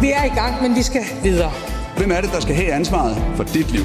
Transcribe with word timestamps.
Vi 0.00 0.10
er 0.10 0.24
i 0.24 0.34
gang, 0.34 0.62
men 0.62 0.76
vi 0.76 0.82
skal 0.82 1.02
videre. 1.22 1.52
Hvem 1.96 2.10
er 2.10 2.20
det, 2.20 2.32
der 2.32 2.40
skal 2.40 2.54
have 2.54 2.72
ansvaret 2.72 3.16
for 3.36 3.44
dit 3.44 3.70
liv? 3.70 3.82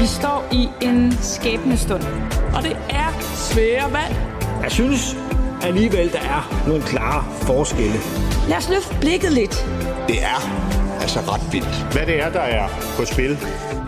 Vi 0.00 0.06
står 0.06 0.48
i 0.52 0.68
en 0.80 1.12
skæbnestund, 1.20 2.02
og 2.54 2.62
det 2.62 2.76
er 2.90 3.20
svære 3.34 3.92
valg. 3.92 4.16
Jeg 4.62 4.70
synes 4.70 5.16
alligevel, 5.62 6.12
der 6.12 6.18
er 6.18 6.64
nogle 6.66 6.82
klare 6.82 7.24
forskelle. 7.42 7.96
Lad 8.48 8.56
os 8.56 8.68
løfte 8.68 8.96
blikket 9.00 9.32
lidt. 9.32 9.66
Det 10.08 10.22
er 10.22 10.69
altså 11.00 11.20
ret 11.20 11.52
vildt. 11.52 11.92
Hvad 11.92 12.06
det 12.06 12.22
er, 12.22 12.30
der 12.32 12.40
er 12.40 12.68
på 12.96 13.04
spil. 13.04 13.36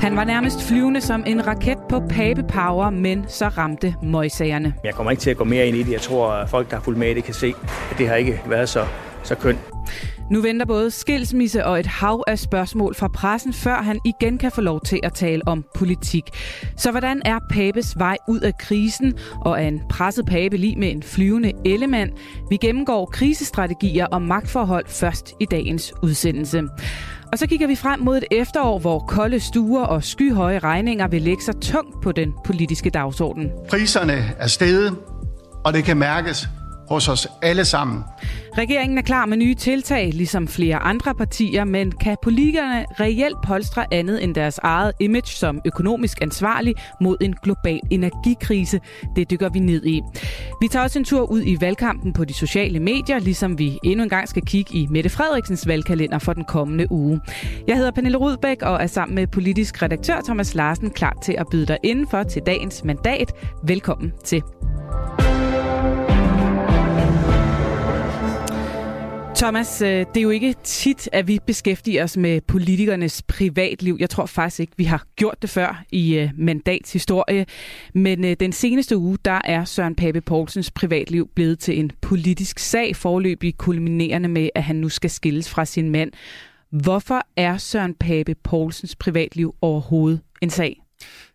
Han 0.00 0.16
var 0.16 0.24
nærmest 0.24 0.62
flyvende 0.62 1.00
som 1.00 1.24
en 1.26 1.46
raket 1.46 1.78
på 1.88 2.00
Pape 2.10 2.42
Power, 2.42 2.90
men 2.90 3.24
så 3.28 3.48
ramte 3.48 3.94
møjsagerne. 4.02 4.74
Jeg 4.84 4.94
kommer 4.94 5.10
ikke 5.10 5.20
til 5.20 5.30
at 5.30 5.36
gå 5.36 5.44
mere 5.44 5.66
ind 5.66 5.76
i 5.76 5.82
det. 5.82 5.92
Jeg 5.92 6.00
tror, 6.00 6.30
at 6.30 6.48
folk, 6.48 6.70
der 6.70 6.76
har 6.76 6.82
fulgt 6.82 6.98
med 6.98 7.14
det, 7.14 7.24
kan 7.24 7.34
se, 7.34 7.54
at 7.90 7.98
det 7.98 8.08
har 8.08 8.14
ikke 8.14 8.42
været 8.46 8.68
så, 8.68 8.86
så 9.22 9.34
kønt. 9.34 9.58
Nu 10.32 10.40
venter 10.40 10.66
både 10.66 10.90
skilsmisse 10.90 11.66
og 11.66 11.80
et 11.80 11.86
hav 11.86 12.24
af 12.26 12.38
spørgsmål 12.38 12.94
fra 12.94 13.08
pressen, 13.08 13.52
før 13.52 13.82
han 13.82 14.00
igen 14.04 14.38
kan 14.38 14.52
få 14.52 14.60
lov 14.60 14.80
til 14.80 15.00
at 15.02 15.12
tale 15.12 15.42
om 15.46 15.64
politik. 15.74 16.24
Så 16.76 16.90
hvordan 16.90 17.22
er 17.24 17.38
Papes 17.50 17.98
vej 17.98 18.16
ud 18.28 18.40
af 18.40 18.58
krisen, 18.58 19.14
og 19.40 19.62
er 19.62 19.68
en 19.68 19.80
presset 19.88 20.26
Pape 20.26 20.56
lige 20.56 20.76
med 20.76 20.90
en 20.90 21.02
flyvende 21.02 21.52
ellemand? 21.64 22.10
Vi 22.50 22.56
gennemgår 22.56 23.06
krisestrategier 23.06 24.06
og 24.06 24.22
magtforhold 24.22 24.84
først 24.88 25.34
i 25.40 25.44
dagens 25.44 25.92
udsendelse. 26.02 26.62
Og 27.32 27.38
så 27.38 27.46
kigger 27.46 27.66
vi 27.66 27.76
frem 27.76 28.00
mod 28.00 28.16
et 28.16 28.24
efterår, 28.30 28.78
hvor 28.78 28.98
kolde 28.98 29.40
stuer 29.40 29.84
og 29.84 30.04
skyhøje 30.04 30.58
regninger 30.58 31.08
vil 31.08 31.22
lægge 31.22 31.42
sig 31.42 31.54
tungt 31.60 32.02
på 32.02 32.12
den 32.12 32.32
politiske 32.44 32.90
dagsorden. 32.90 33.50
Priserne 33.70 34.32
er 34.38 34.46
steget, 34.46 34.96
og 35.64 35.72
det 35.72 35.84
kan 35.84 35.96
mærkes 35.96 36.48
hos 36.92 37.08
os 37.08 37.28
alle 37.42 37.64
sammen. 37.64 38.04
Regeringen 38.58 38.98
er 38.98 39.02
klar 39.02 39.26
med 39.26 39.36
nye 39.36 39.54
tiltag, 39.54 40.10
ligesom 40.14 40.48
flere 40.48 40.76
andre 40.76 41.14
partier, 41.14 41.64
men 41.64 41.92
kan 41.92 42.16
politikerne 42.22 42.86
reelt 43.00 43.36
polstre 43.46 43.94
andet 43.94 44.24
end 44.24 44.34
deres 44.34 44.58
eget 44.58 44.92
image 45.00 45.26
som 45.26 45.60
økonomisk 45.64 46.22
ansvarlig 46.22 46.74
mod 47.00 47.16
en 47.20 47.34
global 47.42 47.80
energikrise? 47.90 48.80
Det 49.16 49.30
dykker 49.30 49.48
vi 49.48 49.58
ned 49.58 49.86
i. 49.86 50.00
Vi 50.60 50.68
tager 50.68 50.82
også 50.82 50.98
en 50.98 51.04
tur 51.04 51.30
ud 51.30 51.42
i 51.44 51.56
valgkampen 51.60 52.12
på 52.12 52.24
de 52.24 52.34
sociale 52.34 52.80
medier, 52.80 53.18
ligesom 53.18 53.58
vi 53.58 53.78
endnu 53.84 54.02
en 54.02 54.08
gang 54.08 54.28
skal 54.28 54.42
kigge 54.42 54.74
i 54.74 54.86
Mette 54.90 55.10
Frederiksens 55.10 55.68
valgkalender 55.68 56.18
for 56.18 56.32
den 56.32 56.44
kommende 56.44 56.92
uge. 56.92 57.20
Jeg 57.66 57.76
hedder 57.76 57.90
Pernille 57.90 58.18
Rudbæk 58.18 58.62
og 58.62 58.82
er 58.82 58.86
sammen 58.86 59.14
med 59.14 59.26
politisk 59.26 59.82
redaktør 59.82 60.20
Thomas 60.24 60.54
Larsen 60.54 60.90
klar 60.90 61.16
til 61.22 61.34
at 61.38 61.46
byde 61.50 61.66
dig 61.66 61.78
indenfor 61.82 62.22
til 62.22 62.42
dagens 62.46 62.84
mandat. 62.84 63.32
Velkommen 63.62 64.12
til. 64.24 64.42
Thomas, 69.42 69.82
øh, 69.82 69.88
det 69.88 70.16
er 70.16 70.20
jo 70.20 70.30
ikke 70.30 70.54
tit, 70.62 71.08
at 71.12 71.28
vi 71.28 71.38
beskæftiger 71.46 72.04
os 72.04 72.16
med 72.16 72.40
politikernes 72.40 73.22
privatliv. 73.22 73.96
Jeg 74.00 74.10
tror 74.10 74.26
faktisk 74.26 74.60
ikke, 74.60 74.72
vi 74.76 74.84
har 74.84 75.06
gjort 75.16 75.42
det 75.42 75.50
før 75.50 75.84
i 75.92 76.28
mandatshistorie. 76.36 76.44
mandats 76.44 76.92
historie. 76.92 77.46
Men 77.94 78.24
øh, 78.24 78.36
den 78.40 78.52
seneste 78.52 78.96
uge, 78.96 79.18
der 79.24 79.40
er 79.44 79.64
Søren 79.64 79.94
Pape 79.94 80.20
Poulsens 80.20 80.70
privatliv 80.70 81.28
blevet 81.34 81.58
til 81.58 81.78
en 81.78 81.90
politisk 82.00 82.58
sag, 82.58 82.96
forløbig 82.96 83.56
kulminerende 83.56 84.28
med, 84.28 84.48
at 84.54 84.62
han 84.62 84.76
nu 84.76 84.88
skal 84.88 85.10
skilles 85.10 85.50
fra 85.50 85.64
sin 85.64 85.90
mand. 85.90 86.10
Hvorfor 86.70 87.26
er 87.36 87.56
Søren 87.56 87.94
Pape 87.94 88.34
Poulsens 88.34 88.96
privatliv 88.96 89.54
overhovedet 89.60 90.20
en 90.42 90.50
sag? 90.50 90.82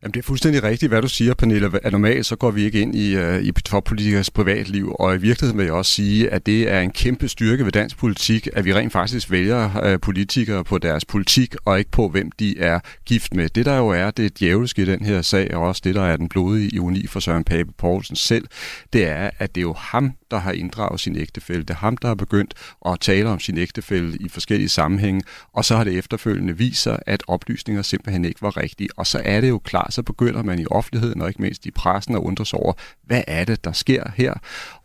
Jamen, 0.04 0.14
det 0.14 0.20
er 0.20 0.24
fuldstændig 0.24 0.64
rigtigt, 0.64 0.90
hvad 0.90 1.02
du 1.02 1.08
siger, 1.08 1.34
Pernille. 1.34 1.72
At 1.84 1.92
normalt 1.92 2.26
så 2.26 2.36
går 2.36 2.52
vi 2.52 2.64
ikke 2.64 2.82
ind 2.82 2.96
i, 2.96 3.18
uh, 3.18 3.42
i 3.42 3.52
toppolitikers 3.52 4.30
privatliv, 4.30 4.96
og 5.00 5.16
i 5.16 5.18
virkeligheden 5.18 5.58
vil 5.58 5.64
jeg 5.64 5.74
også 5.74 5.92
sige, 5.92 6.30
at 6.30 6.46
det 6.46 6.72
er 6.72 6.82
en 6.82 6.92
kæmpe 6.92 7.28
styrke 7.28 7.66
ved 7.66 7.72
dansk 7.72 7.98
politik, 7.98 8.48
at 8.54 8.66
vi 8.66 8.74
rent 8.74 8.92
faktisk 8.92 9.32
vælger 9.32 9.94
uh, 9.94 10.00
politikere 10.02 10.64
på 10.64 10.78
deres 10.78 11.06
politik, 11.06 11.56
og 11.66 11.80
ikke 11.80 11.92
på, 11.92 12.10
hvem 12.10 12.32
de 12.32 12.60
er 12.60 12.80
gift 13.06 13.34
med. 13.34 13.50
Det 13.50 13.66
der 13.66 13.78
jo 13.78 13.88
er, 13.88 14.12
det 14.12 14.26
er 14.26 14.30
djævelske 14.40 14.82
i 14.82 14.86
den 14.86 15.06
her 15.06 15.22
sag, 15.22 15.56
og 15.56 15.62
også 15.62 15.82
det, 15.84 15.96
der 15.96 16.04
er 16.04 16.18
den 16.18 16.30
blodige 16.30 16.70
ironi 16.76 17.08
for 17.08 17.20
Søren 17.20 17.44
Pape 17.44 17.72
Poulsen 17.78 18.16
selv, 18.16 18.48
det 18.94 19.08
er, 19.08 19.30
at 19.40 19.56
det 19.56 19.62
er 19.62 19.66
jo 19.66 19.74
ham, 19.74 20.12
der 20.32 20.38
har 20.38 20.52
inddraget 20.52 21.00
sin 21.00 21.16
ægtefælle. 21.16 21.62
Det 21.62 21.70
er 21.70 21.76
ham, 21.76 21.98
der 21.98 22.08
har 22.08 22.16
begyndt 22.16 22.54
at 22.86 23.00
tale 23.00 23.30
om 23.30 23.40
sin 23.40 23.58
ægtefælle 23.58 24.18
i 24.20 24.30
forskellige 24.30 24.70
sammenhænge, 24.70 25.22
og 25.54 25.66
så 25.66 25.76
har 25.76 25.84
det 25.84 25.98
efterfølgende 25.98 26.58
vist 26.58 26.82
sig, 26.82 27.00
at 27.06 27.24
oplysninger 27.28 27.82
simpelthen 27.82 28.26
ikke 28.26 28.42
var 28.42 28.58
rigtige. 28.58 28.90
Og 28.98 29.08
så 29.08 29.22
er 29.26 29.42
det 29.42 29.50
jo 29.50 29.60
klart, 29.60 29.94
så 29.98 30.04
begynder 30.04 30.44
man 30.44 30.60
i 30.60 30.66
offentligheden, 30.72 31.22
og 31.22 31.28
ikke 31.28 31.42
mindst 31.42 31.66
i 31.66 31.72
pressen, 31.72 32.16
at 32.16 32.20
undre 32.20 32.46
sig 32.46 32.60
over, 32.60 32.74
hvad 33.04 33.24
er 33.28 33.46
det, 33.46 33.64
der 33.64 33.72
sker 33.72 34.04
her? 34.16 34.34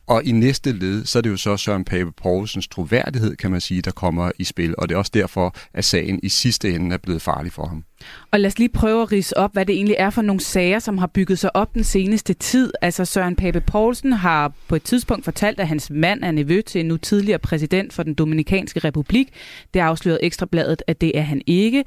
Og 0.06 0.24
i 0.24 0.32
næste 0.32 0.72
led, 0.72 1.04
så 1.04 1.18
er 1.18 1.22
det 1.22 1.30
jo 1.30 1.36
så 1.36 1.56
Søren 1.56 1.84
Pape 1.84 2.12
Poulsens 2.12 2.68
troværdighed, 2.68 3.36
kan 3.36 3.50
man 3.50 3.60
sige, 3.60 3.82
der 3.82 3.90
kommer 3.90 4.30
i 4.38 4.44
spil. 4.44 4.74
Og 4.78 4.88
det 4.88 4.94
er 4.94 4.98
også 4.98 5.10
derfor, 5.14 5.54
at 5.74 5.84
sagen 5.84 6.20
i 6.22 6.28
sidste 6.28 6.74
ende 6.74 6.94
er 6.94 6.98
blevet 6.98 7.22
farlig 7.22 7.52
for 7.52 7.66
ham. 7.66 7.84
Og 8.30 8.40
lad 8.40 8.48
os 8.48 8.58
lige 8.58 8.68
prøve 8.68 9.02
at 9.02 9.12
rise 9.12 9.38
op, 9.38 9.52
hvad 9.52 9.66
det 9.66 9.74
egentlig 9.74 9.96
er 9.98 10.10
for 10.10 10.22
nogle 10.22 10.40
sager, 10.40 10.78
som 10.78 10.98
har 10.98 11.06
bygget 11.06 11.38
sig 11.38 11.56
op 11.56 11.74
den 11.74 11.84
seneste 11.84 12.34
tid. 12.34 12.72
Altså 12.82 13.04
Søren 13.04 13.36
Pape 13.36 13.60
Poulsen 13.60 14.12
har 14.12 14.52
på 14.68 14.76
et 14.76 14.82
tidspunkt 14.82 15.24
fortalt, 15.24 15.60
at 15.60 15.68
hans 15.68 15.90
mand 15.90 16.24
er 16.24 16.30
nevø 16.30 16.60
til 16.60 16.80
en 16.80 16.86
nu 16.86 16.96
tidligere 16.96 17.38
præsident 17.38 17.92
for 17.92 18.02
den 18.02 18.14
Dominikanske 18.14 18.80
Republik. 18.80 19.28
Det 19.74 19.80
afslørede 19.80 20.24
Ekstrabladet, 20.24 20.82
at 20.86 21.00
det 21.00 21.18
er 21.18 21.22
han 21.22 21.42
ikke. 21.46 21.84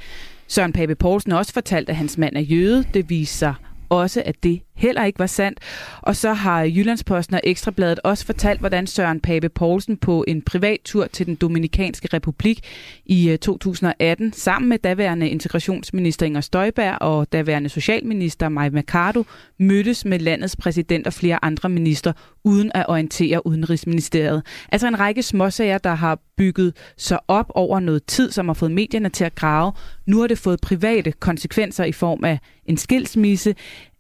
Søren 0.48 0.74
Pape 0.74 0.96
Poulsen 0.96 1.32
også 1.32 1.54
fortalt, 1.54 1.90
at 1.90 1.96
hans 1.96 2.18
mand 2.18 2.36
er 2.36 2.42
jøde. 2.42 2.86
Det 2.94 3.10
viser 3.10 3.38
sig 3.38 3.54
også, 3.90 4.24
at 4.26 4.44
det 4.44 4.62
heller 4.76 5.06
ikke 5.06 5.20
var 5.20 5.28
sandt. 5.28 5.60
Og 6.02 6.16
så 6.16 6.34
har 6.34 6.62
Jyllandsposten 6.64 7.36
og 7.36 7.42
Ekstrabladet 7.44 8.00
også 8.04 8.26
fortalt, 8.26 8.60
hvordan 8.60 8.88
Søren 8.88 9.20
Pape 9.20 9.50
Poulsen 9.50 9.98
på 9.98 10.26
en 10.28 10.42
privat 10.42 10.80
tur 10.86 11.08
til 11.08 11.26
den 11.26 11.36
Dominikanske 11.36 12.10
Republik 12.14 12.60
i 13.06 13.30
øh, 13.30 13.38
2018 13.38 14.34
sammen 14.34 14.70
med 14.70 14.78
daværende 14.78 15.30
integrationsminister 15.30 16.26
Inger 16.26 16.42
Støjberg 16.42 16.98
og 17.02 17.34
daværende 17.34 17.70
socialminister 17.70 18.50
Maja 18.50 18.70
Mercado 18.70 19.24
mødtes 19.60 20.06
med 20.06 20.20
landets 20.20 20.56
præsident 20.56 21.08
og 21.08 21.14
flere 21.14 21.46
andre 21.46 21.70
minister 21.70 22.14
uden 22.44 22.72
at 22.76 22.86
orientere 22.90 23.48
Udenrigsministeriet. 23.48 24.44
Altså 24.72 24.88
en 24.88 25.00
række 25.00 25.24
småsager, 25.24 25.78
der 25.78 25.94
har 25.94 26.20
bygget 26.38 26.74
sig 26.98 27.20
op 27.28 27.52
over 27.56 27.80
noget 27.80 28.06
tid, 28.06 28.32
som 28.32 28.48
har 28.48 28.54
fået 28.54 28.72
medierne 28.72 29.10
til 29.10 29.24
at 29.24 29.36
grave. 29.36 29.72
Nu 30.06 30.20
har 30.20 30.28
det 30.28 30.38
fået 30.38 30.62
private 30.62 31.12
konsekvenser 31.12 31.84
i 31.84 31.92
form 31.92 32.24
af 32.24 32.40
en 32.66 32.78
skilsmisse, 32.78 33.56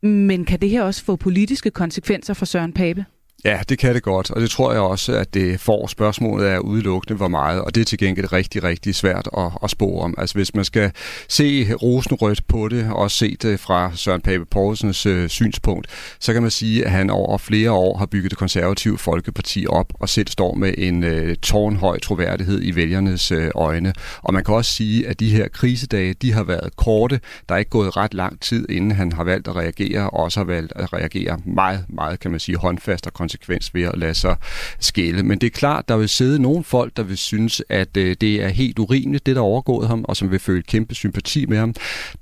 men 0.05 0.45
kan 0.45 0.61
det 0.61 0.69
her 0.69 0.83
også 0.83 1.03
få 1.03 1.15
politiske 1.15 1.71
konsekvenser 1.71 2.33
for 2.33 2.45
Søren 2.45 2.73
Pape? 2.73 3.05
Ja, 3.45 3.59
det 3.69 3.79
kan 3.79 3.95
det 3.95 4.03
godt, 4.03 4.31
og 4.31 4.41
det 4.41 4.49
tror 4.49 4.71
jeg 4.71 4.81
også, 4.81 5.13
at 5.13 5.33
det 5.33 5.59
får 5.59 5.87
spørgsmålet 5.87 6.45
af 6.45 6.59
udelukkende, 6.59 7.17
hvor 7.17 7.27
meget, 7.27 7.61
og 7.61 7.75
det 7.75 7.81
er 7.81 7.85
til 7.85 7.97
gengæld 7.97 8.33
rigtig, 8.33 8.63
rigtig 8.63 8.95
svært 8.95 9.29
at, 9.37 9.51
at 9.63 9.69
spore 9.69 10.03
om. 10.03 10.15
Altså 10.17 10.35
hvis 10.35 10.55
man 10.55 10.65
skal 10.65 10.91
se 11.27 11.73
rosenrødt 11.73 12.47
på 12.47 12.67
det, 12.67 12.91
og 12.91 13.11
se 13.11 13.35
det 13.35 13.59
fra 13.59 13.91
Søren 13.95 14.21
Pape 14.21 14.45
Poulsens 14.45 15.05
øh, 15.05 15.29
synspunkt, 15.29 15.87
så 16.19 16.33
kan 16.33 16.41
man 16.41 16.51
sige, 16.51 16.85
at 16.85 16.91
han 16.91 17.09
over 17.09 17.37
flere 17.37 17.71
år 17.71 17.97
har 17.97 18.05
bygget 18.05 18.31
det 18.31 18.39
konservative 18.39 18.97
Folkeparti 18.97 19.65
op, 19.69 19.93
og 19.99 20.09
selv 20.09 20.27
står 20.27 20.53
med 20.53 20.73
en 20.77 21.03
øh, 21.03 21.35
tårnhøj 21.35 21.99
troværdighed 21.99 22.61
i 22.63 22.75
vælgernes 22.75 23.31
øh, 23.31 23.51
øjne. 23.55 23.93
Og 24.21 24.33
man 24.33 24.43
kan 24.43 24.55
også 24.55 24.71
sige, 24.71 25.07
at 25.07 25.19
de 25.19 25.29
her 25.29 25.47
krisedage, 25.47 26.13
de 26.13 26.33
har 26.33 26.43
været 26.43 26.75
korte. 26.75 27.19
Der 27.49 27.55
er 27.55 27.59
ikke 27.59 27.71
gået 27.71 27.97
ret 27.97 28.13
lang 28.13 28.39
tid, 28.39 28.69
inden 28.69 28.91
han 28.91 29.11
har 29.11 29.23
valgt 29.23 29.47
at 29.47 29.55
reagere, 29.55 30.09
og 30.09 30.19
også 30.19 30.39
har 30.39 30.45
valgt 30.45 30.73
at 30.75 30.93
reagere 30.93 31.39
meget, 31.45 31.85
meget, 31.89 32.19
kan 32.19 32.31
man 32.31 32.39
sige, 32.39 32.57
håndfast 32.57 33.07
og 33.07 33.13
konsekvens 33.35 33.73
ved 33.73 33.83
at 33.83 33.97
lade 33.97 34.13
sig 34.13 34.35
skille. 34.79 35.23
Men 35.23 35.37
det 35.39 35.47
er 35.47 35.51
klart, 35.51 35.89
der 35.89 35.97
vil 35.97 36.09
sidde 36.09 36.41
nogle 36.41 36.63
folk, 36.63 36.97
der 36.97 37.03
vil 37.03 37.17
synes, 37.17 37.61
at 37.69 37.97
øh, 37.97 38.15
det 38.21 38.43
er 38.43 38.47
helt 38.47 38.79
urimeligt, 38.79 39.25
det 39.25 39.35
der 39.35 39.41
er 39.41 39.45
overgået 39.45 39.87
ham, 39.87 40.05
og 40.07 40.17
som 40.17 40.31
vil 40.31 40.39
føle 40.39 40.63
kæmpe 40.63 40.95
sympati 40.95 41.45
med 41.45 41.57
ham. 41.57 41.73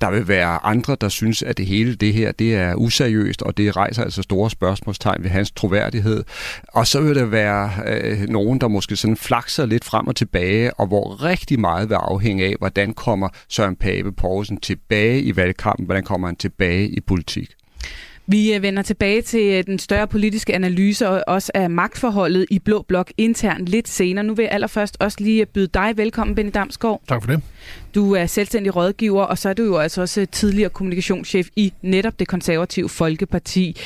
Der 0.01 0.12
vil 0.12 0.28
være 0.28 0.66
andre, 0.66 0.97
der 1.01 1.09
synes, 1.09 1.44
at 1.44 1.57
det 1.57 1.66
hele 1.66 1.96
det 1.96 2.13
her, 2.13 2.31
det 2.31 2.56
er 2.56 2.75
useriøst, 2.75 3.41
og 3.41 3.57
det 3.57 3.75
rejser 3.75 4.03
altså 4.03 4.22
store 4.22 4.50
spørgsmålstegn 4.50 5.24
ved 5.24 5.29
hans 5.29 5.51
troværdighed. 5.51 6.24
Og 6.68 6.88
så 6.88 7.01
vil 7.01 7.16
der 7.16 7.25
være 7.25 7.72
øh, 7.88 8.30
nogen, 8.30 8.62
der 8.62 8.68
måske 8.68 8.95
sådan 8.95 9.18
flakser 9.18 9.66
lidt 9.66 9.83
frem 9.83 10.07
og 10.07 10.16
tilbage, 10.16 10.74
og 10.74 10.88
hvor 10.88 11.24
rigtig 11.24 11.59
meget 11.59 11.89
vil 11.89 11.95
afhænge 11.95 12.45
af, 12.45 12.56
hvordan 12.59 12.94
kommer 12.94 13.30
Søren 13.50 13.75
Pape 13.75 14.12
Poulsen 14.12 14.57
tilbage 14.57 15.21
i 15.21 15.36
valgkampen, 15.36 15.86
hvordan 15.86 16.04
kommer 16.04 16.27
han 16.27 16.36
tilbage 16.36 16.89
i 16.89 17.00
politik. 17.00 17.50
Vi 18.27 18.53
øh, 18.53 18.61
vender 18.61 18.81
tilbage 18.81 19.21
til 19.21 19.53
øh, 19.53 19.63
den 19.65 19.79
større 19.79 20.07
politiske 20.07 20.55
analyse 20.55 21.09
og 21.09 21.23
også 21.27 21.51
af 21.55 21.69
magtforholdet 21.69 22.45
i 22.49 22.59
Blå 22.59 22.81
Blok 22.81 23.11
internt 23.17 23.69
lidt 23.69 23.89
senere. 23.89 24.23
Nu 24.23 24.33
vil 24.33 24.43
jeg 24.43 24.51
allerførst 24.51 24.97
også 24.99 25.17
lige 25.21 25.45
byde 25.45 25.67
dig 25.67 25.93
velkommen, 25.95 26.35
Benny 26.35 26.51
Damsgaard. 26.53 27.01
Tak 27.07 27.21
for 27.23 27.31
det. 27.31 27.41
Du 27.95 28.11
er 28.11 28.25
selvstændig 28.25 28.75
rådgiver, 28.75 29.23
og 29.23 29.37
så 29.37 29.49
er 29.49 29.53
du 29.53 29.63
jo 29.63 29.77
altså 29.77 30.01
også 30.01 30.25
tidligere 30.25 30.69
kommunikationschef 30.69 31.47
i 31.55 31.73
netop 31.81 32.19
det 32.19 32.27
konservative 32.27 32.89
Folkeparti. 32.89 33.77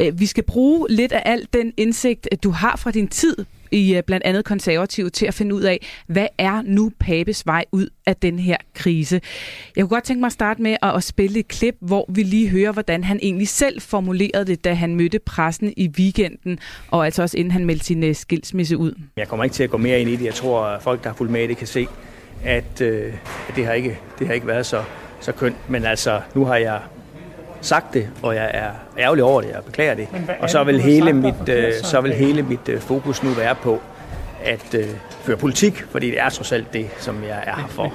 Øh, 0.00 0.20
vi 0.20 0.26
skal 0.26 0.44
bruge 0.44 0.86
lidt 0.90 1.12
af 1.12 1.22
al 1.24 1.46
den 1.52 1.72
indsigt, 1.76 2.28
du 2.42 2.50
har 2.50 2.76
fra 2.76 2.90
din 2.90 3.08
tid 3.08 3.36
i 3.72 3.96
øh, 3.96 4.02
blandt 4.02 4.26
andet 4.26 4.44
konservative 4.44 5.10
til 5.10 5.26
at 5.26 5.34
finde 5.34 5.54
ud 5.54 5.62
af, 5.62 5.86
hvad 6.06 6.26
er 6.38 6.62
nu 6.64 6.92
Papes 6.98 7.46
vej 7.46 7.64
ud 7.72 7.88
af 8.06 8.16
den 8.16 8.38
her 8.38 8.56
krise. 8.74 9.20
Jeg 9.76 9.82
kunne 9.82 9.88
godt 9.88 10.04
tænke 10.04 10.20
mig 10.20 10.26
at 10.26 10.32
starte 10.32 10.62
med 10.62 10.76
at, 10.82 10.96
at 10.96 11.04
spille 11.04 11.40
et 11.40 11.48
klip, 11.48 11.76
hvor 11.80 12.06
vi 12.08 12.22
lige 12.22 12.48
hører, 12.48 12.72
hvordan 12.72 13.04
han 13.04 13.18
egentlig 13.22 13.48
selv 13.48 13.80
formulerede 13.80 14.44
det, 14.44 14.64
da 14.64 14.74
han 14.74 14.94
mødte 14.94 15.18
pressen 15.18 15.72
i 15.76 15.88
weekenden, 15.98 16.58
og 16.90 17.04
altså 17.04 17.22
også 17.22 17.36
inden 17.36 17.50
han 17.50 17.64
meldte 17.64 17.84
sin 17.84 18.02
uh, 18.02 18.14
skilsmisse 18.14 18.76
ud. 18.76 18.92
Jeg 19.16 19.28
kommer 19.28 19.44
ikke 19.44 19.54
til 19.54 19.64
at 19.64 19.70
gå 19.70 19.76
mere 19.76 20.00
ind 20.00 20.10
i 20.10 20.16
det. 20.16 20.24
Jeg 20.24 20.34
tror, 20.34 20.62
at 20.62 20.82
folk, 20.82 21.02
der 21.02 21.08
har 21.08 21.16
fulgt 21.16 21.32
med 21.32 21.48
det, 21.48 21.56
kan 21.56 21.66
se, 21.66 21.86
at, 22.44 22.80
øh, 22.80 23.12
at 23.48 23.56
det, 23.56 23.66
har 23.66 23.72
ikke, 23.72 23.98
det 24.18 24.26
har 24.26 24.34
ikke 24.34 24.46
været 24.46 24.66
så, 24.66 24.84
så 25.20 25.32
kønt. 25.32 25.70
Men 25.70 25.84
altså, 25.84 26.20
nu 26.34 26.44
har 26.44 26.56
jeg 26.56 26.80
sagt 27.60 27.94
det, 27.94 28.08
og 28.22 28.34
jeg 28.34 28.50
er 28.54 28.70
ærgerlig 28.98 29.24
over 29.24 29.40
det, 29.40 29.50
jeg 29.50 29.64
beklager 29.64 29.94
det. 29.94 30.08
Og 30.40 30.50
så 30.50 30.64
vil 30.64 30.80
hele 30.80 31.12
mit, 31.12 31.48
øh, 31.48 31.72
så 31.82 32.00
vil 32.00 32.12
hele 32.12 32.42
mit 32.42 32.68
øh, 32.68 32.80
fokus 32.80 33.22
nu 33.22 33.30
være 33.30 33.54
på 33.54 33.80
at 34.44 34.74
øh, 34.74 34.88
føre 35.22 35.36
politik, 35.36 35.84
fordi 35.90 36.06
det 36.06 36.20
er 36.20 36.28
trods 36.28 36.52
alt 36.52 36.72
det, 36.72 36.90
som 36.98 37.22
jeg 37.22 37.42
er 37.46 37.56
her 37.56 37.68
for. 37.68 37.94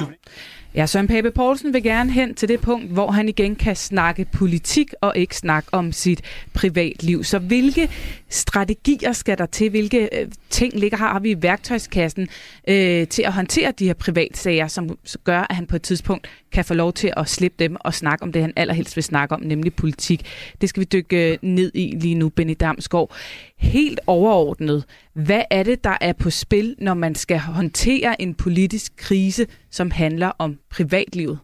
Ja, 0.76 0.86
Søren 0.86 1.08
Pape 1.08 1.32
Poulsen 1.32 1.74
vil 1.74 1.84
gerne 1.84 2.12
hen 2.12 2.36
til 2.36 2.50
det 2.50 2.62
punkt, 2.62 2.92
hvor 2.92 3.12
han 3.12 3.30
igen 3.30 3.56
kan 3.56 3.76
snakke 3.76 4.26
politik 4.34 4.94
og 5.02 5.18
ikke 5.18 5.38
snakke 5.38 5.70
om 5.72 5.92
sit 5.92 6.22
privatliv. 6.54 7.24
Så 7.24 7.40
hvilke 7.40 7.90
strategier 8.36 9.12
skal 9.12 9.38
der 9.38 9.46
til? 9.46 9.70
Hvilke 9.70 10.10
øh, 10.14 10.28
ting 10.50 10.74
ligger 10.74 10.98
her 10.98 11.08
har 11.08 11.20
vi 11.20 11.32
i 11.32 11.42
værktøjskassen 11.42 12.28
øh, 12.68 13.08
til 13.08 13.22
at 13.22 13.34
håndtere 13.34 13.72
de 13.72 13.86
her 13.86 13.94
privatsager, 13.94 14.68
som 14.68 14.98
gør, 15.24 15.46
at 15.50 15.56
han 15.56 15.68
på 15.68 15.76
et 15.76 15.82
tidspunkt 15.82 16.28
kan 16.52 16.66
få 16.66 16.74
lov 16.74 16.94
til 16.94 17.14
at 17.18 17.30
slippe 17.30 17.64
dem 17.64 17.76
og 17.80 17.94
snakke 17.94 18.24
om 18.24 18.32
det, 18.32 18.42
han 18.42 18.54
allerhelst 18.56 18.96
vil 18.96 19.04
snakke 19.04 19.36
om, 19.36 19.42
nemlig 19.42 19.74
politik. 19.74 20.26
Det 20.62 20.70
skal 20.70 20.80
vi 20.80 20.86
dykke 20.86 21.32
øh, 21.32 21.38
ned 21.42 21.72
i 21.74 21.98
lige 22.00 22.16
nu, 22.16 22.30
Benny 22.30 22.56
Damsgaard. 22.60 23.16
Helt 23.58 24.00
overordnet, 24.08 24.86
hvad 25.14 25.44
er 25.52 25.64
det, 25.64 25.84
der 25.84 25.98
er 26.02 26.14
på 26.14 26.30
spil, 26.30 26.76
når 26.80 26.94
man 26.94 27.16
skal 27.16 27.40
håndtere 27.40 28.22
en 28.22 28.34
politisk 28.34 28.94
krise, 28.98 29.46
som 29.72 29.92
handler 29.92 30.32
om 30.38 30.58
privatlivet? 30.72 31.40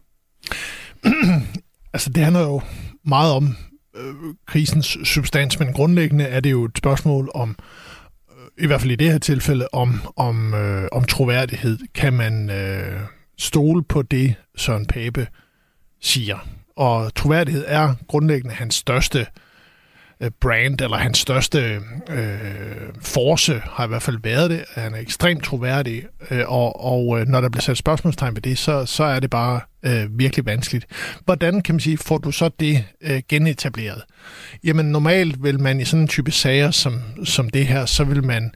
altså, 1.94 2.10
det 2.10 2.24
handler 2.24 2.42
jo 2.42 2.60
meget 3.04 3.32
om 3.32 3.56
øh, 3.96 4.14
krisens 4.46 4.98
substans, 5.04 5.58
men 5.58 5.72
grundlæggende 5.72 6.24
er 6.24 6.40
det 6.40 6.50
jo 6.50 6.64
et 6.64 6.78
spørgsmål 6.78 7.30
om, 7.34 7.56
øh, 8.30 8.64
i 8.64 8.66
hvert 8.66 8.80
fald 8.80 8.92
i 8.92 8.96
det 8.96 9.12
her 9.12 9.18
tilfælde, 9.18 9.68
om, 9.72 10.00
om, 10.16 10.54
øh, 10.54 10.88
om 10.92 11.04
troværdighed. 11.04 11.78
Kan 11.94 12.12
man 12.12 12.50
øh, 12.50 13.00
stole 13.38 13.82
på 13.84 14.02
det, 14.02 14.34
Søren 14.56 14.86
Pape 14.86 15.26
siger? 16.00 16.38
Og 16.76 17.14
troværdighed 17.14 17.64
er 17.68 17.94
grundlæggende 18.08 18.54
hans 18.54 18.74
største 18.74 19.18
øh, 19.18 19.26
Øh, 20.22 20.30
brand, 20.40 20.80
eller 20.80 20.96
hans 20.96 21.18
største 21.18 21.80
øh, 22.10 22.40
force 23.00 23.62
har 23.64 23.84
i 23.84 23.88
hvert 23.88 24.02
fald 24.02 24.18
været 24.22 24.50
det. 24.50 24.64
Han 24.74 24.94
er 24.94 24.98
ekstremt 24.98 25.44
troværdig, 25.44 26.02
øh, 26.30 26.42
og, 26.46 26.84
og 26.84 27.20
øh, 27.20 27.26
når 27.26 27.40
der 27.40 27.48
bliver 27.48 27.62
sat 27.62 27.76
spørgsmålstegn 27.76 28.34
ved 28.34 28.42
det, 28.42 28.58
så, 28.58 28.86
så 28.86 29.04
er 29.04 29.20
det 29.20 29.30
bare 29.30 29.60
øh, 29.82 30.18
virkelig 30.18 30.46
vanskeligt. 30.46 30.86
Hvordan 31.24 31.60
kan 31.60 31.74
man 31.74 31.80
sige, 31.80 31.98
får 31.98 32.18
du 32.18 32.32
så 32.32 32.50
det 32.60 32.84
øh, 33.00 33.22
genetableret? 33.28 34.02
Jamen 34.64 34.86
normalt 34.86 35.42
vil 35.42 35.60
man 35.60 35.80
i 35.80 35.84
sådan 35.84 36.02
en 36.02 36.08
type 36.08 36.30
sager 36.30 36.70
som, 36.70 37.00
som 37.24 37.50
det 37.50 37.66
her, 37.66 37.86
så 37.86 38.04
vil 38.04 38.24
man 38.24 38.52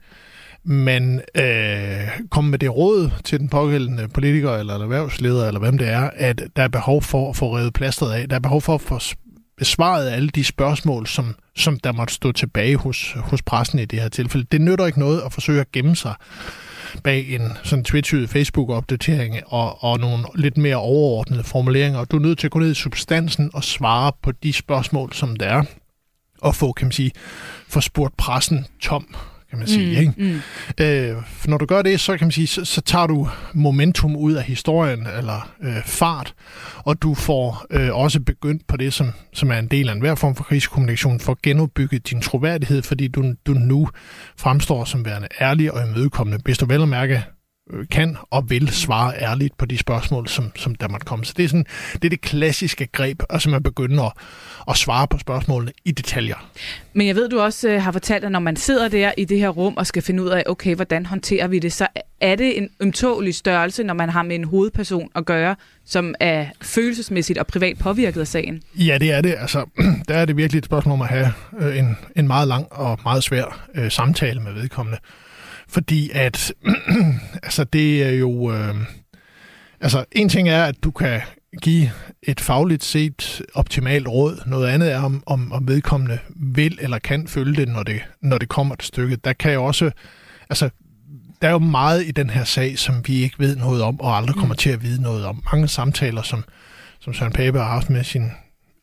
man 0.63 1.21
øh, 1.35 2.07
komme 2.29 2.49
med 2.49 2.59
det 2.59 2.75
råd 2.75 3.09
til 3.23 3.39
den 3.39 3.49
pågældende 3.49 4.07
politiker 4.07 4.51
eller 4.51 4.79
erhvervsleder, 4.79 5.47
eller 5.47 5.59
hvem 5.59 5.77
det 5.77 5.89
er, 5.89 6.09
at 6.15 6.43
der 6.55 6.63
er 6.63 6.67
behov 6.67 7.01
for 7.01 7.29
at 7.29 7.35
få 7.35 7.57
revet 7.57 7.73
plasteret 7.73 8.13
af. 8.13 8.29
Der 8.29 8.35
er 8.35 8.39
behov 8.39 8.61
for 8.61 8.75
at 8.75 8.81
få 8.81 8.99
besvarede 9.57 10.13
alle 10.13 10.29
de 10.29 10.43
spørgsmål, 10.43 11.07
som, 11.07 11.35
som 11.55 11.79
der 11.79 11.91
måtte 11.91 12.13
stå 12.13 12.31
tilbage 12.31 12.77
hos, 12.77 13.15
hos 13.17 13.41
pressen 13.41 13.79
i 13.79 13.85
det 13.85 14.01
her 14.01 14.09
tilfælde. 14.09 14.47
Det 14.51 14.61
nytter 14.61 14.85
ikke 14.85 14.99
noget 14.99 15.21
at 15.21 15.33
forsøge 15.33 15.61
at 15.61 15.71
gemme 15.71 15.95
sig 15.95 16.15
bag 17.03 17.29
en 17.29 17.51
sådan 17.63 17.83
twitchet 17.83 18.29
Facebook-opdatering 18.29 19.37
og, 19.45 19.83
og 19.83 19.99
nogle 19.99 20.25
lidt 20.35 20.57
mere 20.57 20.75
overordnede 20.75 21.43
formuleringer. 21.43 22.05
Du 22.05 22.17
er 22.17 22.21
nødt 22.21 22.39
til 22.39 22.47
at 22.47 22.51
gå 22.51 22.59
ned 22.59 22.71
i 22.71 22.73
substansen 22.73 23.51
og 23.53 23.63
svare 23.63 24.11
på 24.21 24.31
de 24.31 24.53
spørgsmål, 24.53 25.13
som 25.13 25.35
der 25.35 25.45
er, 25.45 25.63
og 26.41 26.55
få, 26.55 26.71
kan 26.71 26.87
man 26.87 26.91
sige, 26.91 27.11
få 27.69 27.81
spurgt 27.81 28.17
pressen 28.17 28.65
tom 28.81 29.15
kan 29.57 29.59
man 29.59 29.67
sige. 29.67 30.01
Mm, 30.01 30.07
ikke? 30.19 30.41
Mm. 30.79 30.85
Øh, 30.85 31.23
for 31.27 31.49
når 31.49 31.57
du 31.57 31.65
gør 31.65 31.81
det, 31.81 31.99
så 31.99 32.17
kan 32.17 32.25
man 32.25 32.31
sige, 32.31 32.47
så, 32.47 32.65
så 32.65 32.81
tager 32.81 33.07
du 33.07 33.29
momentum 33.53 34.15
ud 34.15 34.33
af 34.33 34.43
historien, 34.43 35.07
eller 35.17 35.49
øh, 35.63 35.83
fart, 35.85 36.33
og 36.77 37.01
du 37.01 37.13
får 37.13 37.65
øh, 37.71 37.95
også 37.95 38.19
begyndt 38.19 38.67
på 38.67 38.77
det, 38.77 38.93
som, 38.93 39.11
som 39.33 39.51
er 39.51 39.59
en 39.59 39.67
del 39.67 39.89
af 39.89 39.93
enhver 39.93 40.15
form 40.15 40.35
for 40.35 40.43
krisekommunikation, 40.43 41.19
for 41.19 41.31
at 41.31 41.41
genopbygge 41.41 41.99
din 41.99 42.21
troværdighed, 42.21 42.83
fordi 42.83 43.07
du, 43.07 43.33
du 43.45 43.53
nu 43.53 43.89
fremstår 44.37 44.85
som 44.85 45.05
værende 45.05 45.27
ærlig 45.41 45.73
og 45.73 45.87
imødekommende. 45.87 46.39
Hvis 46.43 46.57
du 46.57 46.65
vel 46.65 46.81
at 46.81 46.89
mærke 46.89 47.23
kan 47.91 48.17
og 48.31 48.49
vil 48.49 48.69
svare 48.69 49.13
ærligt 49.21 49.57
på 49.57 49.65
de 49.65 49.77
spørgsmål, 49.77 50.27
som, 50.27 50.51
som 50.55 50.75
der 50.75 50.87
måtte 50.87 51.05
komme. 51.05 51.25
Så 51.25 51.33
det 51.37 51.45
er, 51.45 51.49
sådan, 51.49 51.65
det, 51.93 52.05
er 52.05 52.09
det 52.09 52.21
klassiske 52.21 52.87
greb, 52.87 53.23
altså 53.29 53.49
man 53.49 53.63
begynder 53.63 54.03
at, 54.03 54.13
at 54.69 54.77
svare 54.77 55.07
på 55.07 55.17
spørgsmålene 55.17 55.71
i 55.85 55.91
detaljer. 55.91 56.49
Men 56.93 57.07
jeg 57.07 57.15
ved, 57.15 57.29
du 57.29 57.39
også 57.39 57.69
øh, 57.69 57.81
har 57.81 57.91
fortalt, 57.91 58.25
at 58.25 58.31
når 58.31 58.39
man 58.39 58.55
sidder 58.55 58.87
der 58.87 59.11
i 59.17 59.25
det 59.25 59.39
her 59.39 59.49
rum 59.49 59.77
og 59.77 59.87
skal 59.87 60.01
finde 60.01 60.23
ud 60.23 60.29
af, 60.29 60.43
okay, 60.45 60.75
hvordan 60.75 61.05
håndterer 61.05 61.47
vi 61.47 61.59
det, 61.59 61.73
så 61.73 61.87
er 62.21 62.35
det 62.35 62.57
en 62.57 62.69
ømtålig 62.79 63.35
størrelse, 63.35 63.83
når 63.83 63.93
man 63.93 64.09
har 64.09 64.23
med 64.23 64.35
en 64.35 64.43
hovedperson 64.43 65.09
at 65.15 65.25
gøre, 65.25 65.55
som 65.85 66.15
er 66.19 66.45
følelsesmæssigt 66.61 67.39
og 67.39 67.47
privat 67.47 67.77
påvirket 67.77 68.21
af 68.21 68.27
sagen? 68.27 68.61
Ja, 68.75 68.97
det 68.97 69.11
er 69.11 69.21
det. 69.21 69.35
Altså, 69.39 69.65
der 70.07 70.15
er 70.15 70.25
det 70.25 70.37
virkelig 70.37 70.59
et 70.59 70.65
spørgsmål 70.65 70.93
om 70.93 71.01
at 71.01 71.07
have 71.07 71.33
øh, 71.59 71.79
en, 71.79 71.97
en 72.15 72.27
meget 72.27 72.47
lang 72.47 72.67
og 72.71 72.99
meget 73.03 73.23
svær 73.23 73.67
øh, 73.75 73.91
samtale 73.91 74.39
med 74.39 74.53
vedkommende. 74.53 74.97
Fordi 75.69 76.09
at, 76.13 76.53
altså 77.43 77.63
det 77.63 78.03
er 78.03 78.11
jo, 78.11 78.51
øh, 78.51 78.75
altså 79.81 80.05
en 80.11 80.29
ting 80.29 80.49
er, 80.49 80.63
at 80.63 80.75
du 80.83 80.91
kan 80.91 81.21
give 81.61 81.91
et 82.23 82.39
fagligt 82.39 82.83
set 82.83 83.41
optimalt 83.53 84.07
råd. 84.07 84.41
Noget 84.45 84.67
andet 84.67 84.91
er, 84.91 85.01
om, 85.01 85.23
om, 85.25 85.51
om 85.51 85.67
vedkommende 85.67 86.19
vil 86.35 86.77
eller 86.81 86.99
kan 86.99 87.27
følge 87.27 87.55
det, 87.55 87.67
når 87.67 87.83
det, 87.83 88.01
når 88.21 88.37
det 88.37 88.49
kommer 88.49 88.75
til 88.75 88.87
stykket. 88.87 89.25
Der 89.25 89.33
kan 89.33 89.53
jo 89.53 89.65
også, 89.65 89.91
altså 90.49 90.69
der 91.41 91.47
er 91.47 91.51
jo 91.51 91.59
meget 91.59 92.05
i 92.05 92.11
den 92.11 92.29
her 92.29 92.43
sag, 92.43 92.79
som 92.79 93.07
vi 93.07 93.15
ikke 93.15 93.39
ved 93.39 93.55
noget 93.55 93.81
om, 93.81 93.99
og 93.99 94.17
aldrig 94.17 94.35
kommer 94.35 94.53
mm. 94.53 94.57
til 94.57 94.69
at 94.69 94.83
vide 94.83 95.01
noget 95.01 95.25
om. 95.25 95.43
Mange 95.51 95.67
samtaler, 95.67 96.21
som, 96.21 96.43
som 96.99 97.13
Søren 97.13 97.33
Pape 97.33 97.57
har 97.57 97.65
haft 97.65 97.89
med 97.89 98.03
sin, 98.03 98.31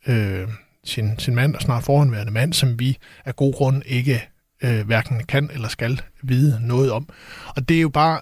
øh, 0.07 0.49
sin, 0.85 1.19
sin 1.19 1.35
mand 1.35 1.55
og 1.55 1.63
snart 1.63 1.85
forhåndværende 1.85 2.33
mand, 2.33 2.53
som 2.53 2.79
vi 2.79 2.99
af 3.25 3.37
god 3.37 3.55
grund 3.55 3.83
ikke 3.87 4.29
øh, 4.65 4.87
hverken 4.87 5.25
kan 5.29 5.51
eller 5.53 5.69
skal 5.69 6.01
vide 6.23 6.59
noget 6.63 6.93
om. 6.93 7.09
Og 7.57 7.69
det 7.69 7.77
er 7.77 7.81
jo 7.81 7.89
bare, 7.89 8.21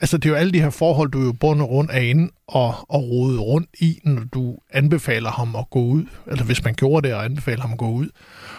altså 0.00 0.16
det 0.16 0.24
er 0.24 0.30
jo 0.30 0.36
alle 0.36 0.52
de 0.52 0.60
her 0.60 0.70
forhold, 0.70 1.10
du 1.10 1.20
jo 1.22 1.32
bundet 1.32 1.68
rundt 1.68 1.90
er 1.90 2.00
inde 2.00 2.30
og, 2.48 2.74
og 2.88 3.02
rode 3.02 3.38
rundt 3.38 3.68
i, 3.80 4.00
når 4.04 4.24
du 4.24 4.56
anbefaler 4.70 5.30
ham 5.30 5.56
at 5.56 5.70
gå 5.70 5.78
ud, 5.78 6.04
eller 6.26 6.44
hvis 6.44 6.64
man 6.64 6.74
gjorde 6.74 7.08
det 7.08 7.16
og 7.16 7.24
anbefaler 7.24 7.62
ham 7.62 7.72
at 7.72 7.78
gå 7.78 7.90
ud, 7.90 8.08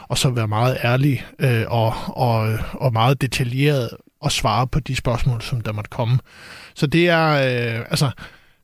og 0.07 0.18
så 0.18 0.30
være 0.30 0.47
meget 0.47 0.77
ærlig 0.83 1.25
øh, 1.39 1.63
og, 1.68 1.94
og, 2.07 2.59
og 2.74 2.94
meget 2.94 3.21
detaljeret 3.21 3.89
og 4.21 4.31
svare 4.31 4.68
på 4.68 4.80
de 4.80 4.95
spørgsmål, 4.95 5.41
som 5.41 5.62
der 5.62 5.71
måtte 5.71 5.89
komme. 5.89 6.19
Så 6.75 6.88
det 6.88 7.09
er, 7.09 7.30
øh, 7.30 7.85
altså, 7.90 8.11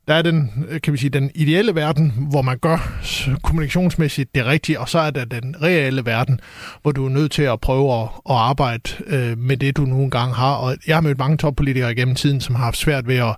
der 0.08 0.14
er 0.14 0.22
den, 0.22 0.66
kan 0.82 0.92
vi 0.92 0.98
sige, 0.98 1.10
den 1.10 1.30
ideelle 1.34 1.74
verden, 1.74 2.12
hvor 2.30 2.42
man 2.42 2.58
gør 2.58 3.00
kommunikationsmæssigt 3.42 4.34
det 4.34 4.46
rigtige, 4.46 4.80
og 4.80 4.88
så 4.88 4.98
er 4.98 5.10
der 5.10 5.24
den 5.24 5.56
reelle 5.62 6.04
verden, 6.04 6.40
hvor 6.82 6.92
du 6.92 7.06
er 7.06 7.10
nødt 7.10 7.32
til 7.32 7.42
at 7.42 7.60
prøve 7.60 8.02
at, 8.02 8.08
at 8.30 8.36
arbejde 8.36 8.90
øh, 9.06 9.38
med 9.38 9.56
det, 9.56 9.76
du 9.76 9.84
nogle 9.84 10.10
gange 10.10 10.34
har. 10.34 10.54
Og 10.54 10.76
jeg 10.86 10.96
har 10.96 11.00
mødt 11.00 11.18
mange 11.18 11.36
toppolitikere 11.36 11.94
gennem 11.94 12.14
tiden, 12.14 12.40
som 12.40 12.54
har 12.54 12.64
haft 12.64 12.76
svært 12.76 13.08
ved 13.08 13.16
at, 13.16 13.36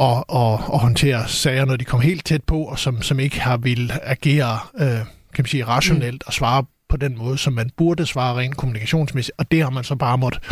at, 0.00 0.24
at, 0.34 0.52
at 0.72 0.78
håndtere 0.78 1.28
sager, 1.28 1.64
når 1.64 1.76
de 1.76 1.84
kom 1.84 2.00
helt 2.00 2.24
tæt 2.24 2.44
på, 2.44 2.62
og 2.62 2.78
som, 2.78 3.02
som 3.02 3.20
ikke 3.20 3.40
har 3.40 3.56
vil 3.56 3.92
agere 4.02 4.58
øh, 4.80 4.98
kan 5.34 5.42
man 5.42 5.46
sige, 5.46 5.64
rationelt 5.64 6.22
og 6.26 6.32
svare 6.32 6.64
på 6.88 6.96
den 6.96 7.18
måde, 7.18 7.38
som 7.38 7.52
man 7.52 7.70
burde 7.76 8.06
svare 8.06 8.36
rent 8.36 8.56
kommunikationsmæssigt, 8.56 9.38
og 9.38 9.50
det 9.50 9.62
har 9.62 9.70
man 9.70 9.84
så 9.84 9.94
bare 9.94 10.18
måttet 10.18 10.42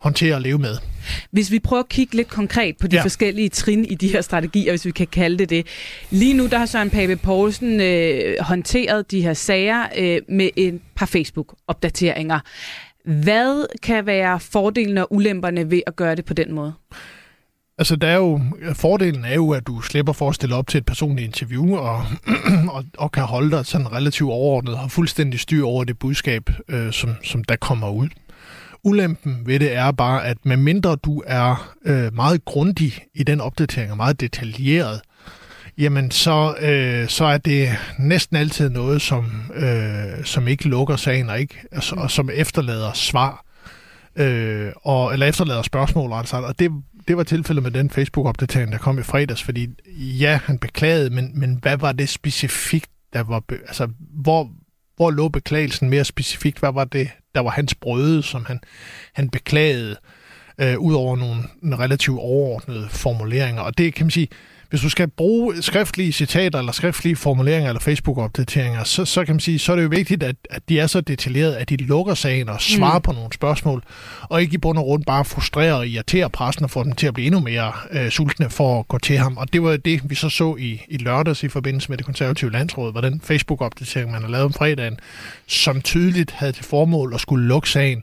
håndtere 0.00 0.34
og 0.34 0.40
leve 0.40 0.58
med. 0.58 0.76
Hvis 1.30 1.50
vi 1.50 1.58
prøver 1.58 1.82
at 1.82 1.88
kigge 1.88 2.16
lidt 2.16 2.28
konkret 2.28 2.76
på 2.76 2.86
de 2.86 2.96
ja. 2.96 3.02
forskellige 3.02 3.48
trin 3.48 3.84
i 3.84 3.94
de 3.94 4.08
her 4.08 4.20
strategier, 4.20 4.72
hvis 4.72 4.86
vi 4.86 4.90
kan 4.90 5.06
kalde 5.06 5.38
det 5.38 5.50
det. 5.50 5.66
Lige 6.10 6.34
nu 6.34 6.46
der 6.46 6.58
har 6.58 6.66
Søren 6.66 6.90
Pape 6.90 7.16
Poulsen 7.16 7.80
øh, 7.80 8.34
håndteret 8.40 9.10
de 9.10 9.22
her 9.22 9.34
sager 9.34 9.86
øh, 9.98 10.20
med 10.28 10.48
et 10.56 10.80
par 10.94 11.06
Facebook-opdateringer. 11.06 12.40
Hvad 13.04 13.66
kan 13.82 14.06
være 14.06 14.40
fordelen 14.40 14.98
og 14.98 15.12
ulemperne 15.12 15.70
ved 15.70 15.80
at 15.86 15.96
gøre 15.96 16.14
det 16.14 16.24
på 16.24 16.34
den 16.34 16.52
måde? 16.52 16.72
Altså, 17.78 17.96
der 17.96 18.08
er 18.08 18.16
jo, 18.16 18.40
fordelen 18.74 19.24
er 19.24 19.34
jo, 19.34 19.50
at 19.50 19.66
du 19.66 19.80
slipper 19.80 20.12
for 20.12 20.28
at 20.28 20.34
stille 20.34 20.54
op 20.54 20.66
til 20.66 20.78
et 20.78 20.86
personligt 20.86 21.26
interview, 21.26 21.76
og, 21.76 22.04
og, 22.74 22.84
og 22.98 23.12
kan 23.12 23.22
holde 23.22 23.50
dig 23.50 23.66
sådan 23.66 23.92
relativt 23.92 24.30
overordnet, 24.30 24.74
og 24.74 24.80
har 24.80 24.88
fuldstændig 24.88 25.40
styr 25.40 25.64
over 25.64 25.84
det 25.84 25.98
budskab, 25.98 26.50
øh, 26.68 26.92
som, 26.92 27.10
som 27.24 27.44
der 27.44 27.56
kommer 27.56 27.90
ud. 27.90 28.08
Ulempen 28.84 29.46
ved 29.46 29.60
det 29.60 29.74
er 29.74 29.90
bare, 29.90 30.26
at 30.26 30.36
medmindre 30.44 30.96
du 30.96 31.22
er 31.26 31.74
øh, 31.84 32.14
meget 32.14 32.44
grundig 32.44 32.92
i 33.14 33.22
den 33.22 33.40
opdatering 33.40 33.90
og 33.90 33.96
meget 33.96 34.20
detaljeret, 34.20 35.00
jamen 35.78 36.10
så, 36.10 36.54
øh, 36.60 37.08
så 37.08 37.24
er 37.24 37.38
det 37.38 37.68
næsten 37.98 38.36
altid 38.36 38.70
noget, 38.70 39.02
som, 39.02 39.50
øh, 39.54 40.24
som 40.24 40.48
ikke 40.48 40.68
lukker 40.68 40.96
sagen 40.96 41.30
og, 41.30 41.40
ikke, 41.40 41.54
altså, 41.72 41.94
og 41.94 42.10
som 42.10 42.30
efterlader 42.32 42.92
svar 42.92 43.44
øh, 44.16 44.72
og, 44.82 45.12
eller 45.12 45.26
efterlader 45.26 45.62
spørgsmål, 45.62 46.12
altså, 46.12 46.36
og 46.36 46.58
det, 46.58 46.70
det 47.08 47.16
var 47.16 47.22
tilfældet 47.22 47.62
med 47.62 47.70
den 47.70 47.90
Facebook-opdatering, 47.90 48.72
der 48.72 48.78
kom 48.78 48.98
i 48.98 49.02
fredags, 49.02 49.42
fordi 49.42 49.68
ja, 49.96 50.40
han 50.44 50.58
beklagede, 50.58 51.10
men, 51.10 51.30
men 51.34 51.58
hvad 51.62 51.76
var 51.76 51.92
det 51.92 52.08
specifikt, 52.08 52.90
der 53.12 53.22
var, 53.22 53.42
altså, 53.50 53.88
hvor, 53.98 54.50
hvor 55.00 55.10
lå 55.10 55.28
beklagelsen 55.28 55.90
mere 55.90 56.04
specifikt? 56.04 56.58
Hvad 56.58 56.72
var 56.72 56.84
det, 56.84 57.10
der 57.34 57.40
var 57.40 57.50
hans 57.50 57.74
brøde, 57.74 58.22
som 58.22 58.44
han, 58.44 58.60
han 59.12 59.30
beklagede, 59.30 59.96
øh, 60.60 60.78
ud 60.78 60.94
over 60.94 61.16
nogle, 61.16 61.42
nogle 61.62 61.84
relativt 61.84 62.18
overordnede 62.18 62.88
formuleringer? 62.88 63.62
Og 63.62 63.78
det 63.78 63.94
kan 63.94 64.06
man 64.06 64.10
sige, 64.10 64.28
hvis 64.70 64.80
du 64.80 64.88
skal 64.88 65.08
bruge 65.08 65.62
skriftlige 65.62 66.12
citater 66.12 66.58
eller 66.58 66.72
skriftlige 66.72 67.16
formuleringer 67.16 67.70
eller 67.70 67.80
Facebook-opdateringer, 67.80 68.84
så, 68.84 69.04
så 69.04 69.24
kan 69.24 69.34
man 69.34 69.40
sige, 69.40 69.58
så 69.58 69.72
er 69.72 69.76
det 69.76 69.82
jo 69.82 69.88
vigtigt, 69.88 70.22
at, 70.22 70.36
at 70.50 70.62
de 70.68 70.78
er 70.78 70.86
så 70.86 71.00
detaljerede, 71.00 71.58
at 71.58 71.68
de 71.68 71.76
lukker 71.76 72.14
sagen 72.14 72.48
og 72.48 72.60
svarer 72.60 72.98
mm. 72.98 73.02
på 73.02 73.12
nogle 73.12 73.32
spørgsmål, 73.32 73.82
og 74.22 74.42
ikke 74.42 74.54
i 74.54 74.58
bund 74.58 74.78
og 74.78 74.84
grund 74.84 75.04
bare 75.04 75.24
frustrerer 75.24 75.74
og 75.74 75.88
irriterer 75.88 76.28
pressen 76.28 76.64
og 76.64 76.70
får 76.70 76.82
dem 76.82 76.92
til 76.92 77.06
at 77.06 77.14
blive 77.14 77.26
endnu 77.26 77.40
mere 77.40 77.72
øh, 77.90 78.10
sultne 78.10 78.50
for 78.50 78.78
at 78.78 78.88
gå 78.88 78.98
til 78.98 79.18
ham. 79.18 79.36
Og 79.36 79.52
det 79.52 79.62
var 79.62 79.76
det, 79.76 80.00
vi 80.04 80.14
så 80.14 80.28
så 80.28 80.56
i, 80.58 80.82
i 80.88 80.96
lørdags 80.96 81.42
i 81.42 81.48
forbindelse 81.48 81.88
med 81.88 81.98
det 81.98 82.06
konservative 82.06 82.52
landsråd, 82.52 82.92
hvor 82.92 83.00
den 83.00 83.20
Facebook-opdatering, 83.24 84.10
man 84.10 84.22
har 84.22 84.28
lavet 84.28 84.44
om 84.44 84.52
fredagen, 84.52 84.98
som 85.46 85.82
tydeligt 85.82 86.30
havde 86.30 86.52
til 86.52 86.64
formål 86.64 87.14
at 87.14 87.20
skulle 87.20 87.46
lukke 87.46 87.70
sagen, 87.70 88.02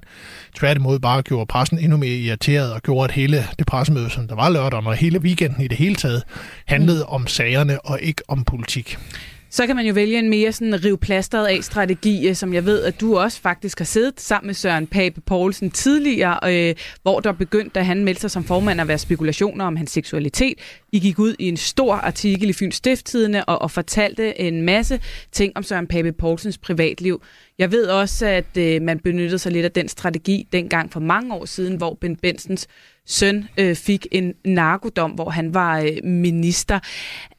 tværtimod 0.60 1.00
bare 1.00 1.22
gjorde 1.22 1.46
pressen 1.46 1.80
endnu 1.80 1.98
mere 1.98 2.16
irriteret 2.16 2.74
og 2.74 2.82
gjorde, 2.82 3.04
at 3.04 3.12
hele 3.12 3.44
det 3.60 3.68
pressemøde, 3.68 4.10
som 4.10 4.28
der 4.28 4.36
var 4.36 4.50
lørdag, 4.50 4.86
og 4.86 4.96
hele 4.96 5.20
weekenden 5.20 5.62
i 5.62 5.68
det 5.68 5.78
hele 5.78 5.96
taget, 5.96 6.24
handlede 6.66 7.06
om 7.06 7.28
sagerne 7.28 7.86
og 7.86 8.00
ikke 8.02 8.22
om 8.28 8.44
politik. 8.44 8.98
Så 9.50 9.68
kan 9.68 9.76
man 9.76 9.86
jo 9.86 9.94
vælge 9.94 10.20
en 10.20 10.30
mere 10.30 10.52
sådan 10.52 10.84
rivplasteret 10.84 11.48
af 11.48 11.64
strategi, 11.64 12.30
øh, 12.30 12.36
som 12.36 12.54
jeg 12.54 12.66
ved, 12.66 12.84
at 12.84 13.02
du 13.02 13.18
også 13.18 13.42
faktisk 13.42 13.78
har 13.78 13.86
siddet 13.86 14.22
sammen 14.22 14.48
med 14.48 14.54
Søren 14.54 14.88
Pape 14.88 15.22
Poulsen 15.22 15.72
tidligere, 15.72 16.70
øh, 16.70 16.76
hvor 17.02 17.20
der 17.20 17.32
begyndte, 17.32 17.70
da 17.76 17.82
han 17.82 18.04
meldte 18.04 18.22
sig 18.22 18.32
som 18.32 18.44
formand 18.44 18.82
at 18.82 18.88
være 18.88 18.98
spekulationer 18.98 19.66
om 19.66 19.76
hans 19.76 19.92
seksualitet. 19.92 20.58
I 20.92 21.00
gik 21.00 21.20
ud 21.20 21.36
i 21.40 21.48
en 21.48 21.58
stor 21.58 21.94
artikel 21.94 22.50
i 22.50 22.54
Fyns 22.54 22.76
Stifttidene 22.76 23.46
og, 23.46 23.62
og 23.62 23.72
fortalte 23.72 24.42
en 24.42 24.62
masse 24.62 25.00
ting 25.32 25.54
om 25.56 25.64
Søren 25.64 25.88
Pape 25.88 26.12
Poulsens 26.12 26.58
privatliv. 26.58 27.22
Jeg 27.60 27.72
ved 27.72 27.86
også, 27.86 28.26
at 28.26 28.58
øh, 28.58 28.82
man 28.82 29.00
benyttede 29.00 29.40
sig 29.40 29.52
lidt 29.52 29.66
af 29.66 29.72
den 29.72 29.88
strategi 29.88 30.48
dengang 30.52 30.92
for 30.92 31.00
mange 31.00 31.34
år 31.34 31.46
siden, 31.46 31.76
hvor 31.76 31.98
Ben 32.02 32.16
Bensens 32.16 32.68
søn 33.08 33.48
øh, 33.58 33.76
fik 33.76 34.08
en 34.12 34.34
narkodom, 34.46 35.12
hvor 35.12 35.30
han 35.30 35.54
var 35.54 35.80
øh, 35.80 36.04
minister. 36.04 36.80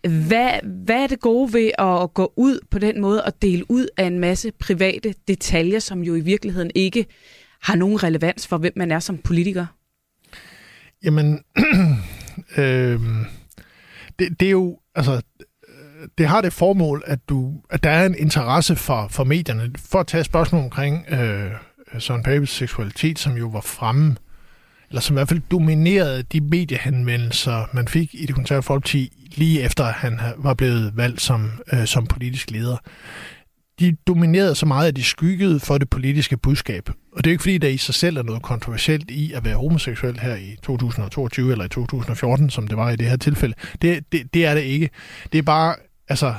Hvad, 0.01 0.51
hvad 0.85 1.03
er 1.03 1.07
det 1.07 1.21
gode 1.21 1.53
ved 1.53 1.71
at 1.79 2.15
gå 2.15 2.33
ud 2.37 2.61
på 2.71 2.79
den 2.79 3.01
måde 3.01 3.25
og 3.25 3.43
dele 3.43 3.71
ud 3.71 3.87
af 3.97 4.05
en 4.05 4.19
masse 4.19 4.53
private 4.59 5.15
detaljer, 5.29 5.79
som 5.79 6.03
jo 6.03 6.15
i 6.15 6.21
virkeligheden 6.21 6.71
ikke 6.75 7.07
har 7.63 7.77
nogen 7.77 8.03
relevans 8.03 8.47
for, 8.47 8.59
hvem 8.59 8.73
man 8.77 8.91
er 8.91 8.99
som 8.99 9.19
politiker? 9.19 9.67
Jamen, 11.05 11.45
øh, 12.59 13.01
det, 14.19 14.41
det 14.41 14.47
er 14.47 14.51
jo, 14.51 14.79
altså, 14.95 15.23
det 16.19 16.27
har 16.27 16.41
det 16.41 16.53
formål, 16.53 17.03
at, 17.07 17.29
du, 17.29 17.53
at 17.71 17.83
der 17.83 17.91
er 17.91 18.07
en 18.07 18.15
interesse 18.19 18.77
for, 18.77 19.09
for 19.11 19.25
medierne, 19.25 19.73
for 19.77 20.01
at 20.01 20.07
tage 20.07 20.25
spørgsmål 20.25 20.63
omkring 20.63 21.13
øh, 21.13 21.53
Søren 21.99 22.23
Papes 22.23 22.51
seksualitet, 22.51 23.19
som 23.19 23.37
jo 23.37 23.47
var 23.47 23.61
fremme 23.61 24.17
eller 24.89 25.01
som 25.01 25.15
i 25.15 25.17
hvert 25.17 25.29
fald 25.29 25.41
dominerede 25.51 26.23
de 26.23 26.41
mediehenvendelser, 26.41 27.65
man 27.73 27.89
fik 27.89 28.15
i 28.15 28.27
det 28.27 28.35
konservative 28.35 28.63
folkeparti, 28.63 29.13
lige 29.37 29.63
efter 29.63 29.85
han 29.85 30.21
var 30.37 30.55
blevet 30.55 30.97
valgt 30.97 31.21
som, 31.21 31.51
øh, 31.73 31.87
som 31.87 32.07
politisk 32.07 32.51
leder. 32.51 32.77
De 33.81 33.97
dominerede 34.07 34.55
så 34.55 34.67
meget, 34.67 34.89
at 34.89 34.97
de 34.97 35.05
skyggede 35.05 35.61
for 35.61 35.79
det 35.79 35.91
politiske 35.91 36.37
budskab. 36.37 36.89
Og 36.89 37.25
det 37.25 37.27
er 37.27 37.31
jo 37.31 37.35
ikke 37.35 37.43
fordi, 37.43 37.59
der 37.59 37.69
i 37.69 37.77
sig 37.77 37.95
selv 37.95 38.17
er 38.17 38.23
noget 38.23 38.43
kontroversielt 38.43 39.11
i 39.11 39.33
at 39.33 39.45
være 39.45 39.57
homoseksuel 39.57 40.19
her 40.21 40.37
i 40.37 40.57
2022 40.63 41.53
eller 41.53 41.65
i 41.65 41.69
2014, 41.69 42.51
som 42.51 42.69
det 42.69 42.77
var 42.77 42.91
i 42.91 42.97
det 42.97 43.09
her 43.09 43.17
tilfælde. 43.17 43.55
Det, 43.83 44.13
det, 44.13 44.35
det 44.35 44.47
er 44.47 44.55
det 44.55 44.63
ikke. 44.63 44.91
Det 45.33 45.39
er 45.39 45.43
bare, 45.43 45.75
altså, 46.09 46.35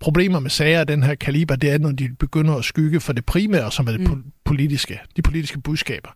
problemer 0.00 0.40
med 0.40 0.50
sager 0.50 0.80
af 0.80 0.86
den 0.86 1.02
her 1.02 1.14
kaliber, 1.14 1.56
det 1.56 1.70
er, 1.70 1.78
når 1.78 1.92
de 1.92 2.08
begynder 2.18 2.54
at 2.54 2.64
skygge 2.64 3.00
for 3.00 3.12
det 3.12 3.24
primære, 3.24 3.72
som 3.72 3.86
er 3.86 3.92
det 3.92 4.00
mm. 4.00 4.24
politiske, 4.44 5.00
de 5.16 5.22
politiske 5.22 5.60
budskaber. 5.60 6.08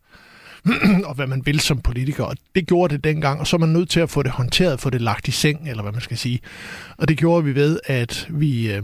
og 1.08 1.14
hvad 1.14 1.26
man 1.26 1.46
vil 1.46 1.60
som 1.60 1.80
politiker. 1.80 2.24
Og 2.24 2.36
det 2.54 2.66
gjorde 2.66 2.94
det 2.94 3.04
dengang, 3.04 3.40
og 3.40 3.46
så 3.46 3.56
er 3.56 3.60
man 3.60 3.68
nødt 3.68 3.90
til 3.90 4.00
at 4.00 4.10
få 4.10 4.22
det 4.22 4.30
håndteret, 4.30 4.80
få 4.80 4.90
det 4.90 5.00
lagt 5.00 5.28
i 5.28 5.30
seng, 5.30 5.70
eller 5.70 5.82
hvad 5.82 5.92
man 5.92 6.00
skal 6.00 6.18
sige. 6.18 6.40
Og 6.98 7.08
det 7.08 7.18
gjorde 7.18 7.44
vi 7.44 7.54
ved, 7.54 7.80
at 7.86 8.26
vi 8.30 8.72
øh, 8.72 8.82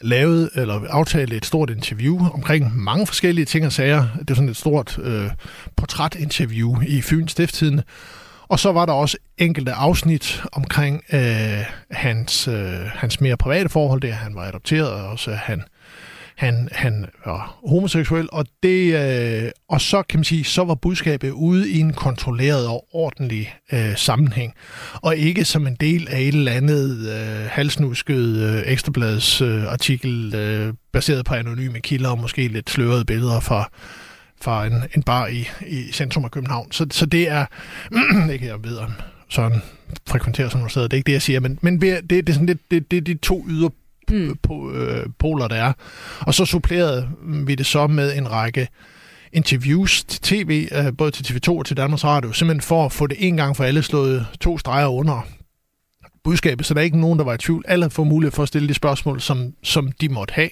lavede, 0.00 0.50
eller 0.54 0.80
aftalte 0.88 1.36
et 1.36 1.46
stort 1.46 1.70
interview 1.70 2.18
omkring 2.34 2.76
mange 2.76 3.06
forskellige 3.06 3.44
ting 3.44 3.66
og 3.66 3.72
sager. 3.72 4.08
Det 4.18 4.28
var 4.28 4.34
sådan 4.34 4.48
et 4.48 4.56
stort 4.56 4.98
øh, 5.02 5.30
portrætinterview 5.76 6.80
i 6.86 7.00
Fyns 7.00 7.32
Stifttidende. 7.32 7.82
Og 8.48 8.58
så 8.58 8.72
var 8.72 8.86
der 8.86 8.92
også 8.92 9.16
enkelte 9.38 9.72
afsnit 9.72 10.42
omkring 10.52 11.02
øh, 11.12 11.64
hans, 11.90 12.48
øh, 12.48 12.80
hans 12.94 13.20
mere 13.20 13.36
private 13.36 13.68
forhold, 13.68 14.00
det 14.00 14.08
at 14.08 14.14
han 14.14 14.34
var 14.34 14.42
adopteret, 14.42 14.90
og 14.90 15.08
også 15.08 15.30
han 15.30 15.62
han, 16.36 16.68
han 16.72 17.06
var 17.24 17.58
homoseksuel, 17.66 18.28
og, 18.32 18.46
det, 18.62 18.94
øh, 18.94 19.50
og 19.68 19.80
så 19.80 20.02
kan 20.02 20.18
man 20.18 20.24
sige, 20.24 20.44
så 20.44 20.64
var 20.64 20.74
budskabet 20.74 21.30
ude 21.30 21.70
i 21.70 21.80
en 21.80 21.92
kontrolleret 21.92 22.68
og 22.68 22.86
ordentlig 22.92 23.54
øh, 23.72 23.96
sammenhæng, 23.96 24.54
og 24.94 25.16
ikke 25.16 25.44
som 25.44 25.66
en 25.66 25.74
del 25.74 26.08
af 26.10 26.20
et 26.20 26.28
eller 26.28 26.52
andet 26.52 27.08
øh, 27.08 27.46
halsnusket 27.50 28.36
øh, 28.36 28.62
ekstrablads 28.72 29.40
øh, 29.40 29.72
artikel, 29.72 30.34
øh, 30.34 30.74
baseret 30.92 31.24
på 31.24 31.34
anonyme 31.34 31.80
kilder 31.80 32.10
og 32.10 32.18
måske 32.18 32.48
lidt 32.48 32.70
slørede 32.70 33.04
billeder 33.04 33.40
fra 33.40 33.70
fra 34.40 34.66
en, 34.66 34.82
en 34.96 35.02
bar 35.02 35.26
i, 35.26 35.48
i 35.66 35.92
centrum 35.92 36.24
af 36.24 36.30
København. 36.30 36.72
Så, 36.72 36.86
så 36.90 37.06
det 37.06 37.30
er, 37.30 37.46
ikke 38.32 38.46
jeg 38.46 38.64
ved 38.64 38.76
om 38.76 38.92
sådan 39.28 39.62
frekventerer 40.08 40.48
sådan 40.48 40.58
nogle 40.58 40.70
steder, 40.70 40.88
det 40.88 40.92
er 40.92 40.96
ikke 40.96 41.06
det, 41.06 41.12
jeg 41.12 41.22
siger, 41.22 41.40
men, 41.40 41.58
men 41.62 41.80
det, 41.80 42.10
det 42.10 42.28
er 42.28 42.32
sådan 42.32 42.46
lidt, 42.46 42.70
det, 42.70 42.90
det 42.90 42.96
er 42.96 43.00
de 43.00 43.14
to 43.14 43.44
yder 43.48 43.68
mm. 44.10 44.36
po, 44.42 44.70
øh, 44.72 45.06
poler, 45.18 45.48
der 45.48 45.56
er. 45.56 45.72
Og 46.20 46.34
så 46.34 46.44
supplerede 46.44 47.08
vi 47.22 47.54
det 47.54 47.66
så 47.66 47.86
med 47.86 48.16
en 48.16 48.30
række 48.30 48.68
interviews 49.32 50.04
til 50.04 50.20
tv, 50.20 50.68
øh, 50.72 50.96
både 50.98 51.10
til 51.10 51.24
TV2 51.24 51.58
og 51.58 51.66
til 51.66 51.76
Danmarks 51.76 52.04
Radio, 52.04 52.32
simpelthen 52.32 52.60
for 52.60 52.84
at 52.84 52.92
få 52.92 53.06
det 53.06 53.16
en 53.20 53.36
gang 53.36 53.56
for 53.56 53.64
alle 53.64 53.82
slået 53.82 54.26
to 54.40 54.58
streger 54.58 54.86
under 54.86 55.26
budskabet, 56.24 56.66
så 56.66 56.74
der 56.74 56.80
er 56.80 56.84
ikke 56.84 57.00
nogen, 57.00 57.18
der 57.18 57.24
var 57.24 57.34
i 57.34 57.38
tvivl. 57.38 57.64
Alle 57.68 57.90
får 57.90 58.04
mulighed 58.04 58.32
for 58.32 58.42
at 58.42 58.48
stille 58.48 58.68
de 58.68 58.74
spørgsmål, 58.74 59.20
som, 59.20 59.54
som 59.62 59.92
de 59.92 60.08
måtte 60.08 60.34
have. 60.34 60.50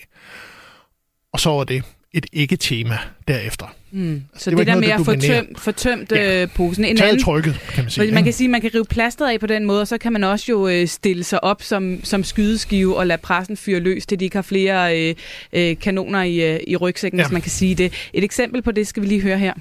Og 1.32 1.40
så 1.40 1.50
var 1.50 1.64
det 1.64 1.82
et 2.14 2.26
ikke-tema 2.32 2.98
derefter. 3.28 3.66
Mm. 3.90 4.22
Så 4.36 4.50
det, 4.50 4.58
det 4.58 4.66
der 4.66 4.76
med 4.76 4.88
at 4.88 5.00
få 5.04 5.14
tømt, 5.16 5.60
få 5.60 5.72
tømt 5.72 6.12
ja. 6.12 6.42
øh, 6.42 6.48
posen. 6.54 6.84
En 6.84 7.02
anden, 7.02 7.22
trykket, 7.22 7.60
kan 7.72 7.84
man 7.84 7.90
sige. 7.90 8.12
Man 8.12 8.24
kan 8.24 8.32
sige, 8.32 8.48
man 8.48 8.60
kan 8.60 8.70
rive 8.74 8.84
plasteret 8.84 9.32
af 9.32 9.40
på 9.40 9.46
den 9.46 9.64
måde, 9.64 9.80
og 9.80 9.88
så 9.88 9.98
kan 9.98 10.12
man 10.12 10.24
også 10.24 10.44
jo 10.48 10.68
øh, 10.68 10.88
stille 10.88 11.24
sig 11.24 11.44
op 11.44 11.62
som, 11.62 12.04
som 12.04 12.24
skydeskive 12.24 12.96
og 12.96 13.06
lade 13.06 13.18
pressen 13.18 13.56
fyre 13.56 13.80
løs, 13.80 14.06
til 14.06 14.20
de 14.20 14.24
ikke 14.24 14.36
har 14.36 14.42
flere 14.42 15.00
øh, 15.00 15.14
øh, 15.52 15.76
kanoner 15.78 16.22
i, 16.22 16.62
i 16.66 16.76
rygsækken, 16.76 17.20
ja. 17.20 17.24
hvis 17.24 17.32
man 17.32 17.42
kan 17.42 17.50
sige 17.50 17.74
det. 17.74 17.92
Et 18.12 18.24
eksempel 18.24 18.62
på 18.62 18.70
det 18.70 18.86
skal 18.86 19.02
vi 19.02 19.08
lige 19.08 19.20
høre 19.20 19.38
her. 19.38 19.52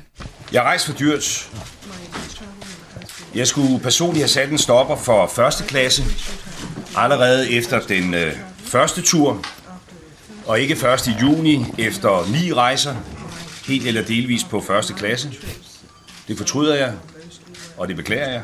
Jeg 0.53 0.61
rejste 0.61 0.91
for 0.91 0.97
dyrt. 0.99 1.49
Jeg 3.35 3.47
skulle 3.47 3.79
personligt 3.79 4.21
have 4.21 4.29
sat 4.29 4.49
en 4.49 4.57
stopper 4.57 4.95
for 4.95 5.31
første 5.35 5.63
klasse, 5.63 6.03
allerede 6.95 7.51
efter 7.51 7.79
den 7.79 8.13
øh, 8.13 8.33
første 8.63 9.01
tur, 9.01 9.45
og 10.47 10.59
ikke 10.59 10.75
først 10.75 11.07
i 11.07 11.11
juni 11.21 11.65
efter 11.79 12.31
ni 12.31 12.53
rejser, 12.53 12.95
helt 13.67 13.87
eller 13.87 14.03
delvis 14.03 14.43
på 14.43 14.59
første 14.59 14.93
klasse. 14.93 15.29
Det 16.27 16.37
fortryder 16.37 16.75
jeg, 16.75 16.93
og 17.77 17.87
det 17.87 17.95
beklager 17.95 18.29
jeg. 18.31 18.41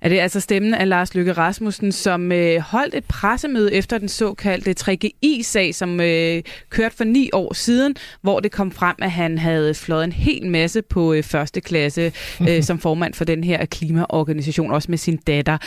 Er 0.00 0.08
det 0.08 0.18
altså 0.18 0.40
stemmen 0.40 0.74
af 0.74 0.88
Lars 0.88 1.14
Løkke 1.14 1.32
Rasmussen, 1.32 1.92
som 1.92 2.32
øh, 2.32 2.60
holdt 2.60 2.94
et 2.94 3.04
pressemøde 3.04 3.74
efter 3.74 3.98
den 3.98 4.08
såkaldte 4.08 4.74
3GI-sag, 4.80 5.74
som 5.74 6.00
øh, 6.00 6.42
kørte 6.70 6.96
for 6.96 7.04
ni 7.04 7.30
år 7.32 7.54
siden, 7.54 7.96
hvor 8.22 8.40
det 8.40 8.52
kom 8.52 8.72
frem, 8.72 8.96
at 9.02 9.10
han 9.10 9.38
havde 9.38 9.74
flået 9.74 10.04
en 10.04 10.12
hel 10.12 10.46
masse 10.46 10.82
på 10.82 11.12
øh, 11.12 11.22
første 11.22 11.60
klasse 11.60 12.12
øh, 12.48 12.62
som 12.68 12.78
formand 12.78 13.14
for 13.14 13.24
den 13.24 13.44
her 13.44 13.66
klimaorganisation, 13.66 14.70
også 14.70 14.90
med 14.90 14.98
sin 14.98 15.16
datter. 15.16 15.58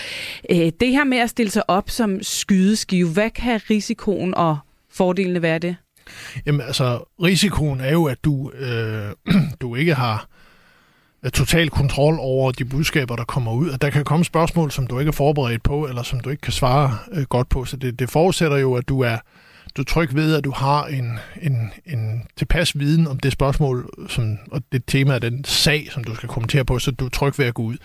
Øh, 0.49 0.71
det 0.79 0.87
her 0.87 1.03
med 1.03 1.17
at 1.17 1.29
stille 1.29 1.51
sig 1.51 1.69
op 1.69 1.89
som 1.89 2.23
skydeskive, 2.23 3.09
hvad 3.09 3.29
kan 3.29 3.61
risikoen 3.69 4.35
og 4.35 4.57
fordelene 4.91 5.41
være 5.41 5.59
det? 5.59 5.75
Jamen 6.45 6.61
altså, 6.61 6.97
risikoen 7.23 7.81
er 7.81 7.91
jo, 7.91 8.05
at 8.05 8.17
du, 8.23 8.51
øh, 8.51 9.11
du 9.61 9.75
ikke 9.75 9.93
har 9.93 10.27
øh, 11.25 11.31
total 11.31 11.69
kontrol 11.69 12.17
over 12.19 12.51
de 12.51 12.65
budskaber, 12.65 13.15
der 13.15 13.23
kommer 13.23 13.53
ud. 13.53 13.69
Og 13.69 13.81
der 13.81 13.89
kan 13.89 14.03
komme 14.03 14.25
spørgsmål, 14.25 14.71
som 14.71 14.87
du 14.87 14.99
ikke 14.99 15.09
er 15.09 15.13
forberedt 15.13 15.63
på, 15.63 15.87
eller 15.87 16.03
som 16.03 16.19
du 16.19 16.29
ikke 16.29 16.41
kan 16.41 16.53
svare 16.53 16.97
øh, 17.11 17.23
godt 17.23 17.49
på. 17.49 17.65
Så 17.65 17.77
det, 17.77 17.99
det 17.99 18.09
forudsætter 18.09 18.57
jo, 18.57 18.73
at 18.73 18.89
du 18.89 19.01
er 19.01 19.17
du 19.77 19.81
er 19.81 19.85
tryg 19.85 20.15
ved, 20.15 20.35
at 20.35 20.43
du 20.43 20.51
har 20.51 20.85
en, 20.85 21.19
en, 21.41 21.71
en 21.85 22.23
tilpas 22.37 22.79
viden 22.79 23.07
om 23.07 23.19
det 23.19 23.31
spørgsmål, 23.31 23.89
som, 24.09 24.37
og 24.51 24.61
det 24.71 24.83
tema 24.87 25.13
af 25.13 25.21
den 25.21 25.43
sag, 25.43 25.87
som 25.91 26.03
du 26.03 26.15
skal 26.15 26.29
kommentere 26.29 26.65
på, 26.65 26.79
så 26.79 26.91
du 26.91 27.05
er 27.05 27.09
tryg 27.09 27.39
ved 27.39 27.45
at 27.45 27.53
gå 27.53 27.63
ud. 27.63 27.77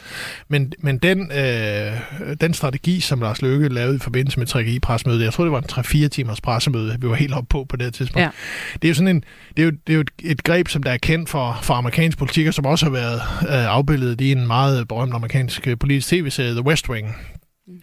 Men, 0.49 0.73
men 0.79 0.99
den, 0.99 1.33
øh, 1.33 1.93
den 2.41 2.55
strategi, 2.55 3.01
som 3.01 3.21
Lars 3.21 3.43
Løkke 3.43 3.69
lavede 3.69 3.97
i 3.97 3.99
forbindelse 3.99 4.39
med 4.39 4.47
3GI-pressemødet, 4.47 5.25
jeg 5.25 5.33
tror, 5.33 5.45
det 5.45 5.53
var 5.53 5.59
en 5.59 6.05
3-4 6.05 6.09
timers 6.09 6.41
pressemøde, 6.41 6.97
vi 7.01 7.09
var 7.09 7.15
helt 7.15 7.35
oppe 7.35 7.49
på 7.49 7.67
på 7.69 7.77
det 7.77 7.85
her 7.85 7.91
tidspunkt. 7.91 8.23
Ja. 8.23 8.31
Det 8.73 8.85
er 8.85 8.89
jo 8.89 8.95
sådan 8.95 9.17
en, 9.17 9.25
det 9.57 9.63
er 9.63 9.67
jo, 9.67 9.71
det 9.71 9.93
er 9.93 9.95
jo 9.95 10.01
et, 10.01 10.11
et 10.25 10.45
greb, 10.45 10.69
som 10.69 10.83
der 10.83 10.91
er 10.91 10.97
kendt 10.97 11.29
for, 11.29 11.59
for 11.63 11.75
amerikansk 11.75 12.19
politik, 12.19 12.47
og 12.47 12.55
som 12.55 12.67
også 12.67 12.87
har 12.87 12.93
været 12.93 13.21
øh, 13.43 13.75
afbildet 13.77 14.21
i 14.21 14.33
en 14.33 14.47
meget 14.47 14.89
berømt 14.89 15.15
amerikansk 15.15 15.69
politisk 15.81 16.09
tv-serie, 16.09 16.51
The 16.51 16.63
West 16.63 16.89
Wing, 16.89 17.17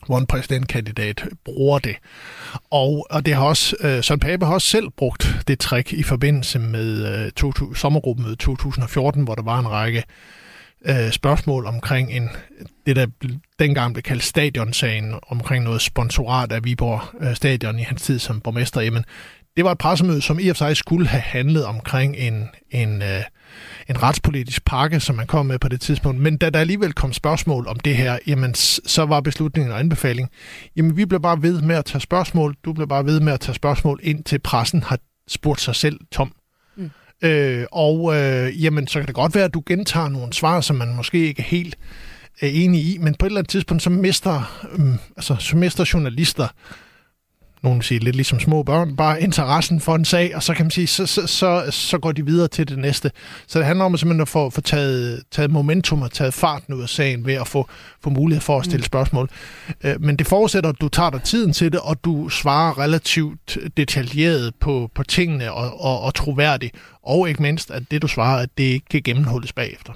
hvor 0.05 0.17
en 0.17 0.25
præsidentkandidat 0.25 1.23
bruger 1.45 1.79
det. 1.79 1.95
Og, 2.69 3.07
og 3.09 3.25
det 3.25 3.35
har 3.35 3.43
også, 3.43 3.75
øh, 3.79 4.03
Søren 4.03 4.19
Pape 4.19 4.45
har 4.45 4.53
også 4.53 4.67
selv 4.67 4.89
brugt 4.89 5.27
det 5.47 5.59
trick 5.59 5.93
i 5.93 6.03
forbindelse 6.03 6.59
med 6.59 7.25
øh, 7.25 7.31
to, 7.31 7.73
sommergruppen 7.73 8.37
2014, 8.37 9.23
hvor 9.23 9.35
der 9.35 9.43
var 9.43 9.59
en 9.59 9.69
række 9.69 10.03
øh, 10.85 11.11
spørgsmål 11.11 11.65
omkring 11.65 12.11
en, 12.11 12.29
det, 12.85 12.95
der 12.95 13.07
dengang 13.59 13.93
blev 13.93 14.03
kaldt 14.03 14.23
stadionsagen, 14.23 15.13
omkring 15.27 15.63
noget 15.63 15.81
sponsorat 15.81 16.51
af 16.51 16.63
Viborg 16.63 17.01
øh, 17.21 17.35
Stadion 17.35 17.79
i 17.79 17.83
hans 17.83 18.01
tid 18.01 18.19
som 18.19 18.41
borgmester. 18.41 18.81
Jamen, 18.81 19.05
det 19.57 19.65
var 19.65 19.72
et 19.72 19.77
pressemøde, 19.77 20.22
som 20.22 20.39
i 20.39 20.48
og 20.48 20.55
for 20.55 20.65
sig 20.65 20.77
skulle 20.77 21.07
have 21.07 21.22
handlet 21.22 21.65
omkring 21.65 22.15
en, 22.15 22.50
en 22.72 23.01
øh, 23.01 23.24
en 23.89 24.03
retspolitisk 24.03 24.65
pakke, 24.65 25.00
som 25.00 25.15
man 25.15 25.27
kom 25.27 25.45
med 25.45 25.60
på 25.60 25.67
det 25.67 25.81
tidspunkt. 25.81 26.22
Men 26.22 26.38
da 26.38 26.50
der 26.50 26.60
alligevel 26.60 26.93
kom 26.93 27.13
spørgsmål 27.13 27.67
om 27.67 27.79
det 27.79 27.95
her, 27.95 28.19
jamen 28.27 28.53
så 28.86 29.05
var 29.05 29.22
beslutningen 29.22 29.72
og 29.72 29.79
anbefaling, 29.79 30.29
jamen 30.75 30.98
vi 30.98 31.05
blev 31.05 31.22
bare 31.22 31.41
ved 31.41 31.62
med 31.62 31.75
at 31.75 31.86
tage 31.86 32.01
spørgsmål, 32.01 32.55
du 32.65 32.74
blev 32.74 32.88
bare 32.88 33.05
ved 33.05 33.19
med 33.19 33.33
at 33.33 33.39
tage 33.39 33.55
spørgsmål, 33.55 34.00
ind 34.03 34.24
til 34.24 34.39
pressen 34.39 34.83
har 34.83 35.00
spurgt 35.27 35.62
sig 35.62 35.75
selv 35.75 36.00
tom. 36.12 36.33
Mm. 36.75 36.91
Øh, 37.24 37.65
og 37.72 38.15
øh, 38.15 38.63
jamen, 38.63 38.88
så 38.88 39.00
kan 39.00 39.07
det 39.07 39.15
godt 39.15 39.36
være, 39.36 39.45
at 39.45 39.53
du 39.53 39.63
gentager 39.65 40.10
nogle 40.10 40.33
svar, 40.33 40.62
som 40.62 40.75
man 40.75 40.95
måske 40.95 41.27
ikke 41.27 41.41
er 41.41 41.48
helt 41.48 41.77
er 42.41 42.48
enig 42.48 42.81
i, 42.81 42.98
men 42.98 43.15
på 43.15 43.25
et 43.25 43.29
eller 43.29 43.39
andet 43.39 43.50
tidspunkt, 43.50 43.83
så 43.83 43.89
mister, 43.89 44.63
øh, 44.72 44.95
altså, 45.17 45.36
så 45.39 45.57
mister 45.57 45.89
journalister 45.93 46.48
nogen 47.63 47.79
vil 47.79 47.86
sige 47.86 48.00
lidt 48.00 48.15
ligesom 48.15 48.39
små 48.39 48.63
børn, 48.63 48.96
bare 48.96 49.22
interessen 49.22 49.79
for 49.79 49.96
en 49.96 50.05
sag, 50.05 50.36
og 50.36 50.43
så 50.43 50.53
kan 50.53 50.65
man 50.65 50.72
sige, 50.72 50.88
så, 50.88 51.05
så, 51.05 51.27
så, 51.27 51.67
så 51.72 51.98
går 51.98 52.12
de 52.12 52.25
videre 52.25 52.48
til 52.48 52.67
det 52.67 52.79
næste. 52.79 53.12
Så 53.48 53.60
det 53.60 53.65
handler 53.65 53.86
om 53.86 53.93
at 53.93 54.00
simpelthen 54.00 54.22
at 54.22 54.27
få, 54.27 54.50
få 54.50 54.62
taget, 54.62 55.24
taget 55.32 55.51
momentum 55.51 56.01
og 56.01 56.12
taget 56.12 56.34
farten 56.34 56.74
ud 56.74 56.82
af 56.82 56.89
sagen 56.89 57.25
ved 57.25 57.34
at 57.34 57.48
få, 57.48 57.70
få 58.01 58.10
mulighed 58.10 58.41
for 58.41 58.60
at 58.60 58.65
stille 58.65 58.82
mm. 58.82 58.86
spørgsmål. 58.86 59.29
Øh, 59.84 60.01
men 60.01 60.15
det 60.15 60.27
forudsætter, 60.27 60.70
at 60.70 60.82
du 60.82 60.89
tager 60.89 61.10
dig 61.10 61.24
tiden 61.24 61.53
til 61.53 61.72
det, 61.72 61.79
og 61.79 62.03
du 62.03 62.29
svarer 62.29 62.79
relativt 62.79 63.58
detaljeret 63.77 64.55
på, 64.60 64.89
på 64.96 65.03
tingene 65.03 65.51
og, 65.51 65.82
og, 65.82 66.01
og 66.01 66.13
troværdigt. 66.13 66.75
Og 67.03 67.29
ikke 67.29 67.41
mindst, 67.41 67.72
at 67.72 67.84
det 67.91 68.01
du 68.01 68.08
svarer, 68.08 68.41
at 68.41 68.50
det 68.58 68.63
ikke 68.63 68.86
kan 68.89 69.01
gennemhulles 69.03 69.53
bagefter. 69.53 69.93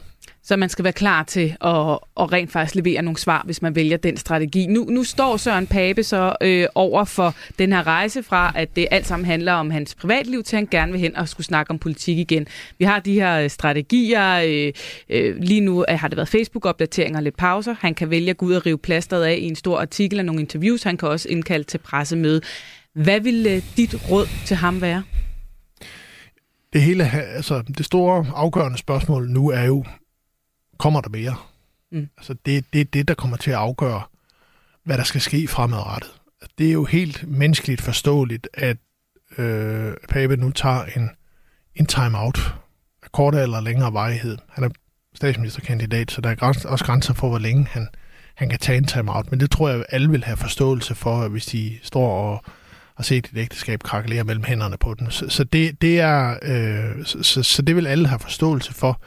Så 0.48 0.56
man 0.56 0.70
skal 0.70 0.84
være 0.84 0.94
klar 0.94 1.24
til 1.24 1.56
at, 1.62 2.00
at 2.20 2.32
rent 2.32 2.52
faktisk 2.52 2.76
levere 2.76 3.02
nogle 3.02 3.18
svar, 3.18 3.42
hvis 3.46 3.62
man 3.62 3.76
vælger 3.76 3.98
den 3.98 4.18
strategi. 4.18 4.68
Nu, 4.68 4.84
nu 4.84 5.04
står 5.04 5.38
Søren 5.38 5.68
Pape 5.68 6.04
så 6.04 6.36
øh, 6.42 6.68
over 6.76 7.06
for 7.06 7.36
den 7.60 7.74
her 7.74 7.88
rejse 7.88 8.24
fra, 8.24 8.52
at 8.56 8.76
det 8.76 8.88
alt 8.92 9.08
sammen 9.08 9.26
handler 9.26 9.54
om 9.54 9.70
hans 9.70 9.96
privatliv, 9.96 10.44
til 10.44 10.56
han 10.56 10.68
gerne 10.72 10.92
vil 10.92 11.02
hen 11.02 11.16
og 11.16 11.30
skulle 11.30 11.46
snakke 11.46 11.72
om 11.72 11.80
politik 11.80 12.18
igen. 12.18 12.48
Vi 12.80 12.86
har 12.86 13.00
de 13.00 13.14
her 13.14 13.40
øh, 13.40 13.50
strategier. 13.50 14.42
Øh, 14.46 14.74
øh, 15.10 15.38
lige 15.38 15.62
nu 15.62 15.86
øh, 15.90 16.00
har 16.00 16.08
det 16.08 16.18
været 16.18 16.30
Facebook-opdateringer 16.30 17.20
og 17.20 17.24
lidt 17.24 17.38
pauser. 17.38 17.76
Han 17.80 17.94
kan 17.96 18.10
vælge 18.10 18.30
at 18.30 18.38
gå 18.38 18.46
ud 18.46 18.54
og 18.54 18.66
rive 18.66 18.78
plasteret 18.78 19.24
af 19.24 19.38
i 19.42 19.46
en 19.48 19.56
stor 19.56 19.80
artikel 19.80 20.20
og 20.20 20.26
nogle 20.26 20.42
interviews. 20.42 20.84
Han 20.84 20.98
kan 20.98 21.10
også 21.10 21.30
indkalde 21.30 21.64
til 21.64 21.78
pressemøde. 21.78 22.42
Hvad 22.96 23.20
vil 23.20 23.48
øh, 23.50 23.62
dit 23.78 24.12
råd 24.12 24.28
til 24.46 24.58
ham 24.58 24.82
være? 24.82 25.04
Det 26.74 26.82
hele, 26.82 27.12
altså 27.14 27.64
det 27.78 27.86
store 27.86 28.26
afgørende 28.36 28.78
spørgsmål 28.78 29.30
nu 29.30 29.50
er 29.50 29.64
jo, 29.64 29.84
kommer 30.78 31.02
der 31.02 31.10
mere. 31.10 31.36
Mm. 31.92 32.10
Altså 32.18 32.36
det, 32.46 32.66
det 32.74 32.82
er 32.82 32.86
det, 32.86 33.08
der 33.08 33.14
kommer 33.14 33.38
til 33.38 33.52
at 33.52 33.58
afgøre, 33.58 34.02
hvad 34.84 34.98
der 34.98 35.04
skal 35.04 35.22
ske 35.22 35.48
fremadrettet. 35.48 36.12
Det 36.58 36.68
er 36.68 36.72
jo 36.72 36.86
helt 36.86 37.28
menneskeligt 37.28 37.82
forståeligt, 37.82 38.48
at 38.54 38.78
øh, 39.38 39.94
Pape 40.10 40.38
nu 40.38 40.52
tager 40.52 40.84
en, 40.84 41.10
en 41.76 41.86
time-out 41.86 42.56
af 43.04 43.12
kortere 43.12 43.44
eller 43.44 43.62
længere 43.62 43.94
varighed. 43.94 44.38
Han 44.50 44.64
er 44.64 44.70
statsministerkandidat, 45.16 46.12
så 46.12 46.22
der 46.22 46.30
er 46.30 46.36
græns, 46.36 46.66
også 46.66 46.86
grænser 46.86 47.14
for, 47.14 47.30
hvor 47.30 47.40
længe 47.40 47.68
han, 47.72 47.88
han 48.36 48.50
kan 48.50 48.60
tage 48.60 48.78
en 48.78 48.86
time-out. 48.86 49.32
Men 49.32 49.40
det 49.40 49.52
tror 49.52 49.70
jeg, 49.70 49.86
alle 49.90 50.10
vil 50.10 50.24
have 50.24 50.38
forståelse 50.38 50.96
for, 50.96 51.28
hvis 51.28 51.46
de 51.46 51.78
står 51.84 52.32
og 52.32 52.44
har 52.96 53.04
set 53.04 53.26
et 53.26 53.38
ægteskab 53.38 53.84
krakelere 53.84 54.24
mellem 54.24 54.44
hænderne 54.44 54.78
på 54.78 54.94
den. 54.94 55.12
Så, 55.12 55.30
så, 55.30 55.44
det, 55.44 55.82
det 55.82 56.00
er, 56.00 56.40
øh, 56.42 57.06
så, 57.06 57.44
så 57.44 57.62
det 57.62 57.76
vil 57.76 57.88
alle 57.88 58.08
have 58.08 58.20
forståelse 58.20 58.74
for. 58.74 59.02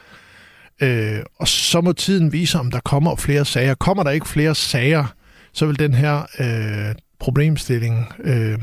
Øh, 0.80 1.22
og 1.38 1.49
så 1.49 1.80
må 1.80 1.92
tiden 1.92 2.32
vise, 2.32 2.58
om 2.58 2.70
der 2.70 2.80
kommer 2.80 3.16
flere 3.16 3.44
sager. 3.44 3.75
Kommer 3.75 4.02
der 4.02 4.10
ikke 4.10 4.28
flere 4.28 4.54
sager, 4.54 5.14
så 5.52 5.66
vil 5.66 5.78
den 5.78 5.94
her 5.94 6.22
øh, 6.38 6.94
problemstilling 7.20 8.12
øh, 8.25 8.58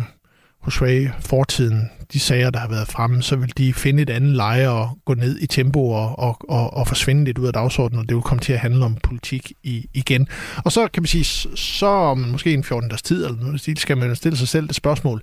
hos 0.62 0.82
Ray 0.82 1.08
fortiden, 1.20 1.90
de 2.14 2.20
sager, 2.20 2.50
der 2.50 2.60
har 2.60 2.70
været 2.70 2.88
fremme, 2.88 3.22
så 3.22 3.36
vil 3.36 3.58
de 3.58 3.74
finde 3.74 4.04
et 4.04 4.10
andet 4.10 4.36
leje 4.36 4.70
og 4.70 4.98
gå 5.06 5.14
ned 5.14 5.40
i 5.40 5.48
tempo 5.48 5.90
og, 5.90 6.20
og, 6.20 6.38
og, 6.50 6.74
og 6.74 6.88
forsvinde 6.88 7.26
lidt 7.26 7.38
ud 7.38 7.48
af 7.48 7.54
dagsordenen, 7.54 8.00
og 8.00 8.10
det 8.10 8.16
vil 8.16 8.24
komme 8.24 8.42
til 8.42 8.54
at 8.54 8.60
handle 8.60 8.86
om 8.86 8.96
politik 9.04 9.52
i, 9.64 9.90
igen. 9.94 10.28
Og 10.66 10.72
så 10.72 10.88
kan 10.88 11.04
man 11.04 11.08
sige, 11.08 11.24
så 11.56 11.86
om 11.86 12.18
måske 12.18 12.54
en 12.54 12.64
14 12.64 12.90
dages 12.90 13.02
tid, 13.02 13.26
eller 13.26 13.40
noget, 13.40 13.80
skal 13.80 13.98
man 13.98 14.16
stille 14.16 14.38
sig 14.38 14.48
selv 14.48 14.68
det 14.68 14.76
spørgsmål, 14.76 15.22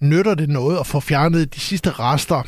nytter 0.00 0.34
det 0.34 0.48
noget 0.48 0.78
at 0.78 0.86
få 0.86 1.00
fjernet 1.00 1.54
de 1.54 1.60
sidste 1.60 1.90
rester 1.90 2.42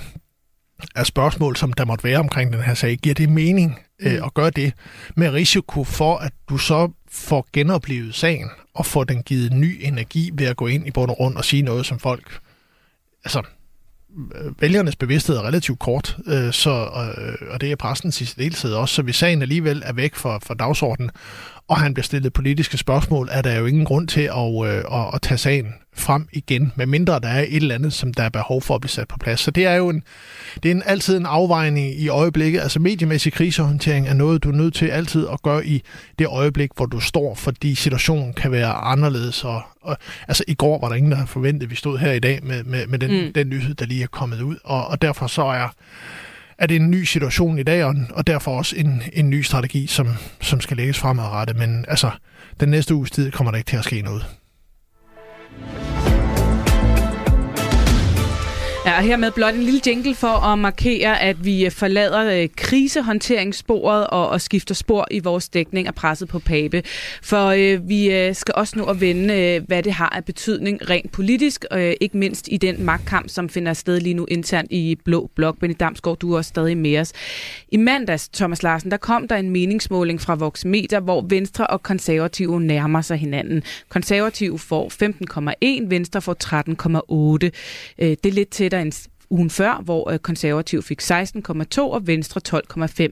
af 0.94 1.06
spørgsmål, 1.06 1.56
som 1.56 1.72
der 1.72 1.84
måtte 1.84 2.04
være 2.04 2.18
omkring 2.18 2.52
den 2.52 2.62
her 2.62 2.74
sag. 2.74 2.96
Giver 2.96 3.14
det 3.14 3.28
mening 3.28 3.78
øh, 4.00 4.12
mm. 4.12 4.24
at 4.24 4.34
gøre 4.34 4.50
det 4.50 4.72
med 5.16 5.30
risiko 5.30 5.84
for, 5.84 6.16
at 6.16 6.32
du 6.48 6.58
så 6.58 6.90
får 7.10 7.48
genoplevet 7.52 8.14
sagen 8.14 8.50
og 8.74 8.86
får 8.86 9.04
den 9.04 9.22
givet 9.22 9.52
ny 9.52 9.78
energi 9.80 10.30
ved 10.34 10.46
at 10.46 10.56
gå 10.56 10.66
ind 10.66 10.86
i 10.86 10.90
bund 10.90 11.10
og 11.10 11.20
rundt 11.20 11.38
og 11.38 11.44
sige 11.44 11.62
noget, 11.62 11.86
som 11.86 11.98
folk... 11.98 12.38
Altså, 13.24 13.42
øh, 14.34 14.62
vælgernes 14.62 14.96
bevidsthed 14.96 15.36
er 15.36 15.42
relativt 15.42 15.78
kort, 15.78 16.16
øh, 16.26 16.52
så, 16.52 16.70
øh, 16.70 17.48
og 17.50 17.60
det 17.60 17.72
er 17.72 17.76
præstens 17.76 18.20
i 18.20 18.24
deltid 18.24 18.72
også, 18.72 18.94
så 18.94 19.02
hvis 19.02 19.16
sagen 19.16 19.42
alligevel 19.42 19.82
er 19.86 19.92
væk 19.92 20.14
fra, 20.14 20.38
fra 20.38 20.54
dagsordenen, 20.54 21.10
og 21.68 21.80
han 21.80 21.94
bliver 21.94 22.04
stillet 22.04 22.32
politiske 22.32 22.78
spørgsmål, 22.78 23.28
er 23.32 23.42
der 23.42 23.58
jo 23.58 23.66
ingen 23.66 23.84
grund 23.84 24.08
til 24.08 24.20
at, 24.20 24.66
øh, 24.66 24.76
at, 24.76 25.14
at 25.14 25.22
tage 25.22 25.38
sagen 25.38 25.74
frem 25.96 26.28
igen, 26.32 26.72
medmindre 26.76 27.20
der 27.20 27.28
er 27.28 27.40
et 27.40 27.56
eller 27.56 27.74
andet, 27.74 27.92
som 27.92 28.14
der 28.14 28.22
er 28.22 28.28
behov 28.28 28.62
for 28.62 28.74
at 28.74 28.80
blive 28.80 28.90
sat 28.90 29.08
på 29.08 29.18
plads. 29.18 29.40
Så 29.40 29.50
det 29.50 29.66
er 29.66 29.74
jo 29.74 29.88
en, 29.88 30.02
det 30.62 30.70
er 30.70 30.74
en, 30.74 30.82
altid 30.86 31.16
en 31.16 31.26
afvejning 31.26 32.00
i 32.00 32.08
øjeblikket. 32.08 32.60
Altså 32.60 32.80
mediemæssig 32.80 33.32
krisehåndtering 33.32 34.08
er 34.08 34.14
noget, 34.14 34.42
du 34.42 34.48
er 34.48 34.56
nødt 34.56 34.74
til 34.74 34.86
altid 34.86 35.26
at 35.32 35.42
gøre 35.42 35.66
i 35.66 35.82
det 36.18 36.26
øjeblik, 36.26 36.70
hvor 36.76 36.86
du 36.86 37.00
står, 37.00 37.34
fordi 37.34 37.74
situationen 37.74 38.32
kan 38.32 38.52
være 38.52 38.72
anderledes. 38.72 39.44
Og, 39.44 39.62
og, 39.82 39.96
altså 40.28 40.44
i 40.48 40.54
går 40.54 40.80
var 40.80 40.88
der 40.88 40.94
ingen, 40.94 41.10
der 41.10 41.16
havde 41.16 41.28
forventet, 41.28 41.62
at 41.62 41.70
vi 41.70 41.76
stod 41.76 41.98
her 41.98 42.12
i 42.12 42.20
dag 42.20 42.40
med, 42.42 42.64
med, 42.64 42.86
med 42.86 42.98
den, 42.98 43.26
mm. 43.26 43.32
den 43.32 43.48
nyhed, 43.48 43.74
der 43.74 43.86
lige 43.86 44.02
er 44.02 44.06
kommet 44.06 44.42
ud. 44.42 44.56
Og, 44.64 44.86
og 44.86 45.02
derfor 45.02 45.26
så 45.26 45.42
er 45.42 45.74
er 46.62 46.66
det 46.66 46.76
en 46.76 46.90
ny 46.90 47.04
situation 47.04 47.58
i 47.58 47.62
dag, 47.62 47.84
og 48.10 48.26
derfor 48.26 48.56
også 48.58 48.76
en, 48.76 49.02
en 49.12 49.30
ny 49.30 49.42
strategi, 49.42 49.86
som, 49.86 50.08
som 50.40 50.60
skal 50.60 50.76
lægges 50.76 50.98
fremadrettet. 50.98 51.56
Men 51.56 51.84
altså, 51.88 52.10
den 52.60 52.68
næste 52.68 52.94
uges 52.94 53.10
tid 53.10 53.30
kommer 53.30 53.50
der 53.50 53.58
ikke 53.58 53.68
til 53.68 53.76
at 53.76 53.84
ske 53.84 54.02
noget. 54.02 54.26
Ja, 58.86 58.96
og 58.96 59.02
hermed 59.02 59.30
blot 59.30 59.54
en 59.54 59.62
lille 59.62 59.80
jingle 59.86 60.14
for 60.14 60.28
at 60.28 60.58
markere, 60.58 61.20
at 61.20 61.44
vi 61.44 61.64
øh, 61.64 61.70
forlader 61.70 62.42
øh, 62.42 62.48
krisehåndteringssporet 62.56 64.06
og, 64.06 64.28
og 64.28 64.40
skifter 64.40 64.74
spor 64.74 65.06
i 65.10 65.18
vores 65.18 65.48
dækning 65.48 65.86
af 65.86 65.94
presset 65.94 66.28
på 66.28 66.38
Pape. 66.38 66.82
For 67.22 67.46
øh, 67.46 67.88
vi 67.88 68.12
øh, 68.12 68.34
skal 68.34 68.54
også 68.56 68.78
nu 68.78 68.84
at 68.84 69.00
vende, 69.00 69.34
øh, 69.34 69.66
hvad 69.66 69.82
det 69.82 69.92
har 69.92 70.08
af 70.08 70.24
betydning 70.24 70.90
rent 70.90 71.12
politisk, 71.12 71.64
øh, 71.72 71.94
ikke 72.00 72.16
mindst 72.16 72.48
i 72.50 72.56
den 72.56 72.84
magtkamp, 72.84 73.28
som 73.28 73.48
finder 73.48 73.72
sted 73.72 74.00
lige 74.00 74.14
nu 74.14 74.24
internt 74.28 74.72
i 74.72 74.98
Blå 75.04 75.30
Blok. 75.36 75.58
Benny 75.58 75.76
Damsgaard, 75.80 76.18
du 76.18 76.32
er 76.32 76.36
også 76.36 76.48
stadig 76.48 76.76
med 76.76 76.98
os. 76.98 77.12
I 77.68 77.76
mandags, 77.76 78.28
Thomas 78.28 78.62
Larsen, 78.62 78.90
der 78.90 78.96
kom 78.96 79.28
der 79.28 79.36
en 79.36 79.50
meningsmåling 79.50 80.20
fra 80.20 80.34
Vox 80.34 80.64
Media, 80.64 81.00
hvor 81.00 81.24
Venstre 81.28 81.66
og 81.66 81.82
Konservative 81.82 82.60
nærmer 82.60 83.00
sig 83.00 83.16
hinanden. 83.16 83.62
Konservative 83.88 84.58
får 84.58 84.92
15,1, 85.82 85.88
Venstre 85.88 86.22
får 86.22 86.36
13,8. 87.42 87.50
Øh, 87.98 88.10
det 88.10 88.26
er 88.26 88.32
lidt 88.32 88.50
til 88.50 88.71
der 88.72 88.80
en 88.80 88.92
ugen 89.30 89.50
før, 89.50 89.82
hvor 89.84 90.10
øh, 90.10 90.18
konservativ 90.18 90.82
fik 90.82 91.02
16,2 91.02 91.80
og 91.80 92.06
Venstre 92.06 92.40
12,5 92.48 93.08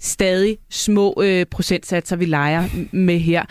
stadig 0.00 0.58
små 0.70 1.22
øh, 1.22 1.46
procentsatser, 1.46 2.16
vi 2.16 2.24
leger 2.24 2.68
med 2.92 3.18
her. 3.18 3.44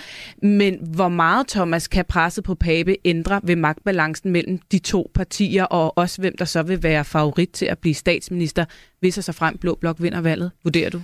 Men 0.43 0.77
hvor 0.93 1.09
meget, 1.09 1.47
Thomas, 1.47 1.87
kan 1.87 2.05
presset 2.05 2.43
på 2.43 2.55
Pape 2.55 2.95
ændre 3.05 3.41
ved 3.43 3.55
magtbalancen 3.55 4.31
mellem 4.31 4.59
de 4.71 4.79
to 4.79 5.11
partier, 5.13 5.63
og 5.63 5.97
også 5.97 6.21
hvem 6.21 6.37
der 6.37 6.45
så 6.45 6.63
vil 6.63 6.83
være 6.83 7.05
favorit 7.05 7.49
til 7.49 7.65
at 7.65 7.77
blive 7.77 7.95
statsminister, 7.95 8.65
hvis 8.99 9.17
og 9.17 9.23
så 9.23 9.31
frem 9.31 9.57
Blå 9.57 9.75
Blok 9.75 9.95
vinder 9.99 10.21
valget, 10.21 10.51
vurderer 10.63 10.89
du? 10.89 11.01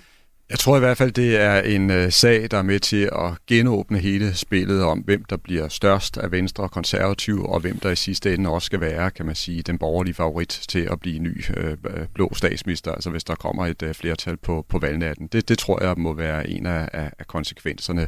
Jeg 0.50 0.60
tror 0.60 0.78
i 0.78 0.80
hvert 0.80 0.98
fald, 0.98 1.12
det 1.12 1.42
er 1.42 1.62
en 1.62 1.90
øh, 1.90 2.12
sag, 2.12 2.48
der 2.52 2.58
er 2.58 2.62
med 2.62 2.80
til 2.80 3.10
at 3.12 3.32
genåbne 3.48 4.00
hele 4.00 4.34
spillet 4.34 4.84
om, 4.84 5.00
hvem 5.00 5.24
der 5.24 5.38
bliver 5.38 5.68
størst 5.68 6.18
af 6.18 6.32
Venstre 6.32 6.64
og 6.64 6.72
Konservative, 6.72 7.50
og 7.50 7.60
hvem 7.60 7.80
der 7.80 7.92
i 7.92 7.96
sidste 7.96 8.34
ende 8.34 8.50
også 8.50 8.66
skal 8.66 8.82
være, 8.82 9.12
kan 9.12 9.26
man 9.26 9.36
sige, 9.36 9.62
den 9.62 9.78
borgerlige 9.78 10.14
favorit 10.14 10.62
til 10.68 10.88
at 10.92 11.00
blive 11.00 11.20
ny 11.20 11.46
øh, 11.58 11.72
øh, 11.72 12.08
blå 12.14 12.34
statsminister, 12.34 12.92
altså 12.92 13.10
hvis 13.10 13.24
der 13.24 13.36
kommer 13.36 13.66
et 13.66 13.84
øh, 13.84 13.94
flertal 13.94 14.38
på, 14.38 14.66
på 14.70 14.80
valgnatten. 14.80 15.28
Det, 15.28 15.50
det 15.50 15.58
tror 15.58 15.84
jeg 15.84 15.94
må 15.98 16.14
være 16.14 16.50
en 16.50 16.66
af, 16.66 16.90
af, 16.94 17.12
af 17.20 17.28
konsekvenserne. 17.28 18.08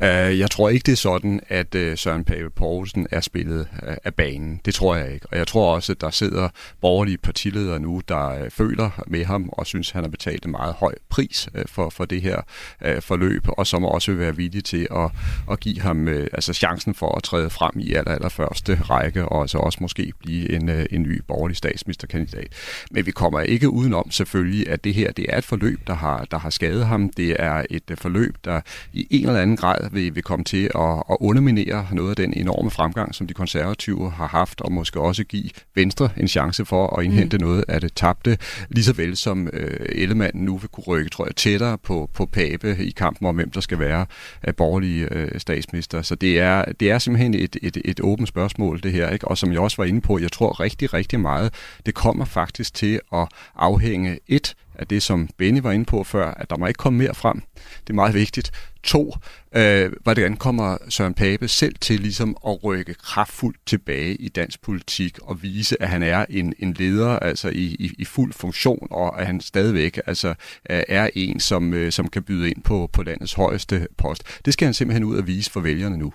Uh, 0.00 0.38
jeg 0.38 0.50
tror 0.50 0.68
ikke, 0.68 0.84
det 0.86 0.92
er 0.92 0.96
sådan, 0.96 1.40
at 1.48 1.74
øh, 1.74 1.98
Søren 1.98 2.24
Pape 2.24 2.50
Poulsen 2.50 3.06
er 3.10 3.20
spillet 3.20 3.68
af, 3.82 3.98
af 4.04 4.14
banen. 4.14 4.60
Det 4.64 4.74
tror 4.74 4.96
jeg 4.96 5.14
ikke. 5.14 5.26
Og 5.30 5.38
jeg 5.38 5.46
tror 5.46 5.74
også, 5.74 5.92
at 5.92 6.00
der 6.00 6.10
sidder 6.10 6.48
borgerlige 6.80 7.18
partiledere 7.18 7.80
nu, 7.80 8.02
der 8.08 8.28
øh, 8.28 8.50
føler 8.50 9.04
med 9.06 9.24
ham 9.24 9.48
og 9.52 9.66
synes, 9.66 9.90
han 9.90 10.04
har 10.04 10.10
betalt 10.10 10.44
en 10.44 10.50
meget 10.50 10.74
høj 10.74 10.94
pris 11.08 11.48
øh, 11.54 11.64
for, 11.74 11.90
for 11.90 12.04
det 12.04 12.22
her 12.22 12.40
uh, 12.86 13.02
forløb, 13.02 13.44
og 13.48 13.66
som 13.66 13.84
også 13.84 14.10
vil 14.10 14.20
være 14.20 14.36
villige 14.36 14.62
til 14.62 14.86
at, 14.96 15.10
at 15.50 15.60
give 15.60 15.80
ham 15.80 16.06
uh, 16.06 16.12
altså 16.12 16.52
chancen 16.52 16.94
for 16.94 17.16
at 17.16 17.22
træde 17.22 17.50
frem 17.50 17.72
i 17.80 17.94
aller, 17.94 18.12
aller 18.12 18.28
første 18.28 18.80
række, 18.90 19.24
og 19.24 19.40
altså 19.40 19.58
også 19.58 19.78
måske 19.80 20.12
blive 20.20 20.52
en, 20.52 20.68
uh, 20.68 20.82
en 20.90 21.02
ny 21.02 21.22
borgerlig 21.28 21.56
statsministerkandidat. 21.56 22.48
Men 22.90 23.06
vi 23.06 23.10
kommer 23.10 23.40
ikke 23.40 23.70
udenom 23.70 24.10
selvfølgelig, 24.10 24.68
at 24.68 24.84
det 24.84 24.94
her 24.94 25.12
det 25.12 25.26
er 25.28 25.38
et 25.38 25.44
forløb, 25.44 25.80
der 25.86 25.94
har, 25.94 26.24
der 26.30 26.38
har 26.38 26.50
skadet 26.50 26.86
ham. 26.86 27.10
Det 27.16 27.36
er 27.38 27.64
et 27.70 27.90
uh, 27.90 27.96
forløb, 27.96 28.34
der 28.44 28.60
i 28.92 29.06
en 29.10 29.26
eller 29.26 29.40
anden 29.40 29.56
grad 29.56 29.90
vil, 29.90 30.14
vil 30.14 30.22
komme 30.22 30.44
til 30.44 30.70
at, 30.74 31.02
at 31.10 31.16
underminere 31.20 31.86
noget 31.92 32.10
af 32.10 32.16
den 32.16 32.34
enorme 32.34 32.70
fremgang, 32.70 33.14
som 33.14 33.26
de 33.26 33.34
konservative 33.34 34.10
har 34.10 34.26
haft, 34.26 34.60
og 34.60 34.72
måske 34.72 35.00
også 35.00 35.24
give 35.24 35.50
Venstre 35.74 36.08
en 36.16 36.28
chance 36.28 36.64
for 36.64 36.96
at 36.98 37.04
indhente 37.04 37.38
mm. 37.38 37.44
noget 37.44 37.64
af 37.68 37.80
det 37.80 37.94
tabte, 37.94 38.38
lige 38.68 38.84
så 38.84 38.92
vel 38.92 39.16
som 39.16 39.48
øh, 39.52 39.86
Ellemann 39.88 40.44
nu 40.44 40.56
vil 40.58 40.68
kunne 40.68 40.84
rykke, 40.84 41.10
tror 41.10 41.26
jeg, 41.26 41.36
tættere 41.36 41.63
på, 41.82 42.10
på 42.14 42.26
Pape 42.26 42.76
i 42.78 42.90
kampen 42.90 43.26
om, 43.26 43.34
hvem 43.34 43.50
der 43.50 43.60
skal 43.60 43.78
være 43.78 44.06
af 44.42 44.56
borgerlige 44.56 45.08
øh, 45.10 45.40
statsminister. 45.40 46.02
Så 46.02 46.14
det 46.14 46.40
er, 46.40 46.64
det 46.80 46.90
er 46.90 46.98
simpelthen 46.98 47.34
et, 47.34 47.56
et, 47.62 47.76
et 47.84 48.00
åbent 48.00 48.28
spørgsmål, 48.28 48.80
det 48.82 48.92
her. 48.92 49.10
Ikke? 49.10 49.28
Og 49.28 49.38
som 49.38 49.52
jeg 49.52 49.60
også 49.60 49.76
var 49.76 49.84
inde 49.84 50.00
på, 50.00 50.18
jeg 50.18 50.32
tror 50.32 50.60
rigtig, 50.60 50.94
rigtig 50.94 51.20
meget, 51.20 51.54
det 51.86 51.94
kommer 51.94 52.24
faktisk 52.24 52.74
til 52.74 53.00
at 53.12 53.28
afhænge 53.56 54.18
et 54.26 54.54
af 54.74 54.86
det, 54.86 55.02
som 55.02 55.28
Benny 55.36 55.60
var 55.60 55.72
inde 55.72 55.84
på 55.84 56.04
før, 56.04 56.30
at 56.30 56.50
der 56.50 56.56
må 56.56 56.66
ikke 56.66 56.78
komme 56.78 56.98
mere 56.98 57.14
frem. 57.14 57.42
Det 57.80 57.90
er 57.90 57.94
meget 57.94 58.14
vigtigt. 58.14 58.52
To, 58.82 59.14
øh, 59.56 59.92
hvordan 60.02 60.36
kommer 60.36 60.76
Søren 60.88 61.14
Pape 61.14 61.48
selv 61.48 61.74
til 61.80 62.00
ligesom 62.00 62.36
at 62.46 62.64
rykke 62.64 62.94
kraftfuldt 62.94 63.58
tilbage 63.66 64.14
i 64.14 64.28
dansk 64.28 64.62
politik 64.62 65.18
og 65.22 65.42
vise, 65.42 65.82
at 65.82 65.88
han 65.88 66.02
er 66.02 66.26
en, 66.30 66.54
en 66.58 66.72
leder 66.72 67.18
altså 67.18 67.48
i, 67.48 67.64
i, 67.64 67.90
i 67.98 68.04
fuld 68.04 68.32
funktion, 68.32 68.88
og 68.90 69.20
at 69.20 69.26
han 69.26 69.40
stadigvæk 69.40 70.00
altså, 70.06 70.34
er 70.64 71.10
en, 71.14 71.40
som, 71.40 71.74
øh, 71.74 71.92
som 71.92 72.08
kan 72.08 72.22
byde 72.22 72.50
ind 72.50 72.62
på, 72.62 72.90
på 72.92 73.02
landets 73.02 73.32
højeste 73.32 73.88
post. 73.96 74.22
Det 74.44 74.52
skal 74.52 74.66
han 74.66 74.74
simpelthen 74.74 75.04
ud 75.04 75.16
og 75.16 75.26
vise 75.26 75.50
for 75.50 75.60
vælgerne 75.60 75.96
nu. 75.96 76.12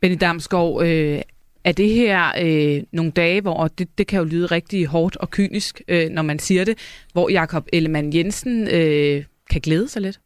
Benny 0.00 0.16
Damsgaard, 0.20 0.82
øh, 0.86 1.22
er 1.66 1.72
det 1.72 1.90
her 1.90 2.32
øh, 2.40 2.82
nogle 2.92 3.10
dage, 3.10 3.40
hvor 3.40 3.68
det, 3.68 3.98
det 3.98 4.06
kan 4.06 4.18
jo 4.18 4.24
lyde 4.24 4.46
rigtig 4.46 4.86
hårdt 4.86 5.16
og 5.16 5.30
kynisk, 5.30 5.82
øh, 5.88 6.10
når 6.10 6.22
man 6.22 6.38
siger 6.38 6.64
det, 6.64 6.78
hvor 7.12 7.30
Jakob 7.30 7.66
Ellemann 7.72 8.14
Jensen 8.14 8.68
øh, 8.68 9.24
kan 9.50 9.60
glæde 9.60 9.88
sig 9.88 10.02
lidt? 10.02 10.20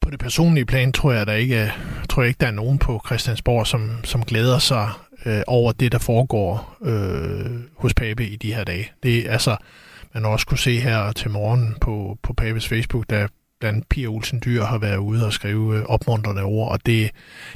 På 0.00 0.10
det 0.10 0.18
personlige 0.18 0.64
plan 0.64 0.92
tror 0.92 1.12
jeg, 1.12 1.26
der 1.26 1.32
ikke, 1.32 1.62
øh, 1.62 1.68
tror 2.08 2.22
jeg 2.22 2.28
ikke, 2.28 2.38
der 2.40 2.46
er 2.46 2.50
nogen 2.50 2.78
på 2.78 3.00
Christiansborg, 3.06 3.66
som, 3.66 3.90
som 4.04 4.24
glæder 4.24 4.58
sig 4.58 4.90
øh, 5.26 5.42
over 5.46 5.72
det, 5.72 5.92
der 5.92 5.98
foregår 5.98 6.76
øh, 6.82 7.60
hos 7.76 7.94
Pape 7.94 8.26
i 8.26 8.36
de 8.36 8.54
her 8.54 8.64
dage. 8.64 8.92
Det 9.02 9.26
er 9.26 9.32
altså, 9.32 9.56
man 10.14 10.24
også 10.24 10.46
kunne 10.46 10.58
se 10.58 10.80
her 10.80 11.12
til 11.12 11.30
morgen 11.30 11.76
på, 11.80 12.18
på 12.22 12.32
Papes 12.32 12.68
Facebook, 12.68 13.04
der 13.10 13.28
blandt 13.60 13.88
Pia 13.88 14.06
Olsen 14.06 14.42
Dyr 14.44 14.64
har 14.64 14.78
været 14.78 14.96
ude 14.96 15.26
og 15.26 15.32
skrive 15.32 15.76
øh, 15.76 15.84
opmuntrende 15.84 16.42
ord, 16.42 16.72
og 16.72 16.86
det 16.86 17.10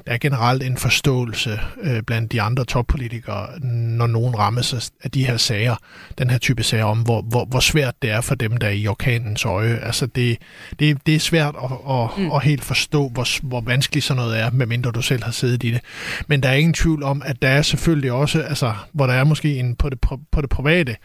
der 0.07 0.13
er 0.13 0.19
generelt 0.19 0.63
en 0.63 0.77
forståelse 0.77 1.61
øh, 1.83 2.03
blandt 2.03 2.33
de 2.33 2.43
andre 2.43 2.65
toppolitikere, 2.65 3.61
når 3.61 4.07
nogen 4.07 4.39
rammes 4.39 4.93
af 5.03 5.11
de 5.11 5.27
her 5.27 5.37
sager, 5.37 5.77
den 6.19 6.31
her 6.31 6.39
type 6.39 6.63
sager 6.63 6.85
om, 6.85 7.03
hvor, 7.03 7.23
hvor, 7.23 7.45
hvor 7.45 7.61
svært 7.61 7.95
det 8.03 8.11
er 8.11 8.21
for 8.21 8.35
dem, 8.35 8.57
der 8.57 8.67
er 8.67 8.71
i 8.71 8.87
orkanens 8.87 9.45
øje. 9.45 9.77
Altså 9.77 10.07
det, 10.07 10.39
det, 10.79 11.07
det 11.07 11.15
er 11.15 11.19
svært 11.19 11.55
at, 11.65 11.71
at, 11.91 12.19
mm. 12.19 12.31
at 12.33 12.43
helt 12.43 12.65
forstå, 12.65 13.09
hvor, 13.09 13.47
hvor 13.49 13.61
vanskeligt 13.61 14.05
sådan 14.05 14.23
noget 14.23 14.41
er, 14.41 14.51
medmindre 14.51 14.91
du 14.91 15.03
selv 15.03 15.25
har 15.25 15.33
siddet 15.33 15.65
i 15.65 15.71
det. 15.71 15.81
Men 16.27 16.43
der 16.43 16.49
er 16.49 16.55
ingen 16.55 16.75
tvivl 16.75 17.03
om, 17.03 17.23
at 17.25 17.43
der 17.43 17.49
er 17.49 17.63
selvfølgelig 17.63 18.13
også, 18.13 18.43
altså, 18.43 18.75
hvor 18.93 19.07
der 19.07 19.15
er 19.15 19.25
måske 19.25 19.59
en 19.59 19.77
på 19.77 19.91
det, 19.91 20.01
på 20.33 20.41
det 20.41 20.51
private, 20.51 20.97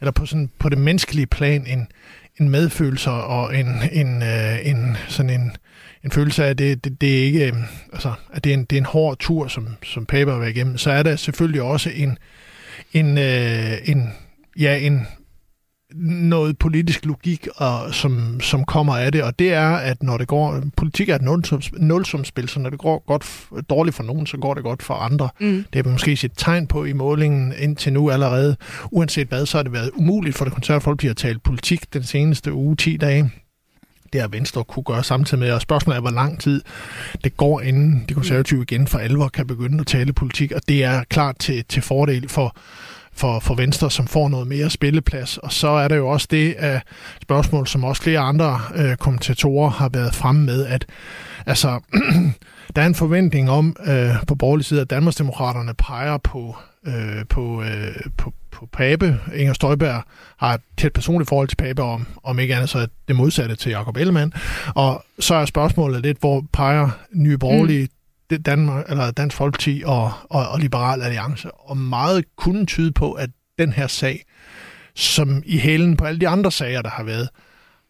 eller 0.00 0.12
på, 0.12 0.26
sådan, 0.26 0.50
på 0.58 0.68
det 0.68 0.78
menneskelige 0.78 1.26
plan, 1.26 1.66
en, 1.66 1.88
en 2.40 2.48
medfølelse 2.48 3.10
og 3.10 3.56
en, 3.56 3.66
en, 3.92 4.22
øh, 4.22 4.66
en 4.66 4.96
sådan 5.08 5.40
en, 5.40 5.56
en 6.04 6.10
følelse 6.10 6.44
af, 6.44 6.50
at 6.50 6.58
det, 6.58 6.84
det, 6.84 7.00
det 7.00 7.18
er 7.18 7.24
ikke, 7.24 7.46
øh, 7.46 7.52
altså, 7.92 8.12
at 8.32 8.44
det 8.44 8.50
er 8.50 8.54
en, 8.54 8.64
det 8.64 8.76
er 8.76 8.80
en 8.80 8.86
hård 8.86 9.18
tur, 9.18 9.48
som, 9.48 9.68
som 9.82 10.06
Paper 10.06 10.32
har 10.32 10.38
været 10.38 10.56
igennem, 10.56 10.78
så 10.78 10.90
er 10.90 11.02
der 11.02 11.16
selvfølgelig 11.16 11.62
også 11.62 11.90
en, 11.94 12.18
en, 12.92 13.18
øh, 13.18 13.72
en, 13.84 14.12
ja, 14.58 14.78
en, 14.78 15.06
noget 15.98 16.58
politisk 16.58 17.04
logik, 17.04 17.48
og, 17.56 17.94
som, 17.94 18.40
som 18.40 18.64
kommer 18.64 18.96
af 18.96 19.12
det, 19.12 19.22
og 19.22 19.38
det 19.38 19.52
er, 19.52 19.68
at 19.68 20.02
når 20.02 20.16
det 20.16 20.28
går, 20.28 20.62
politik 20.76 21.08
er 21.08 21.14
et 21.14 21.22
nulsumspil, 21.78 22.48
så 22.48 22.60
når 22.60 22.70
det 22.70 22.78
går 22.78 23.04
godt, 23.06 23.48
dårligt 23.70 23.96
for 23.96 24.02
nogen, 24.02 24.26
så 24.26 24.36
går 24.36 24.54
det 24.54 24.62
godt 24.62 24.82
for 24.82 24.94
andre. 24.94 25.28
Mm. 25.40 25.64
Det 25.72 25.86
har 25.86 25.92
måske 25.92 26.16
set 26.16 26.32
tegn 26.36 26.66
på 26.66 26.84
i 26.84 26.92
målingen 26.92 27.52
indtil 27.58 27.92
nu 27.92 28.10
allerede. 28.10 28.56
Uanset 28.90 29.28
hvad, 29.28 29.46
så 29.46 29.58
har 29.58 29.62
det 29.62 29.72
været 29.72 29.90
umuligt 29.94 30.36
for 30.36 30.44
det 30.44 30.54
konservative 30.54 30.84
folkeparti 30.84 31.08
at 31.08 31.16
tale 31.16 31.38
politik 31.38 31.94
den 31.94 32.02
seneste 32.02 32.52
uge, 32.52 32.76
10 32.76 32.96
dage. 32.96 33.30
Det 34.12 34.20
har 34.20 34.28
Venstre 34.28 34.64
kunne 34.64 34.84
gøre 34.84 35.04
samtidig 35.04 35.38
med, 35.38 35.50
og 35.50 35.60
spørgsmålet 35.60 35.96
er, 35.96 36.00
hvor 36.00 36.10
lang 36.10 36.40
tid 36.40 36.62
det 37.24 37.36
går, 37.36 37.60
inden 37.60 38.04
de 38.08 38.14
konservative 38.14 38.62
igen 38.62 38.86
for 38.86 38.98
alvor 38.98 39.28
kan 39.28 39.46
begynde 39.46 39.80
at 39.80 39.86
tale 39.86 40.12
politik, 40.12 40.52
og 40.52 40.60
det 40.68 40.84
er 40.84 41.04
klart 41.04 41.38
til, 41.38 41.64
til 41.68 41.82
fordel 41.82 42.28
for 42.28 42.56
for, 43.16 43.40
for 43.40 43.54
Venstre, 43.54 43.90
som 43.90 44.06
får 44.06 44.28
noget 44.28 44.46
mere 44.46 44.70
spilleplads. 44.70 45.38
Og 45.38 45.52
så 45.52 45.68
er 45.68 45.88
der 45.88 45.96
jo 45.96 46.08
også 46.08 46.28
det 46.30 46.54
uh, 46.62 46.80
spørgsmål, 47.22 47.66
som 47.66 47.84
også 47.84 48.02
flere 48.02 48.20
andre 48.20 48.60
uh, 48.78 48.94
kommentatorer 48.94 49.70
har 49.70 49.88
været 49.88 50.14
fremme 50.14 50.44
med, 50.44 50.66
at 50.66 50.86
altså, 51.46 51.80
der 52.76 52.82
er 52.82 52.86
en 52.86 52.94
forventning 52.94 53.50
om 53.50 53.76
uh, 53.80 54.26
på 54.26 54.34
borgerlig 54.34 54.66
side, 54.66 54.80
at 54.80 54.90
Danmarksdemokraterne 54.90 55.74
peger 55.74 56.18
på, 56.18 56.56
uh, 56.86 56.92
på, 57.28 57.40
uh, 57.40 57.66
på, 58.16 58.32
på 58.50 58.68
Pape. 58.72 59.20
Inger 59.34 59.52
Støjberg 59.52 60.02
har 60.36 60.54
et 60.54 60.60
tæt 60.78 60.92
personligt 60.92 61.28
forhold 61.28 61.48
til 61.48 61.56
Pape, 61.56 61.82
om, 61.82 62.06
om 62.22 62.38
ikke 62.38 62.54
andet 62.54 62.70
så 62.70 62.88
det 63.08 63.16
modsatte 63.16 63.56
til 63.56 63.70
Jacob 63.70 63.96
Ellemann. 63.96 64.32
Og 64.74 65.04
så 65.18 65.34
er 65.34 65.44
spørgsmålet 65.44 66.02
lidt, 66.02 66.18
hvor 66.20 66.44
peger 66.52 66.90
Nye 67.12 67.38
Borgerlige 67.38 67.82
mm. 67.82 67.90
Danmark, 68.30 68.90
eller 68.90 69.10
Dansk 69.10 69.36
Folkeparti 69.36 69.82
og, 69.86 70.12
og, 70.30 70.48
og 70.48 70.60
Liberal 70.60 71.02
Alliance. 71.02 71.50
Og 71.50 71.76
meget 71.76 72.24
kunne 72.36 72.66
tyde 72.66 72.92
på, 72.92 73.12
at 73.12 73.30
den 73.58 73.72
her 73.72 73.86
sag, 73.86 74.24
som 74.94 75.42
i 75.46 75.58
hælen 75.58 75.96
på 75.96 76.04
alle 76.04 76.20
de 76.20 76.28
andre 76.28 76.52
sager, 76.52 76.82
der 76.82 76.90
har 76.90 77.02
været, 77.02 77.28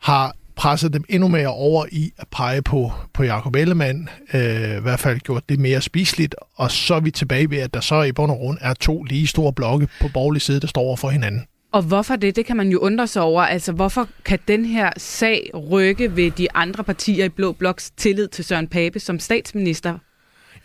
har 0.03 0.35
presset 0.57 0.93
dem 0.93 1.05
endnu 1.09 1.29
mere 1.29 1.49
over 1.49 1.87
i 1.93 2.13
at 2.19 2.29
pege 2.31 2.63
på, 2.63 2.93
på 3.15 3.23
Jacob 3.23 3.57
Ellemann, 3.57 4.09
øh, 4.35 4.77
i 4.77 4.81
hvert 4.81 5.01
fald 5.01 5.21
gjort 5.21 5.49
det 5.49 5.59
mere 5.59 5.81
spiseligt, 5.81 6.35
og 6.55 6.71
så 6.71 6.95
er 6.95 7.01
vi 7.01 7.11
tilbage 7.11 7.51
ved, 7.51 7.59
at 7.59 7.75
der 7.75 7.81
så 7.81 8.03
i 8.03 8.13
bund 8.13 8.31
og 8.31 8.37
grund 8.37 8.59
er 8.61 8.75
to 8.75 9.03
lige 9.03 9.27
store 9.27 9.53
blokke 9.53 9.89
på 10.01 10.09
borgerlig 10.15 10.43
side, 10.43 10.61
der 10.61 10.67
står 10.67 10.83
over 10.83 10.97
for 10.97 11.09
hinanden. 11.09 11.43
Og 11.73 11.83
hvorfor 11.83 12.17
det? 12.17 12.37
Det 12.37 12.47
kan 12.47 12.57
man 12.57 12.69
jo 12.69 12.79
undre 12.79 13.07
sig 13.07 13.23
over. 13.23 13.43
Altså, 13.43 13.73
hvorfor 13.73 14.09
kan 14.25 14.39
den 14.49 14.65
her 14.65 14.91
sag 14.97 15.51
rykke 15.71 16.17
ved 16.17 16.31
de 16.31 16.53
andre 16.55 16.85
partier 16.85 17.25
i 17.25 17.29
Blå 17.29 17.53
Bloks 17.53 17.91
tillid 17.91 18.29
til 18.29 18.45
Søren 18.45 18.69
Pape 18.69 19.01
som 19.01 19.19
statsminister? 19.19 19.99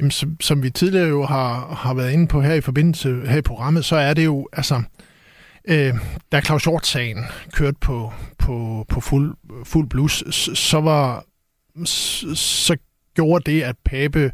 Jamen, 0.01 0.11
som, 0.11 0.37
som 0.39 0.63
vi 0.63 0.69
tidligere 0.69 1.07
jo 1.07 1.25
har, 1.25 1.75
har 1.75 1.93
været 1.93 2.11
inde 2.11 2.27
på 2.27 2.41
her 2.41 2.53
i 2.53 2.61
forbindelse 2.61 3.21
her 3.25 3.37
i 3.37 3.41
programmet, 3.41 3.85
så 3.85 3.95
er 3.95 4.13
det 4.13 4.25
jo, 4.25 4.47
altså, 4.53 4.83
øh, 5.65 5.93
da 6.31 6.41
Claus 6.41 6.63
Hjort-sagen 6.63 7.17
kørte 7.53 7.77
på, 7.81 8.13
på, 8.37 8.85
på 8.89 9.01
fuld, 9.01 9.35
fuld 9.63 9.89
blus, 9.89 10.23
så 10.53 10.81
var 10.81 11.25
så 11.85 12.77
gjorde 13.15 13.51
det, 13.51 13.61
at 13.61 13.75
Pape 13.85 14.31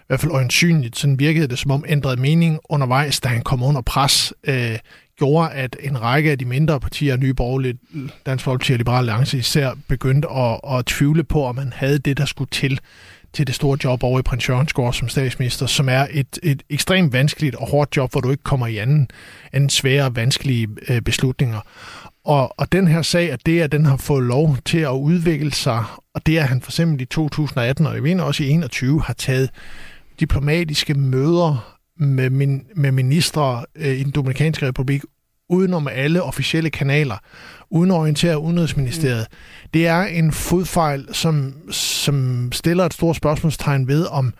i 0.00 0.04
hvert 0.06 0.20
fald 0.20 0.32
øjensynligt, 0.32 0.98
sådan 0.98 1.18
virkede 1.18 1.48
det 1.48 1.58
som 1.58 1.70
om 1.70 1.84
ændrede 1.88 2.20
mening 2.20 2.58
undervejs, 2.68 3.20
da 3.20 3.28
han 3.28 3.42
kom 3.42 3.62
under 3.62 3.80
pres, 3.80 4.32
øh, 4.44 4.78
gjorde, 5.18 5.50
at 5.50 5.76
en 5.80 6.02
række 6.02 6.30
af 6.30 6.38
de 6.38 6.44
mindre 6.44 6.80
partier, 6.80 7.16
Nye 7.16 7.34
Borgerlige, 7.34 7.78
Dansk 8.26 8.44
Folkeparti 8.44 8.72
og 8.72 8.78
Liberale 8.78 8.98
Alliance 9.12 9.38
især, 9.38 9.74
begyndte 9.88 10.28
at, 10.30 10.60
at 10.72 10.86
tvivle 10.86 11.24
på, 11.24 11.44
om 11.44 11.54
man 11.54 11.72
havde 11.76 11.98
det, 11.98 12.18
der 12.18 12.24
skulle 12.24 12.50
til 12.50 12.80
til 13.36 13.46
det 13.46 13.54
store 13.54 13.78
job 13.84 14.02
over 14.02 14.18
i 14.18 14.22
Prins 14.22 14.48
Jørgensgård 14.48 14.92
som 14.92 15.08
statsminister, 15.08 15.66
som 15.66 15.88
er 15.88 16.06
et, 16.10 16.38
et 16.42 16.62
ekstremt 16.70 17.12
vanskeligt 17.12 17.54
og 17.54 17.68
hårdt 17.68 17.96
job, 17.96 18.12
hvor 18.12 18.20
du 18.20 18.30
ikke 18.30 18.42
kommer 18.42 18.66
i 18.66 18.76
anden, 18.76 19.08
anden 19.52 19.70
svære, 19.70 20.16
vanskelige 20.16 20.68
øh, 20.88 21.00
beslutninger. 21.00 21.60
Og, 22.24 22.60
og 22.60 22.72
den 22.72 22.88
her 22.88 23.02
sag, 23.02 23.32
at 23.32 23.46
det, 23.46 23.60
at 23.60 23.72
den 23.72 23.86
har 23.86 23.96
fået 23.96 24.22
lov 24.24 24.56
til 24.64 24.78
at 24.78 24.90
udvikle 24.90 25.52
sig, 25.52 25.84
og 26.14 26.26
det, 26.26 26.38
at 26.38 26.48
han 26.48 26.60
for 26.60 26.70
eksempel 26.70 27.00
i 27.00 27.04
2018, 27.04 27.86
og 27.86 27.94
jeg 27.94 28.02
mener 28.02 28.24
også 28.24 28.42
i 28.42 28.46
2021, 28.46 29.02
har 29.02 29.14
taget 29.14 29.50
diplomatiske 30.20 30.94
møder 30.94 31.76
med, 31.96 32.30
min, 32.30 32.66
med 32.76 32.92
ministre 32.92 33.64
øh, 33.76 33.96
i 33.96 34.02
den 34.02 34.10
Dominikanske 34.10 34.68
Republik, 34.68 35.02
udenom 35.48 35.88
alle 35.88 36.22
officielle 36.22 36.70
kanaler, 36.70 37.16
uden 37.70 37.90
at 37.90 37.94
orientere 37.96 38.38
Udenrigsministeriet. 38.38 39.26
Mm. 39.30 39.68
Det 39.74 39.86
er 39.86 40.02
en 40.02 40.32
fodfejl, 40.32 41.08
som, 41.12 41.54
som 41.70 42.48
stiller 42.52 42.84
et 42.84 42.94
stort 42.94 43.16
spørgsmålstegn 43.16 43.88
ved, 43.88 44.06
om 44.06 44.34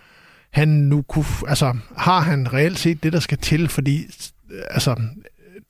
han 0.51 0.69
nu 0.69 1.03
kunne, 1.03 1.27
altså, 1.49 1.77
har 1.97 2.21
han 2.21 2.53
reelt 2.53 2.79
set 2.79 3.03
det, 3.03 3.13
der 3.13 3.21
skal 3.21 3.39
til, 3.39 3.69
fordi 3.69 4.05
altså, 4.71 4.97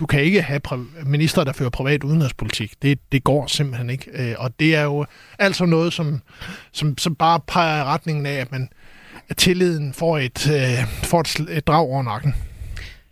du 0.00 0.06
kan 0.06 0.20
ikke 0.20 0.42
have 0.42 0.60
minister, 1.04 1.44
der 1.44 1.52
fører 1.52 1.70
privat 1.70 2.04
udenrigspolitik. 2.04 2.74
Det, 2.82 2.98
det 3.12 3.24
går 3.24 3.46
simpelthen 3.46 3.90
ikke. 3.90 4.10
Øh, 4.14 4.34
og 4.38 4.60
det 4.60 4.74
er 4.74 4.82
jo 4.82 5.06
altså 5.38 5.64
noget, 5.64 5.92
som, 5.92 6.22
som, 6.72 6.98
som 6.98 7.14
bare 7.14 7.40
peger 7.46 7.80
i 7.80 7.84
retningen 7.84 8.26
af, 8.26 8.34
at 8.34 8.52
man 8.52 8.68
at 9.28 9.36
tilliden 9.36 9.92
får 9.92 10.18
et, 10.18 10.50
øh, 10.50 10.86
får 11.02 11.20
et, 11.20 11.46
et 11.50 11.66
drag 11.66 11.78
over 11.78 12.02
nakken. 12.02 12.34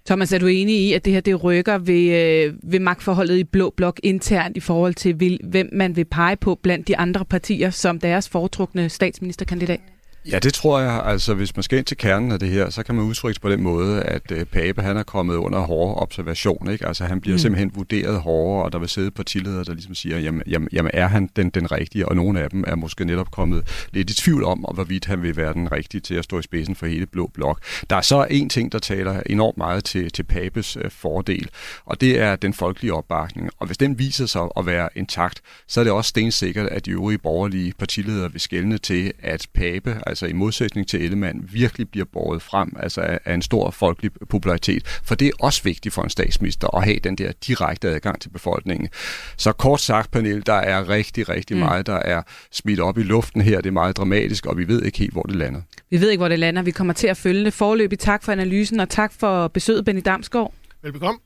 Thomas, 0.07 0.33
er 0.33 0.39
du 0.39 0.47
enig 0.47 0.75
i, 0.75 0.93
at 0.93 1.05
det 1.05 1.13
her 1.13 1.21
det 1.21 1.45
rykker 1.45 1.79
ved, 1.79 2.11
øh, 2.11 2.55
ved 2.63 2.81
magtforholdet 2.81 3.39
i 3.39 3.45
Blå 3.45 3.71
Blok 3.77 4.01
internt 4.03 4.57
i 4.57 4.61
forhold 4.61 4.95
til, 4.95 5.21
vil, 5.21 5.41
hvem 5.45 5.69
man 5.73 5.97
vil 5.97 6.05
pege 6.05 6.37
på 6.37 6.55
blandt 6.63 6.89
de 6.89 6.97
andre 6.97 7.25
partier 7.25 7.71
som 7.71 8.01
deres 8.01 8.29
foretrukne 8.29 8.89
statsministerkandidat? 8.89 9.94
Ja, 10.33 10.39
det 10.39 10.55
tror 10.55 10.81
jeg. 10.81 11.03
Altså, 11.05 11.35
hvis 11.35 11.57
man 11.57 11.63
skal 11.63 11.79
ind 11.79 11.87
til 11.87 11.97
kernen 11.97 12.33
af 12.33 12.39
det 12.39 12.49
her, 12.49 12.71
så 12.71 12.83
kan 12.83 12.95
man 12.95 13.05
udtrykke 13.05 13.41
på 13.41 13.51
den 13.51 13.63
måde, 13.63 14.03
at 14.03 14.33
øh, 14.33 14.45
Pape 14.45 14.83
han 14.83 14.97
er 14.97 15.03
kommet 15.03 15.35
under 15.35 15.59
hårde 15.59 15.95
observation. 15.95 16.71
Ikke? 16.71 16.87
Altså, 16.87 17.05
han 17.05 17.21
bliver 17.21 17.35
mm. 17.35 17.39
simpelthen 17.39 17.71
vurderet 17.75 18.21
hårdere, 18.21 18.65
og 18.65 18.73
der 18.73 18.79
vil 18.79 18.89
sidde 18.89 19.11
partiledere, 19.11 19.65
der 19.65 19.75
ligesom 19.75 19.95
siger, 19.95 20.19
jamen, 20.19 20.43
jamen, 20.47 20.69
jamen 20.73 20.91
er 20.95 21.07
han 21.07 21.31
den, 21.37 21.51
den 21.51 21.73
rigtige? 21.73 22.09
Og 22.09 22.17
nogle 22.17 22.41
af 22.41 22.51
dem 22.51 22.65
er 22.67 22.75
måske 22.75 23.05
netop 23.05 23.31
kommet 23.31 23.89
lidt 23.93 24.11
i 24.11 24.15
tvivl 24.15 24.45
om, 24.45 24.59
hvorvidt 24.75 25.05
han 25.05 25.23
vil 25.23 25.37
være 25.37 25.53
den 25.53 25.73
rigtige 25.73 26.01
til 26.01 26.15
at 26.15 26.25
stå 26.25 26.39
i 26.39 26.43
spidsen 26.43 26.75
for 26.75 26.87
hele 26.87 27.07
Blå 27.07 27.31
Blok. 27.35 27.61
Der 27.91 27.97
er 27.97 28.01
så 28.01 28.27
en 28.31 28.49
ting, 28.49 28.73
der 28.73 28.79
taler 28.79 29.23
enormt 29.27 29.59
meget 29.59 29.85
til, 29.85 30.11
til 30.11 30.23
Papes 30.23 30.77
øh, 30.77 30.91
fordel, 30.91 31.49
og 31.85 32.01
det 32.01 32.21
er 32.21 32.37
den 32.37 32.55
folkelige 32.55 32.95
opbakning. 32.95 33.51
Og 33.59 33.67
hvis 33.67 33.79
den 33.79 33.99
viser 33.99 34.27
sig 34.27 34.43
at 34.57 34.67
være 34.67 34.89
intakt, 34.95 35.41
så 35.69 35.81
er 35.81 35.85
det 35.85 35.93
også 35.93 36.09
stensikkert, 36.09 36.67
at 36.67 36.87
de 36.87 36.91
øvrige 36.91 37.19
borgerlige 37.19 37.73
partiledere 37.79 38.33
vil 38.33 38.41
skælne 38.41 38.79
til, 38.79 39.13
at 39.23 39.47
Pape, 39.55 40.01
altså 40.15 40.27
i 40.27 40.33
modsætning 40.33 40.89
til 40.89 41.05
Ellemann, 41.05 41.49
virkelig 41.53 41.89
bliver 41.91 42.07
båret 42.13 42.43
frem 42.43 42.77
altså 42.81 43.01
af, 43.01 43.19
af 43.25 43.35
en 43.35 43.43
stor 43.43 43.71
folkelig 43.71 44.11
popularitet. 44.31 45.01
For 45.05 45.15
det 45.15 45.29
er 45.29 45.33
også 45.41 45.63
vigtigt 45.63 45.95
for 45.95 46.03
en 46.03 46.11
statsminister 46.11 46.77
at 46.77 46.85
have 46.85 46.99
den 47.05 47.17
der 47.17 47.33
direkte 47.47 47.89
adgang 47.89 48.21
til 48.21 48.29
befolkningen. 48.29 48.89
Så 49.37 49.53
kort 49.53 49.81
sagt, 49.81 50.11
panel, 50.11 50.47
der 50.47 50.53
er 50.53 50.89
rigtig, 50.89 51.29
rigtig 51.29 51.57
mm. 51.57 51.63
meget, 51.63 51.87
der 51.87 51.97
er 51.97 52.23
smidt 52.53 52.81
op 52.81 52.99
i 52.99 53.03
luften 53.03 53.41
her. 53.41 53.57
Det 53.57 53.67
er 53.67 53.73
meget 53.73 53.97
dramatisk, 53.97 54.47
og 54.47 54.59
vi 54.59 54.69
ved 54.69 54.83
ikke 54.83 54.99
helt, 54.99 55.13
hvor 55.13 55.23
det 55.23 55.37
lander. 55.37 55.61
Vi 55.91 56.01
ved 56.01 56.11
ikke, 56.11 56.21
hvor 56.21 56.29
det 56.29 56.39
lander. 56.39 56.63
Vi 56.63 56.71
kommer 56.71 56.93
til 56.93 57.07
at 57.07 57.17
følge 57.17 57.45
det. 57.45 57.53
Forløbig 57.53 57.99
tak 57.99 58.23
for 58.23 58.33
analysen, 58.33 58.81
og 58.81 58.89
tak 58.89 59.13
for 59.13 59.49
besøget, 59.49 59.85
Benny 59.85 60.03
Damsgaard. 60.05 60.55
Velbekomme. 60.83 61.21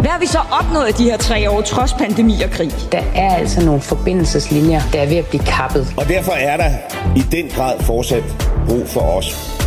Hvad 0.00 0.10
har 0.10 0.18
vi 0.18 0.26
så 0.26 0.38
opnået 0.60 0.98
de 0.98 1.04
her 1.04 1.16
tre 1.16 1.50
år, 1.50 1.60
trods 1.60 1.92
pandemi 1.92 2.42
og 2.42 2.50
krig? 2.50 2.70
Der 2.92 3.02
er 3.14 3.34
altså 3.34 3.64
nogle 3.64 3.80
forbindelseslinjer, 3.80 4.80
der 4.92 5.00
er 5.00 5.06
ved 5.06 5.16
at 5.16 5.26
blive 5.26 5.42
kappet. 5.42 5.94
Og 5.96 6.08
derfor 6.08 6.32
er 6.32 6.56
der 6.56 6.70
i 7.16 7.20
den 7.20 7.48
grad 7.48 7.80
fortsat 7.80 8.22
brug 8.68 8.88
for 8.88 9.00
os. 9.00 9.58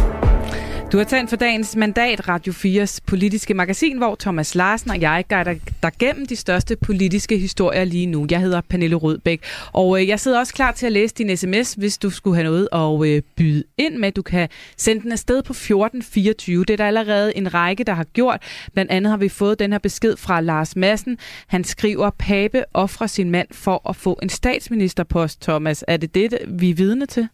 Du 0.92 0.98
har 0.98 1.04
tændt 1.04 1.30
for 1.30 1.38
dagens 1.38 1.76
mandat, 1.76 2.28
Radio 2.28 2.54
4's 2.54 3.00
politiske 3.08 3.54
magasin, 3.54 3.98
hvor 3.98 4.16
Thomas 4.16 4.56
Larsen 4.56 4.92
og 4.92 5.02
jeg 5.02 5.26
guider 5.30 5.56
dig 5.84 5.92
gennem 6.00 6.26
de 6.26 6.36
største 6.36 6.76
politiske 6.76 7.38
historier 7.38 7.84
lige 7.84 8.06
nu. 8.06 8.28
Jeg 8.32 8.40
hedder 8.40 8.62
Pernille 8.62 8.96
Rødbæk, 8.96 9.44
og 9.74 10.02
øh, 10.02 10.08
jeg 10.08 10.20
sidder 10.20 10.40
også 10.40 10.54
klar 10.54 10.72
til 10.72 10.86
at 10.86 10.92
læse 10.92 11.16
din 11.16 11.38
sms, 11.38 11.74
hvis 11.74 11.98
du 11.98 12.10
skulle 12.10 12.36
have 12.36 12.44
noget 12.44 12.70
at 12.72 13.10
øh, 13.10 13.22
byde 13.36 13.64
ind 13.78 13.98
med. 13.98 14.12
Du 14.12 14.22
kan 14.22 14.50
sende 14.78 15.02
den 15.02 15.12
afsted 15.12 15.44
på 15.44 15.54
1424. 15.54 16.66
Det 16.66 16.74
er 16.74 16.78
der 16.78 16.88
allerede 16.88 17.38
en 17.38 17.54
række, 17.54 17.84
der 17.84 17.94
har 17.94 18.04
gjort. 18.04 18.42
Blandt 18.74 18.92
andet 18.92 19.10
har 19.10 19.18
vi 19.18 19.30
fået 19.30 19.60
den 19.60 19.72
her 19.72 19.80
besked 19.80 20.18
fra 20.18 20.42
Lars 20.42 20.76
Madsen. 20.76 21.18
Han 21.48 21.64
skriver, 21.64 22.10
Pape 22.10 22.64
offrer 22.74 23.08
sin 23.08 23.32
mand 23.32 23.48
for 23.52 23.90
at 23.90 23.96
få 23.96 24.20
en 24.22 24.30
statsministerpost, 24.30 25.42
Thomas. 25.42 25.84
Er 25.88 25.98
det 25.98 26.16
det, 26.16 26.38
vi 26.48 26.70
er 26.70 26.76
vidne 26.76 27.06
til? 27.06 27.28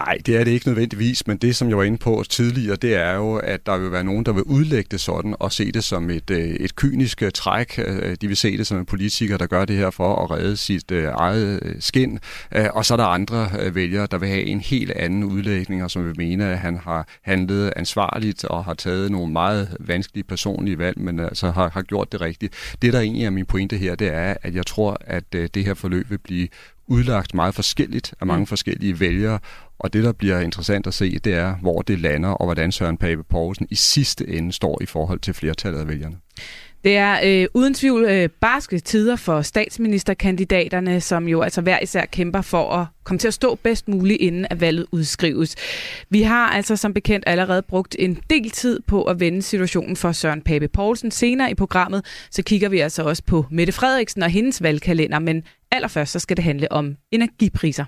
Nej, 0.00 0.18
det 0.26 0.36
er 0.36 0.44
det 0.44 0.50
ikke 0.50 0.68
nødvendigvis, 0.68 1.26
men 1.26 1.36
det, 1.36 1.56
som 1.56 1.68
jeg 1.68 1.76
var 1.76 1.82
inde 1.82 1.98
på 1.98 2.24
tidligere, 2.28 2.76
det 2.76 2.94
er 2.94 3.14
jo, 3.14 3.36
at 3.36 3.66
der 3.66 3.78
vil 3.78 3.92
være 3.92 4.04
nogen, 4.04 4.26
der 4.26 4.32
vil 4.32 4.42
udlægge 4.42 4.88
det 4.90 5.00
sådan 5.00 5.34
og 5.40 5.52
se 5.52 5.72
det 5.72 5.84
som 5.84 6.10
et, 6.10 6.30
øh, 6.30 6.38
et 6.38 6.76
kynisk 6.76 7.22
øh, 7.22 7.30
træk. 7.34 7.78
Øh, 7.78 8.16
de 8.20 8.26
vil 8.26 8.36
se 8.36 8.58
det 8.58 8.66
som 8.66 8.78
en 8.78 8.86
politiker, 8.86 9.36
der 9.36 9.46
gør 9.46 9.64
det 9.64 9.76
her 9.76 9.90
for 9.90 10.24
at 10.24 10.30
redde 10.30 10.56
sit 10.56 10.92
eget 10.92 11.76
skin. 11.80 12.18
Og 12.50 12.84
så 12.84 12.94
er 12.94 12.96
der 12.96 13.04
andre 13.04 13.48
vælgere, 13.74 14.06
der 14.10 14.18
vil 14.18 14.28
have 14.28 14.42
en 14.42 14.60
helt 14.60 14.90
anden 14.90 15.24
udlægning, 15.24 15.84
og 15.84 15.90
som 15.90 16.04
vil 16.04 16.14
mene, 16.16 16.44
at 16.44 16.58
han 16.58 16.76
har 16.76 17.08
handlet 17.22 17.72
ansvarligt 17.76 18.44
og 18.44 18.64
har 18.64 18.74
taget 18.74 19.10
nogle 19.10 19.32
meget 19.32 19.76
vanskelige 19.80 20.24
personlige 20.24 20.78
valg, 20.78 21.00
men 21.00 21.20
altså 21.20 21.50
har, 21.50 21.70
har 21.70 21.82
gjort 21.82 22.12
det 22.12 22.20
rigtigt. 22.20 22.76
Det, 22.82 22.92
der 22.92 23.00
egentlig 23.00 23.24
er 23.24 23.30
min 23.30 23.46
pointe 23.46 23.76
her, 23.76 23.94
det 23.94 24.14
er, 24.14 24.34
at 24.42 24.54
jeg 24.54 24.66
tror, 24.66 24.96
at 25.00 25.32
det 25.32 25.64
her 25.64 25.74
forløb 25.74 26.10
vil 26.10 26.18
blive 26.18 26.48
udlagt 26.86 27.34
meget 27.34 27.54
forskelligt 27.54 28.14
af 28.20 28.26
mange 28.26 28.40
mm. 28.40 28.46
forskellige 28.46 29.00
vælgere, 29.00 29.38
og 29.78 29.92
det, 29.92 30.04
der 30.04 30.12
bliver 30.12 30.40
interessant 30.40 30.86
at 30.86 30.94
se, 30.94 31.18
det 31.18 31.34
er, 31.34 31.54
hvor 31.54 31.82
det 31.82 31.98
lander, 31.98 32.28
og 32.28 32.46
hvordan 32.46 32.72
Søren 32.72 32.96
Pape 32.96 33.22
Poulsen 33.22 33.66
i 33.70 33.74
sidste 33.74 34.28
ende 34.28 34.52
står 34.52 34.78
i 34.82 34.86
forhold 34.86 35.20
til 35.20 35.34
flertallet 35.34 35.80
af 35.80 35.88
vælgerne. 35.88 36.16
Det 36.84 36.96
er 36.96 37.20
øh, 37.24 37.46
uden 37.54 37.74
tvivl 37.74 38.04
øh, 38.04 38.28
barske 38.40 38.78
tider 38.78 39.16
for 39.16 39.42
statsministerkandidaterne, 39.42 41.00
som 41.00 41.28
jo 41.28 41.42
altså 41.42 41.60
hver 41.60 41.78
især 41.82 42.04
kæmper 42.04 42.40
for 42.40 42.72
at 42.72 42.86
komme 43.04 43.18
til 43.18 43.28
at 43.28 43.34
stå 43.34 43.54
bedst 43.54 43.88
muligt, 43.88 44.20
inden 44.20 44.46
at 44.50 44.60
valget 44.60 44.86
udskrives. 44.92 45.56
Vi 46.10 46.22
har 46.22 46.48
altså 46.48 46.76
som 46.76 46.94
bekendt 46.94 47.24
allerede 47.26 47.62
brugt 47.62 47.96
en 47.98 48.18
del 48.30 48.50
tid 48.50 48.80
på 48.86 49.02
at 49.02 49.20
vende 49.20 49.42
situationen 49.42 49.96
for 49.96 50.12
Søren 50.12 50.42
Pape 50.42 50.68
Poulsen. 50.68 51.10
Senere 51.10 51.50
i 51.50 51.54
programmet, 51.54 52.04
så 52.30 52.42
kigger 52.42 52.68
vi 52.68 52.78
altså 52.80 53.02
også 53.02 53.22
på 53.26 53.44
Mette 53.50 53.72
Frederiksen 53.72 54.22
og 54.22 54.30
hendes 54.30 54.62
valgkalender, 54.62 55.18
men 55.18 55.42
allerførst 55.70 56.12
så 56.12 56.18
skal 56.18 56.36
det 56.36 56.44
handle 56.44 56.72
om 56.72 56.96
energipriser. 57.12 57.84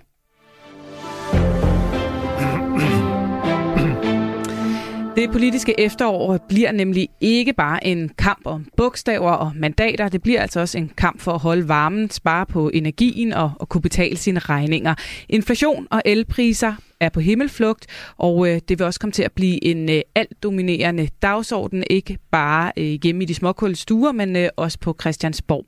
Det 5.19 5.31
politiske 5.31 5.81
efterår 5.81 6.39
bliver 6.49 6.73
nemlig 6.73 7.09
ikke 7.21 7.53
bare 7.53 7.87
en 7.87 8.09
kamp 8.09 8.41
om 8.45 8.67
bogstaver 8.77 9.31
og 9.31 9.53
mandater. 9.57 10.09
Det 10.09 10.23
bliver 10.23 10.41
altså 10.41 10.61
også 10.61 10.79
en 10.79 10.91
kamp 10.97 11.21
for 11.21 11.33
at 11.33 11.41
holde 11.41 11.69
varmen, 11.69 12.11
spare 12.11 12.47
på 12.47 12.71
energien 12.75 13.33
og, 13.33 13.53
og 13.61 13.69
kunne 13.69 13.81
betale 13.81 14.17
sine 14.17 14.41
regninger. 14.41 14.95
Inflation 15.29 15.87
og 15.91 16.03
elpriser 16.05 16.75
er 17.01 17.09
på 17.09 17.21
himmelflugt, 17.21 17.87
og 18.17 18.49
øh, 18.49 18.61
det 18.69 18.79
vil 18.79 18.87
også 18.87 19.01
komme 19.01 19.13
til 19.13 19.23
at 19.23 19.33
blive 19.33 19.65
en 19.65 19.91
øh, 19.91 20.01
alt 20.15 20.43
dominerende 20.43 21.09
dagsorden, 21.23 21.85
ikke 21.91 22.19
bare 22.31 22.73
øh, 22.77 22.99
hjemme 23.03 23.23
i 23.23 23.27
de 23.27 23.35
småkulde 23.35 23.77
stuer, 23.77 24.13
men 24.13 24.37
øh, 24.37 24.49
også 24.57 24.79
på 24.79 24.97
Christiansborg. 25.01 25.65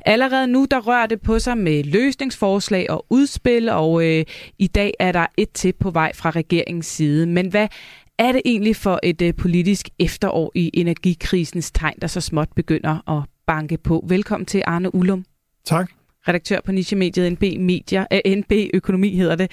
Allerede 0.00 0.46
nu, 0.46 0.66
der 0.70 0.80
rører 0.80 1.06
det 1.06 1.20
på 1.20 1.38
sig 1.38 1.58
med 1.58 1.84
løsningsforslag 1.84 2.90
og 2.90 3.06
udspil, 3.10 3.68
og 3.68 4.06
øh, 4.06 4.24
i 4.58 4.66
dag 4.66 4.94
er 4.98 5.12
der 5.12 5.26
et 5.36 5.50
til 5.50 5.72
på 5.72 5.90
vej 5.90 6.12
fra 6.14 6.30
regeringens 6.30 6.86
side. 6.86 7.26
Men 7.26 7.48
hvad 7.48 7.68
er 8.18 8.32
det 8.32 8.42
egentlig 8.44 8.76
for 8.76 9.00
et 9.02 9.22
øh, 9.22 9.34
politisk 9.34 9.88
efterår 9.98 10.52
i 10.54 10.70
energikrisens 10.74 11.70
tegn, 11.70 11.94
der 12.00 12.06
så 12.06 12.20
småt 12.20 12.48
begynder 12.56 13.18
at 13.18 13.28
banke 13.46 13.78
på? 13.78 14.04
Velkommen 14.08 14.46
til 14.46 14.62
Arne 14.66 14.94
Ullum. 14.94 15.24
Tak 15.64 15.90
redaktør 16.28 16.60
på 16.64 16.72
nichemediet 16.72 17.32
NB, 17.32 17.42
Media, 17.60 18.06
äh, 18.10 18.36
NB 18.36 18.52
Økonomi 18.74 19.16
hedder 19.16 19.36
det. 19.36 19.50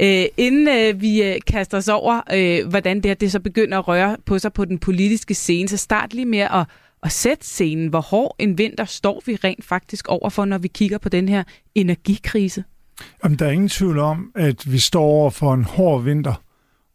Æh, 0.00 0.26
inden 0.36 0.68
øh, 0.68 1.00
vi 1.00 1.22
øh, 1.22 1.36
kaster 1.46 1.78
os 1.78 1.88
over, 1.88 2.20
øh, 2.34 2.68
hvordan 2.68 2.96
det 2.96 3.04
her 3.04 3.14
det 3.14 3.32
så 3.32 3.40
begynder 3.40 3.78
at 3.78 3.88
røre 3.88 4.16
på 4.26 4.38
sig 4.38 4.52
på 4.52 4.64
den 4.64 4.78
politiske 4.78 5.34
scene, 5.34 5.68
så 5.68 5.76
start 5.76 6.14
lige 6.14 6.26
med 6.26 6.38
at, 6.38 6.66
at 7.02 7.12
sætte 7.12 7.46
scenen. 7.46 7.88
Hvor 7.88 8.00
hård 8.00 8.36
en 8.38 8.58
vinter 8.58 8.84
står 8.84 9.22
vi 9.26 9.36
rent 9.44 9.64
faktisk 9.64 10.08
overfor, 10.08 10.44
når 10.44 10.58
vi 10.58 10.68
kigger 10.68 10.98
på 10.98 11.08
den 11.08 11.28
her 11.28 11.44
energikrise? 11.74 12.64
Jamen, 13.24 13.38
der 13.38 13.46
er 13.46 13.50
ingen 13.50 13.68
tvivl 13.68 13.98
om, 13.98 14.32
at 14.34 14.72
vi 14.72 14.78
står 14.78 15.02
over 15.04 15.30
for 15.30 15.54
en 15.54 15.64
hård 15.64 16.02
vinter. 16.02 16.43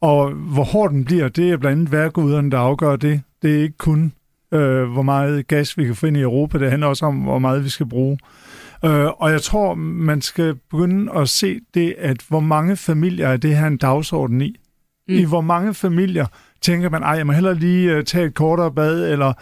Og 0.01 0.31
hvor 0.31 0.63
hård 0.63 0.91
den 0.91 1.05
bliver, 1.05 1.27
det 1.27 1.51
er 1.51 1.57
blandt 1.57 1.79
andet 1.79 1.91
værkuderne, 1.91 2.51
der 2.51 2.57
afgør 2.57 2.95
det. 2.95 3.21
Det 3.41 3.55
er 3.55 3.61
ikke 3.61 3.77
kun, 3.77 4.13
øh, 4.53 4.83
hvor 4.83 5.01
meget 5.01 5.47
gas 5.47 5.77
vi 5.77 5.85
kan 5.85 5.95
få 5.95 6.05
ind 6.05 6.17
i 6.17 6.21
Europa, 6.21 6.59
det 6.59 6.69
handler 6.69 6.87
også 6.87 7.05
om, 7.05 7.15
hvor 7.15 7.39
meget 7.39 7.63
vi 7.63 7.69
skal 7.69 7.85
bruge. 7.85 8.17
Øh, 8.85 9.05
og 9.05 9.31
jeg 9.31 9.41
tror, 9.41 9.75
man 9.75 10.21
skal 10.21 10.55
begynde 10.71 11.11
at 11.15 11.29
se 11.29 11.59
det, 11.73 11.95
at 11.97 12.17
hvor 12.27 12.39
mange 12.39 12.75
familier 12.75 13.27
er 13.27 13.37
det 13.37 13.57
her 13.57 13.67
en 13.67 13.77
dagsorden 13.77 14.41
i. 14.41 14.55
Mm. 15.07 15.15
I 15.15 15.23
hvor 15.23 15.41
mange 15.41 15.73
familier 15.73 16.25
tænker 16.61 16.89
man, 16.89 17.03
ej, 17.03 17.11
jeg 17.11 17.27
må 17.27 17.33
hellere 17.33 17.55
lige 17.55 17.97
uh, 17.97 18.03
tage 18.03 18.25
et 18.25 18.33
kortere 18.33 18.71
bad, 18.71 19.11
eller 19.11 19.33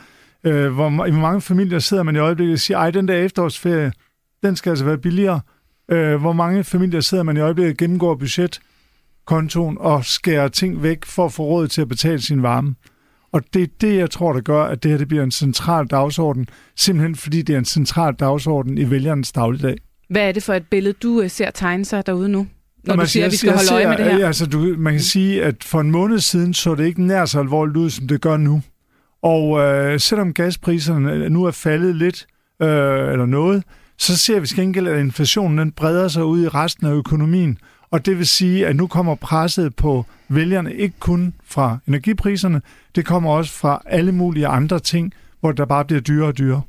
uh, 0.48 0.67
hvor, 0.67 1.06
i 1.06 1.12
hvor 1.12 1.22
mange 1.22 1.41
familier 1.41 1.80
sidder 1.80 2.04
man 2.04 2.15
i 2.15 2.20
øjeblikket 2.20 2.54
og 2.54 2.60
siger, 2.60 2.78
ej, 2.78 2.91
den 2.91 3.08
der 3.08 3.15
efterårsferie, 3.15 3.91
den 4.43 4.56
skal 4.56 4.70
altså 4.70 4.86
være 4.86 4.98
billigere. 4.98 5.39
Uh, 5.91 6.15
hvor 6.15 6.34
mange 6.34 6.63
familier 6.63 7.00
sidder 7.00 7.24
man 7.24 7.38
i 7.38 7.39
øjeblikket 7.39 7.74
og 7.74 7.78
gennemgår 7.78 8.15
budget, 8.15 8.60
kontoen 9.27 9.77
og 9.79 10.05
skærer 10.05 10.47
ting 10.47 10.83
væk 10.83 11.05
for 11.05 11.25
at 11.25 11.33
få 11.33 11.43
råd 11.43 11.67
til 11.67 11.81
at 11.81 11.87
betale 11.87 12.21
sin 12.21 12.43
varme. 12.43 12.75
Og 13.31 13.41
det 13.53 13.63
er 13.63 13.67
det, 13.81 13.97
jeg 13.97 14.11
tror, 14.11 14.33
der 14.33 14.41
gør, 14.41 14.63
at 14.63 14.83
det 14.83 14.91
her 14.91 14.97
det 14.97 15.07
bliver 15.07 15.23
en 15.23 15.31
central 15.31 15.87
dagsorden, 15.87 16.47
simpelthen 16.75 17.15
fordi 17.15 17.41
det 17.41 17.53
er 17.53 17.59
en 17.59 17.65
central 17.65 18.13
dagsorden 18.13 18.77
i 18.77 18.91
vælgernes 18.91 19.31
dagligdag. 19.31 19.75
Hvad 20.09 20.27
er 20.27 20.31
det 20.31 20.43
for 20.43 20.53
et 20.53 20.65
billede, 20.71 20.93
du 20.93 21.21
øh, 21.21 21.29
ser 21.29 21.51
tegne 21.51 21.85
sig 21.85 22.05
derude 22.05 22.29
nu? 22.29 22.47
Når 22.83 22.95
man 22.95 23.05
du 23.05 23.09
siger, 23.09 23.25
at 23.25 23.31
vi 23.31 23.37
skal 23.37 23.51
holde 23.51 23.73
øje 23.73 23.87
med 23.87 23.97
det 23.97 24.13
her? 24.13 24.27
Altså, 24.27 24.45
du, 24.45 24.75
man 24.77 24.93
kan 24.93 25.01
sige, 25.01 25.43
at 25.43 25.63
for 25.63 25.81
en 25.81 25.91
måned 25.91 26.19
siden 26.19 26.53
så 26.53 26.75
det 26.75 26.85
ikke 26.85 27.03
nær 27.03 27.25
så 27.25 27.39
alvorligt 27.39 27.77
ud, 27.77 27.89
som 27.89 28.07
det 28.07 28.21
gør 28.21 28.37
nu. 28.37 28.61
Og 29.21 29.59
øh, 29.59 29.99
selvom 29.99 30.33
gaspriserne 30.33 31.29
nu 31.29 31.43
er 31.43 31.51
faldet 31.51 31.95
lidt, 31.95 32.27
øh, 32.61 33.11
eller 33.11 33.25
noget, 33.25 33.63
så 33.97 34.17
ser 34.17 34.39
vi 34.39 34.47
skængel, 34.47 34.87
at 34.87 34.99
inflationen 34.99 35.57
den 35.57 35.71
breder 35.71 36.07
sig 36.07 36.25
ud 36.25 36.43
i 36.43 36.47
resten 36.47 36.87
af 36.87 36.91
økonomien. 36.91 37.57
Og 37.91 38.06
det 38.06 38.17
vil 38.17 38.28
sige, 38.28 38.67
at 38.67 38.76
nu 38.76 38.88
kommer 38.88 39.15
presset 39.15 39.76
på 39.76 40.06
vælgerne 40.30 40.73
ikke 40.73 40.95
kun 41.00 41.34
fra 41.45 41.78
energipriserne, 41.88 42.62
det 42.95 43.06
kommer 43.06 43.32
også 43.32 43.54
fra 43.54 43.82
alle 43.86 44.12
mulige 44.12 44.47
andre 44.47 44.80
ting, 44.80 45.13
hvor 45.39 45.52
der 45.52 45.65
bare 45.65 45.86
bliver 45.86 46.02
dyrere 46.02 46.28
og 46.28 46.38
dyrere. 46.38 46.62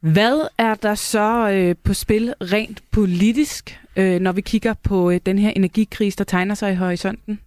Hvad 0.00 0.48
er 0.58 0.74
der 0.74 0.94
så 0.94 1.50
øh, 1.50 1.74
på 1.84 1.94
spil 1.94 2.34
rent 2.40 2.82
politisk, 2.90 3.80
øh, 3.96 4.20
når 4.20 4.32
vi 4.32 4.40
kigger 4.40 4.74
på 4.82 5.10
øh, 5.10 5.20
den 5.26 5.38
her 5.38 5.50
energikrise, 5.56 6.18
der 6.18 6.24
tegner 6.24 6.54
sig 6.54 6.72
i 6.72 6.74
horisonten? 6.74 7.40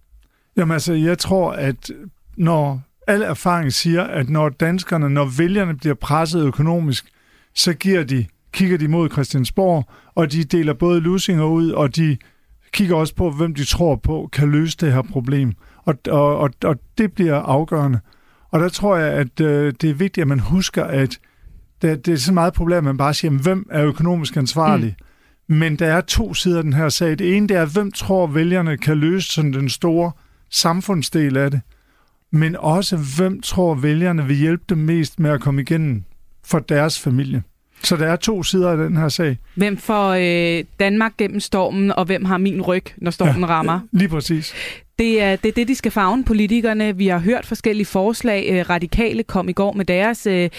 Jamen 0.56 0.72
altså, 0.72 0.92
jeg 0.92 1.18
tror, 1.18 1.52
at 1.52 1.90
når 2.36 2.82
al 3.06 3.22
erfaring 3.22 3.72
siger, 3.72 4.02
at 4.02 4.28
når 4.28 4.48
danskerne, 4.48 5.10
når 5.10 5.24
vælgerne 5.38 5.76
bliver 5.76 5.94
presset 5.94 6.46
økonomisk, 6.46 7.06
så 7.54 7.74
giver 7.74 8.04
de, 8.04 8.26
kigger 8.52 8.78
de 8.78 8.88
mod 8.88 9.10
Christiansborg, 9.10 9.88
og 10.14 10.32
de 10.32 10.44
deler 10.44 10.72
både 10.72 11.00
lusinger 11.00 11.44
ud, 11.44 11.70
og 11.70 11.96
de 11.96 12.16
kigger 12.72 12.96
også 12.96 13.14
på, 13.14 13.30
hvem 13.30 13.54
de 13.54 13.64
tror 13.64 13.96
på 13.96 14.28
kan 14.32 14.50
løse 14.50 14.76
det 14.80 14.92
her 14.92 15.02
problem. 15.02 15.52
Og, 15.84 15.94
og, 16.08 16.38
og, 16.38 16.50
og 16.64 16.76
det 16.98 17.12
bliver 17.12 17.36
afgørende. 17.36 18.00
Og 18.50 18.60
der 18.60 18.68
tror 18.68 18.96
jeg, 18.96 19.12
at 19.12 19.40
øh, 19.40 19.72
det 19.80 19.90
er 19.90 19.94
vigtigt, 19.94 20.22
at 20.22 20.28
man 20.28 20.40
husker, 20.40 20.84
at 20.84 21.18
det, 21.82 22.06
det 22.06 22.12
er 22.12 22.16
så 22.16 22.32
meget 22.32 22.52
problem, 22.52 22.78
at 22.78 22.84
man 22.84 22.96
bare 22.96 23.14
siger, 23.14 23.30
hvem 23.30 23.66
er 23.70 23.84
økonomisk 23.84 24.36
ansvarlig? 24.36 24.96
Mm. 25.48 25.56
Men 25.56 25.76
der 25.76 25.86
er 25.86 26.00
to 26.00 26.34
sider 26.34 26.56
af 26.56 26.62
den 26.62 26.72
her 26.72 26.88
sag. 26.88 27.18
Det 27.18 27.36
ene 27.36 27.48
det 27.48 27.56
er, 27.56 27.66
hvem 27.66 27.92
tror 27.92 28.26
vælgerne 28.26 28.76
kan 28.76 28.98
løse 28.98 29.32
sådan 29.32 29.52
den 29.52 29.68
store 29.68 30.12
samfundsdel 30.50 31.36
af 31.36 31.50
det? 31.50 31.60
Men 32.30 32.56
også, 32.56 32.96
hvem 33.16 33.40
tror 33.40 33.74
vælgerne 33.74 34.26
vil 34.26 34.36
hjælpe 34.36 34.64
dem 34.68 34.78
mest 34.78 35.20
med 35.20 35.30
at 35.30 35.40
komme 35.40 35.60
igennem 35.62 36.04
for 36.44 36.58
deres 36.58 37.00
familie? 37.00 37.42
Så 37.84 37.96
der 37.96 38.06
er 38.06 38.16
to 38.16 38.42
sider 38.42 38.70
af 38.70 38.76
den 38.76 38.96
her 38.96 39.08
sag. 39.08 39.38
Hvem 39.54 39.76
får 39.76 40.10
øh, 40.10 40.64
Danmark 40.80 41.16
gennem 41.18 41.40
stormen, 41.40 41.92
og 41.92 42.04
hvem 42.04 42.24
har 42.24 42.38
min 42.38 42.62
ryg, 42.62 42.84
når 42.96 43.10
stormen 43.10 43.40
ja, 43.40 43.46
rammer? 43.46 43.80
Lige 43.92 44.08
præcis. 44.08 44.54
Det 44.98 45.22
er, 45.22 45.36
det 45.36 45.48
er 45.48 45.52
det, 45.52 45.68
de 45.68 45.74
skal 45.74 45.92
fagne 45.92 46.24
politikerne. 46.24 46.96
Vi 46.96 47.06
har 47.06 47.18
hørt 47.18 47.46
forskellige 47.46 47.86
forslag. 47.86 48.48
Øh, 48.50 48.70
Radikale 48.70 49.22
kom 49.22 49.48
i 49.48 49.52
går 49.52 49.72
med 49.72 49.84
deres 49.84 50.26
øh, 50.26 50.50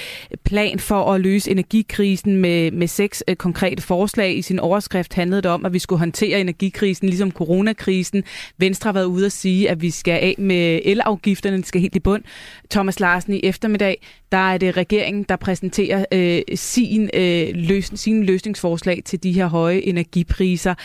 plan 0.43 0.79
for 0.79 1.13
at 1.13 1.21
løse 1.21 1.51
energikrisen 1.51 2.37
med, 2.37 2.71
med 2.71 2.87
seks 2.87 3.23
øh, 3.27 3.35
konkrete 3.35 3.83
forslag. 3.83 4.37
I 4.37 4.41
sin 4.41 4.59
overskrift 4.59 5.13
handlede 5.13 5.41
det 5.41 5.51
om, 5.51 5.65
at 5.65 5.73
vi 5.73 5.79
skulle 5.79 5.99
håndtere 5.99 6.39
energikrisen 6.39 7.07
ligesom 7.09 7.31
coronakrisen. 7.31 8.23
Venstre 8.57 8.87
har 8.87 8.93
været 8.93 9.05
ude 9.05 9.25
at 9.25 9.31
sige, 9.31 9.69
at 9.69 9.81
vi 9.81 9.89
skal 9.89 10.11
af 10.11 10.35
med 10.37 10.79
elafgifterne. 10.83 11.57
Det 11.57 11.67
skal 11.67 11.81
helt 11.81 11.95
i 11.95 11.99
bund. 11.99 12.23
Thomas 12.71 12.99
Larsen 12.99 13.33
i 13.33 13.39
eftermiddag, 13.43 14.01
der 14.31 14.53
er 14.53 14.57
det 14.57 14.77
regeringen, 14.77 15.25
der 15.29 15.35
præsenterer 15.35 16.05
øh, 16.11 16.41
sin, 16.55 17.09
øh, 17.13 17.47
løs, 17.53 17.91
sin 17.95 18.23
løsningsforslag 18.23 19.01
til 19.05 19.23
de 19.23 19.31
her 19.31 19.47
høje 19.47 19.79
energipriser. 19.79 20.75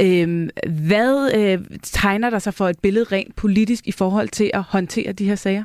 Øh, 0.00 0.48
hvad 0.66 1.30
øh, 1.34 1.58
tegner 1.82 2.30
der 2.30 2.38
sig 2.38 2.54
for 2.54 2.68
et 2.68 2.78
spillet 2.88 3.12
rent 3.12 3.36
politisk 3.36 3.86
i 3.86 3.92
forhold 3.92 4.28
til 4.28 4.50
at 4.54 4.62
håndtere 4.62 5.12
de 5.12 5.24
her 5.24 5.34
sager? 5.34 5.64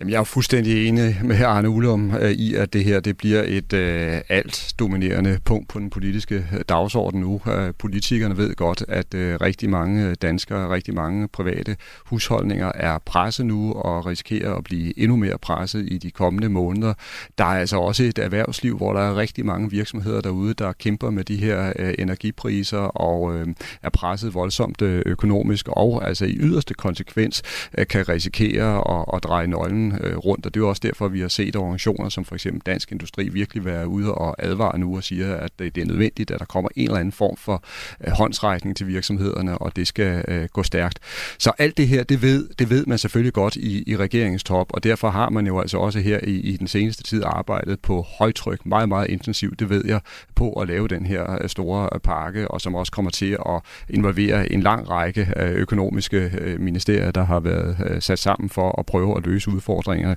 Jamen, 0.00 0.12
jeg 0.12 0.20
er 0.20 0.24
fuldstændig 0.24 0.88
enig 0.88 1.20
med 1.24 1.40
Arne 1.40 1.68
Ullum 1.68 2.14
øh, 2.14 2.30
i, 2.30 2.54
at 2.54 2.72
det 2.72 2.84
her 2.84 3.00
det 3.00 3.16
bliver 3.16 3.42
et 3.46 3.72
øh, 3.72 4.20
alt 4.28 4.74
dominerende 4.78 5.38
punkt 5.44 5.68
på 5.68 5.78
den 5.78 5.90
politiske 5.90 6.34
øh, 6.34 6.60
dagsorden 6.68 7.20
nu. 7.20 7.40
Øh, 7.48 7.74
politikerne 7.78 8.36
ved 8.36 8.54
godt, 8.54 8.84
at 8.88 9.14
øh, 9.14 9.40
rigtig 9.40 9.70
mange 9.70 10.14
danskere, 10.14 10.70
rigtig 10.70 10.94
mange 10.94 11.28
private 11.28 11.76
husholdninger 12.06 12.72
er 12.74 12.98
presset 12.98 13.46
nu 13.46 13.72
og 13.72 14.06
risikerer 14.06 14.54
at 14.54 14.64
blive 14.64 14.98
endnu 14.98 15.16
mere 15.16 15.38
presset 15.38 15.92
i 15.92 15.98
de 15.98 16.10
kommende 16.10 16.48
måneder. 16.48 16.94
Der 17.38 17.44
er 17.44 17.58
altså 17.58 17.76
også 17.76 18.02
et 18.02 18.18
erhvervsliv, 18.18 18.76
hvor 18.76 18.92
der 18.92 19.00
er 19.00 19.16
rigtig 19.16 19.46
mange 19.46 19.70
virksomheder 19.70 20.20
derude, 20.20 20.54
der 20.54 20.72
kæmper 20.72 21.10
med 21.10 21.24
de 21.24 21.36
her 21.36 21.72
øh, 21.78 21.94
energipriser 21.98 22.78
og 22.78 23.34
øh, 23.34 23.46
er 23.82 23.90
presset 23.90 24.34
voldsomt 24.34 24.82
øh, 24.82 25.02
økonomisk 25.06 25.68
og 25.68 26.08
altså 26.08 26.24
i 26.24 26.36
yderste 26.40 26.74
konsekvens 26.74 27.42
øh, 27.78 27.86
kan 27.86 28.08
risikere 28.08 28.98
at, 28.98 29.04
at 29.14 29.24
dreje 29.24 29.46
nøglen 29.56 29.98
øh, 30.00 30.16
rundt, 30.16 30.46
og 30.46 30.54
det 30.54 30.60
er 30.60 30.64
jo 30.64 30.68
også 30.68 30.80
derfor, 30.84 31.08
vi 31.08 31.20
har 31.20 31.28
set 31.28 31.56
organisationer 31.56 32.08
som 32.08 32.24
for 32.24 32.34
eksempel 32.34 32.62
Dansk 32.66 32.92
Industri 32.92 33.28
virkelig 33.28 33.64
være 33.64 33.88
ude 33.88 34.14
og 34.14 34.36
advare 34.38 34.78
nu 34.78 34.96
og 34.96 35.04
siger, 35.04 35.34
at 35.34 35.52
det 35.58 35.78
er 35.78 35.84
nødvendigt, 35.84 36.30
at 36.30 36.38
der 36.40 36.44
kommer 36.44 36.68
en 36.76 36.84
eller 36.84 37.00
anden 37.00 37.12
form 37.12 37.36
for 37.36 37.64
øh, 38.06 38.12
håndsrækning 38.12 38.76
til 38.76 38.86
virksomhederne, 38.86 39.58
og 39.58 39.76
det 39.76 39.86
skal 39.86 40.24
øh, 40.28 40.48
gå 40.52 40.62
stærkt. 40.62 40.98
Så 41.38 41.52
alt 41.58 41.76
det 41.76 41.88
her, 41.88 42.02
det 42.02 42.22
ved, 42.22 42.48
det 42.58 42.70
ved 42.70 42.86
man 42.86 42.98
selvfølgelig 42.98 43.32
godt 43.32 43.56
i, 43.56 43.84
i 43.86 43.96
regeringens 43.96 44.44
top, 44.44 44.66
og 44.74 44.84
derfor 44.84 45.10
har 45.10 45.30
man 45.30 45.46
jo 45.46 45.60
altså 45.60 45.78
også 45.78 46.00
her 46.00 46.20
i, 46.22 46.34
i 46.34 46.56
den 46.56 46.68
seneste 46.68 47.02
tid 47.02 47.22
arbejdet 47.26 47.80
på 47.80 48.06
højtryk, 48.18 48.66
meget, 48.66 48.88
meget 48.88 49.10
intensivt, 49.10 49.60
det 49.60 49.70
ved 49.70 49.84
jeg, 49.86 50.00
på 50.34 50.52
at 50.52 50.68
lave 50.68 50.88
den 50.88 51.06
her 51.06 51.42
øh, 51.42 51.48
store 51.48 51.88
øh, 51.94 52.00
pakke, 52.00 52.48
og 52.48 52.60
som 52.60 52.74
også 52.74 52.92
kommer 52.92 53.10
til 53.10 53.32
at 53.32 53.60
involvere 53.88 54.52
en 54.52 54.60
lang 54.60 54.90
række 54.90 55.28
øh, 55.36 55.50
økonomiske 55.50 56.30
ministerier, 56.58 57.10
der 57.10 57.24
har 57.24 57.40
været 57.40 58.04
sat 58.04 58.18
sammen 58.18 58.50
for 58.50 58.78
at 58.78 58.86
prøve 58.86 59.16
at 59.16 59.26
løse 59.26 59.45
udfordringer. 59.48 60.14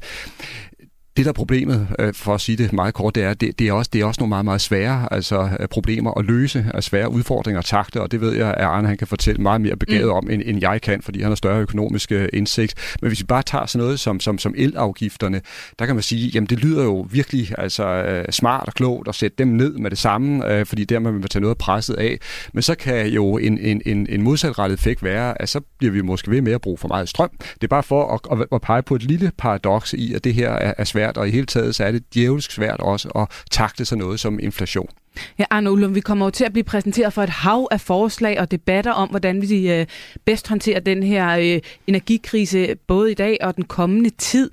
Det, 1.20 1.26
der 1.26 1.32
er 1.32 1.34
problemet, 1.34 1.88
øh, 2.00 2.14
for 2.14 2.34
at 2.34 2.42
sige 2.42 2.58
det 2.58 2.74
meget 2.74 2.94
kort, 2.94 3.16
det 3.16 3.24
er, 3.24 3.34
det, 3.34 3.60
det 3.60 3.68
er, 3.68 3.74
også, 3.74 3.90
det 3.94 4.02
er 4.02 4.06
også 4.06 4.22
nogle 4.22 4.30
meget, 4.30 4.46
meget 4.46 4.62
svære 4.62 5.14
altså, 5.14 5.50
øh, 5.60 5.68
problemer 5.68 6.20
at 6.20 6.26
løse, 6.26 6.66
at 6.74 6.84
svære 6.84 7.12
udfordringer 7.12 7.60
at 7.60 7.66
takte, 7.66 8.02
og 8.02 8.12
det 8.12 8.22
ved 8.22 8.34
jeg, 8.34 8.54
at 8.54 8.64
Arne 8.64 8.88
han 8.88 8.98
kan 8.98 9.08
fortælle 9.08 9.42
meget 9.42 9.62
mere 9.62 9.76
begavet 9.76 10.06
mm. 10.06 10.12
om, 10.12 10.30
end, 10.30 10.42
end 10.46 10.62
jeg 10.62 10.82
kan, 10.82 11.02
fordi 11.02 11.22
han 11.22 11.32
har 11.32 11.36
større 11.36 11.62
økonomisk 11.62 12.12
øh, 12.12 12.30
indsigt. 12.34 12.96
Men 13.02 13.08
hvis 13.08 13.20
vi 13.20 13.26
bare 13.26 13.44
tager 13.44 13.66
sådan 13.66 13.86
noget 13.86 14.00
som, 14.00 14.20
som, 14.20 14.38
som 14.38 14.54
elafgifterne, 14.58 15.42
der 15.80 15.86
kan 15.86 15.96
man 15.96 16.02
sige, 16.02 16.32
jamen 16.34 16.48
det 16.48 16.60
lyder 16.60 16.84
jo 16.84 17.08
virkelig 17.12 17.54
altså, 17.58 18.24
smart 18.30 18.68
og 18.68 18.74
klogt 18.74 19.08
at 19.08 19.16
sætte 19.16 19.36
dem 19.38 19.48
ned 19.48 19.74
med 19.74 19.90
det 19.90 19.98
samme, 19.98 20.66
fordi 20.66 20.86
dermed 20.86 21.12
vil 21.12 21.20
man 21.20 21.30
tage 21.30 21.42
noget 21.42 21.58
presset 21.58 21.96
af. 21.96 22.18
Men 22.54 22.62
så 22.62 22.76
kan 22.76 23.08
jo 23.08 23.38
en, 23.38 23.58
en, 23.58 23.82
en, 23.86 24.08
en 24.10 24.22
modsatrettet 24.22 24.80
effekt 24.80 25.04
være, 25.04 25.42
at 25.42 25.50
så 25.50 25.62
bliver 25.78 25.92
vi 25.92 26.02
måske 26.02 26.32
ved 26.32 26.42
med 26.42 26.52
at 26.52 26.62
bruge 26.62 26.78
for 26.78 26.88
meget 26.88 27.10
strøm. 27.10 27.30
Det 27.54 27.64
er 27.64 27.68
bare 27.68 27.84
for 27.84 28.14
at, 28.14 28.40
at, 28.40 28.48
at 28.52 28.62
pege 28.62 28.82
på 28.82 28.96
et 28.96 29.04
lille 29.04 29.32
paradoks 29.38 29.94
i, 29.94 30.14
at 30.14 30.24
det 30.24 30.34
her 30.34 30.50
er, 30.50 30.74
er 30.78 30.84
svært 30.84 31.09
svært, 31.10 31.18
og 31.18 31.28
i 31.28 31.32
hele 31.32 31.46
taget 31.46 31.76
så 31.76 31.84
er 31.84 31.92
det 31.92 32.14
djævelsk 32.14 32.52
svært 32.52 32.80
også 32.80 33.10
at 33.10 33.28
takle 33.52 33.86
sådan 33.86 34.04
noget 34.04 34.20
som 34.20 34.40
inflation. 34.40 34.90
Ja, 35.40 35.46
Arne 35.50 35.72
Ullum, 35.72 35.96
vi 35.96 36.00
kommer 36.00 36.26
jo 36.26 36.30
til 36.30 36.46
at 36.46 36.52
blive 36.54 36.64
præsenteret 36.64 37.14
for 37.14 37.24
et 37.24 37.30
hav 37.30 37.68
af 37.72 37.82
forslag 37.82 38.40
og 38.40 38.52
debatter 38.52 38.92
om, 38.92 39.10
hvordan 39.10 39.42
vi 39.42 39.72
øh, 39.72 39.86
bedst 40.26 40.48
håndterer 40.48 40.80
den 40.80 41.04
her 41.04 41.38
øh, 41.38 41.62
energikrise, 41.88 42.76
både 42.88 43.12
i 43.12 43.14
dag 43.14 43.38
og 43.42 43.56
den 43.56 43.64
kommende 43.64 44.10
tid. 44.10 44.52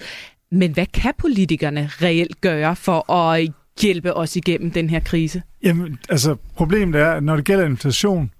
Men 0.51 0.73
hvad 0.73 0.87
kan 0.87 1.12
politikerne 1.19 1.90
reelt 2.03 2.40
gøre 2.40 2.77
for 2.77 3.12
at 3.12 3.49
hjælpe 3.81 4.14
os 4.14 4.37
igennem 4.37 4.71
den 4.71 4.90
her 4.90 5.01
krise? 5.01 5.42
Jamen, 5.62 5.99
altså 6.09 6.37
problemet 6.57 7.01
er, 7.01 7.11
at 7.11 7.23
når 7.23 7.37
det 7.37 7.45
gælder 7.45 7.64
inflation, 7.64 8.31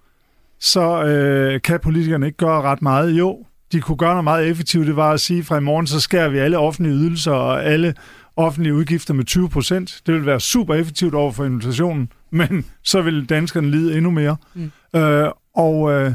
så 0.61 1.05
øh, 1.05 1.61
kan 1.61 1.81
politikerne 1.81 2.26
ikke 2.26 2.38
gøre 2.38 2.62
ret 2.62 2.83
meget. 2.83 3.11
Jo, 3.11 3.45
de 3.72 3.81
kunne 3.81 3.96
gøre 3.96 4.11
noget 4.11 4.24
meget 4.24 4.48
effektivt, 4.48 4.87
det 4.87 4.96
var 4.96 5.12
at 5.12 5.20
sige, 5.20 5.38
at 5.38 5.46
fra 5.46 5.59
i 5.59 5.61
morgen, 5.61 5.87
så 5.87 6.00
skærer 6.00 6.29
vi 6.29 6.38
alle 6.38 6.59
offentlige 6.59 6.94
ydelser 6.94 7.33
og 7.33 7.64
alle 7.64 7.94
offentlige 8.37 8.74
udgifter 8.74 9.14
med 9.14 9.24
20 9.24 9.48
procent. 9.48 10.00
Det 10.07 10.14
vil 10.14 10.26
være 10.26 10.40
super 10.40 10.74
effektivt 10.74 11.14
over 11.14 11.33
for 11.33 11.44
inflationen, 11.44 12.12
men 12.31 12.64
så 12.83 13.02
vil 13.02 13.29
danskerne 13.29 13.70
lide 13.70 13.96
endnu 13.96 14.11
mere. 14.11 14.37
Mm. 14.55 14.70
Øh, 14.96 15.31
og, 15.55 15.92
øh, 15.92 16.14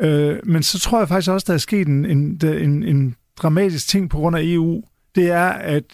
øh, 0.00 0.36
men 0.44 0.62
så 0.62 0.78
tror 0.78 0.98
jeg 0.98 1.08
faktisk 1.08 1.30
også, 1.30 1.44
der 1.48 1.54
er 1.54 1.58
sket 1.58 1.88
en, 1.88 2.04
en, 2.04 2.40
en, 2.44 2.82
en 2.82 3.14
dramatisk 3.42 3.88
ting 3.88 4.10
på 4.10 4.16
grund 4.16 4.36
af 4.36 4.42
EU. 4.44 4.82
Det 5.14 5.30
er, 5.30 5.48
at 5.48 5.84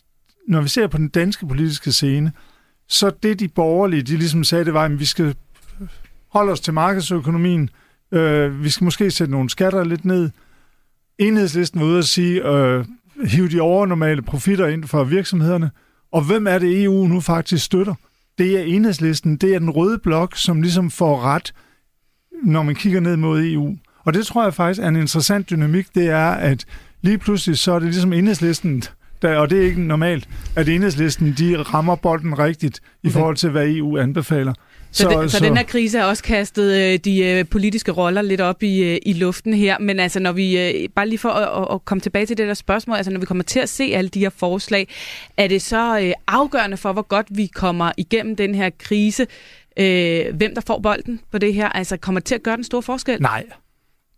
når 0.48 0.60
vi 0.60 0.68
ser 0.68 0.86
på 0.86 0.96
den 0.96 1.08
danske 1.08 1.48
politiske 1.48 1.92
scene, 1.92 2.32
så 2.88 3.10
det 3.22 3.40
de 3.40 3.48
borgerlige, 3.48 4.02
de 4.02 4.16
ligesom 4.16 4.44
sagde, 4.44 4.64
det 4.64 4.74
var, 4.74 4.84
at 4.84 5.00
vi 5.00 5.04
skal 5.04 5.34
holde 6.32 6.52
os 6.52 6.60
til 6.60 6.74
markedsøkonomien, 6.74 7.70
øh, 8.12 8.64
vi 8.64 8.70
skal 8.70 8.84
måske 8.84 9.10
sætte 9.10 9.30
nogle 9.30 9.50
skatter 9.50 9.84
lidt 9.84 10.04
ned, 10.04 10.30
enhedslisten 11.18 11.80
var 11.80 11.86
ude 11.86 11.98
at 11.98 12.04
sige, 12.04 12.48
øh, 12.48 12.84
hive 13.24 13.48
de 13.48 13.60
overnormale 13.60 14.22
profitter 14.22 14.66
ind 14.66 14.84
for 14.84 15.04
virksomhederne. 15.04 15.70
Og 16.12 16.22
hvem 16.22 16.46
er 16.46 16.58
det, 16.58 16.84
EU 16.84 17.06
nu 17.06 17.20
faktisk 17.20 17.64
støtter? 17.64 17.94
Det 18.38 18.58
er 18.58 18.62
enhedslisten, 18.62 19.36
det 19.36 19.54
er 19.54 19.58
den 19.58 19.70
røde 19.70 19.98
blok, 19.98 20.36
som 20.36 20.62
ligesom 20.62 20.90
får 20.90 21.20
ret, 21.20 21.54
når 22.44 22.62
man 22.62 22.74
kigger 22.74 23.00
ned 23.00 23.16
mod 23.16 23.44
EU. 23.44 23.76
Og 24.04 24.14
det 24.14 24.26
tror 24.26 24.42
jeg 24.42 24.54
faktisk 24.54 24.80
er 24.82 24.88
en 24.88 24.96
interessant 24.96 25.50
dynamik, 25.50 25.94
det 25.94 26.06
er, 26.06 26.30
at 26.30 26.64
lige 27.02 27.18
pludselig 27.18 27.58
så 27.58 27.72
er 27.72 27.78
det 27.78 27.88
ligesom 27.88 28.12
enhedslisten, 28.12 28.82
der, 29.22 29.36
og 29.36 29.50
det 29.50 29.58
er 29.58 29.66
ikke 29.66 29.82
normalt, 29.82 30.28
at 30.56 30.68
enhedslisten 30.68 31.34
de 31.38 31.62
rammer 31.62 31.96
bolden 31.96 32.38
rigtigt 32.38 32.80
i 33.02 33.10
forhold 33.10 33.36
til, 33.36 33.50
hvad 33.50 33.68
EU 33.68 33.98
anbefaler. 33.98 34.54
Så, 34.96 35.02
så, 35.02 35.22
det, 35.22 35.30
så, 35.30 35.38
så 35.38 35.44
den 35.44 35.56
her 35.56 35.64
krise 35.64 35.98
har 35.98 36.06
også 36.06 36.22
kastet 36.22 36.72
øh, 36.72 36.98
de 36.98 37.24
øh, 37.24 37.44
politiske 37.44 37.92
roller 37.92 38.22
lidt 38.22 38.40
op 38.40 38.62
i, 38.62 38.84
øh, 38.84 38.98
i 39.06 39.12
luften 39.12 39.54
her. 39.54 39.78
Men 39.78 40.00
altså, 40.00 40.20
når 40.20 40.32
vi, 40.32 40.58
øh, 40.58 40.88
bare 40.88 41.08
lige 41.08 41.18
for 41.18 41.28
at, 41.28 41.62
at, 41.62 41.74
at 41.74 41.84
komme 41.84 42.00
tilbage 42.00 42.26
til 42.26 42.38
det 42.38 42.48
der 42.48 42.54
spørgsmål, 42.54 42.96
altså 42.96 43.10
når 43.12 43.20
vi 43.20 43.26
kommer 43.26 43.44
til 43.44 43.60
at 43.60 43.68
se 43.68 43.84
alle 43.84 44.08
de 44.08 44.20
her 44.20 44.30
forslag, 44.30 44.88
er 45.36 45.48
det 45.48 45.62
så 45.62 46.00
øh, 46.00 46.12
afgørende 46.26 46.76
for, 46.76 46.92
hvor 46.92 47.02
godt 47.02 47.26
vi 47.30 47.46
kommer 47.46 47.92
igennem 47.96 48.36
den 48.36 48.54
her 48.54 48.70
krise, 48.78 49.26
øh, 49.78 50.36
hvem 50.36 50.54
der 50.54 50.62
får 50.66 50.78
bolden 50.78 51.20
på 51.32 51.38
det 51.38 51.54
her? 51.54 51.68
Altså, 51.68 51.96
kommer 51.96 52.20
det 52.20 52.26
til 52.26 52.34
at 52.34 52.42
gøre 52.42 52.56
den 52.56 52.64
store 52.64 52.82
forskel? 52.82 53.22
Nej, 53.22 53.44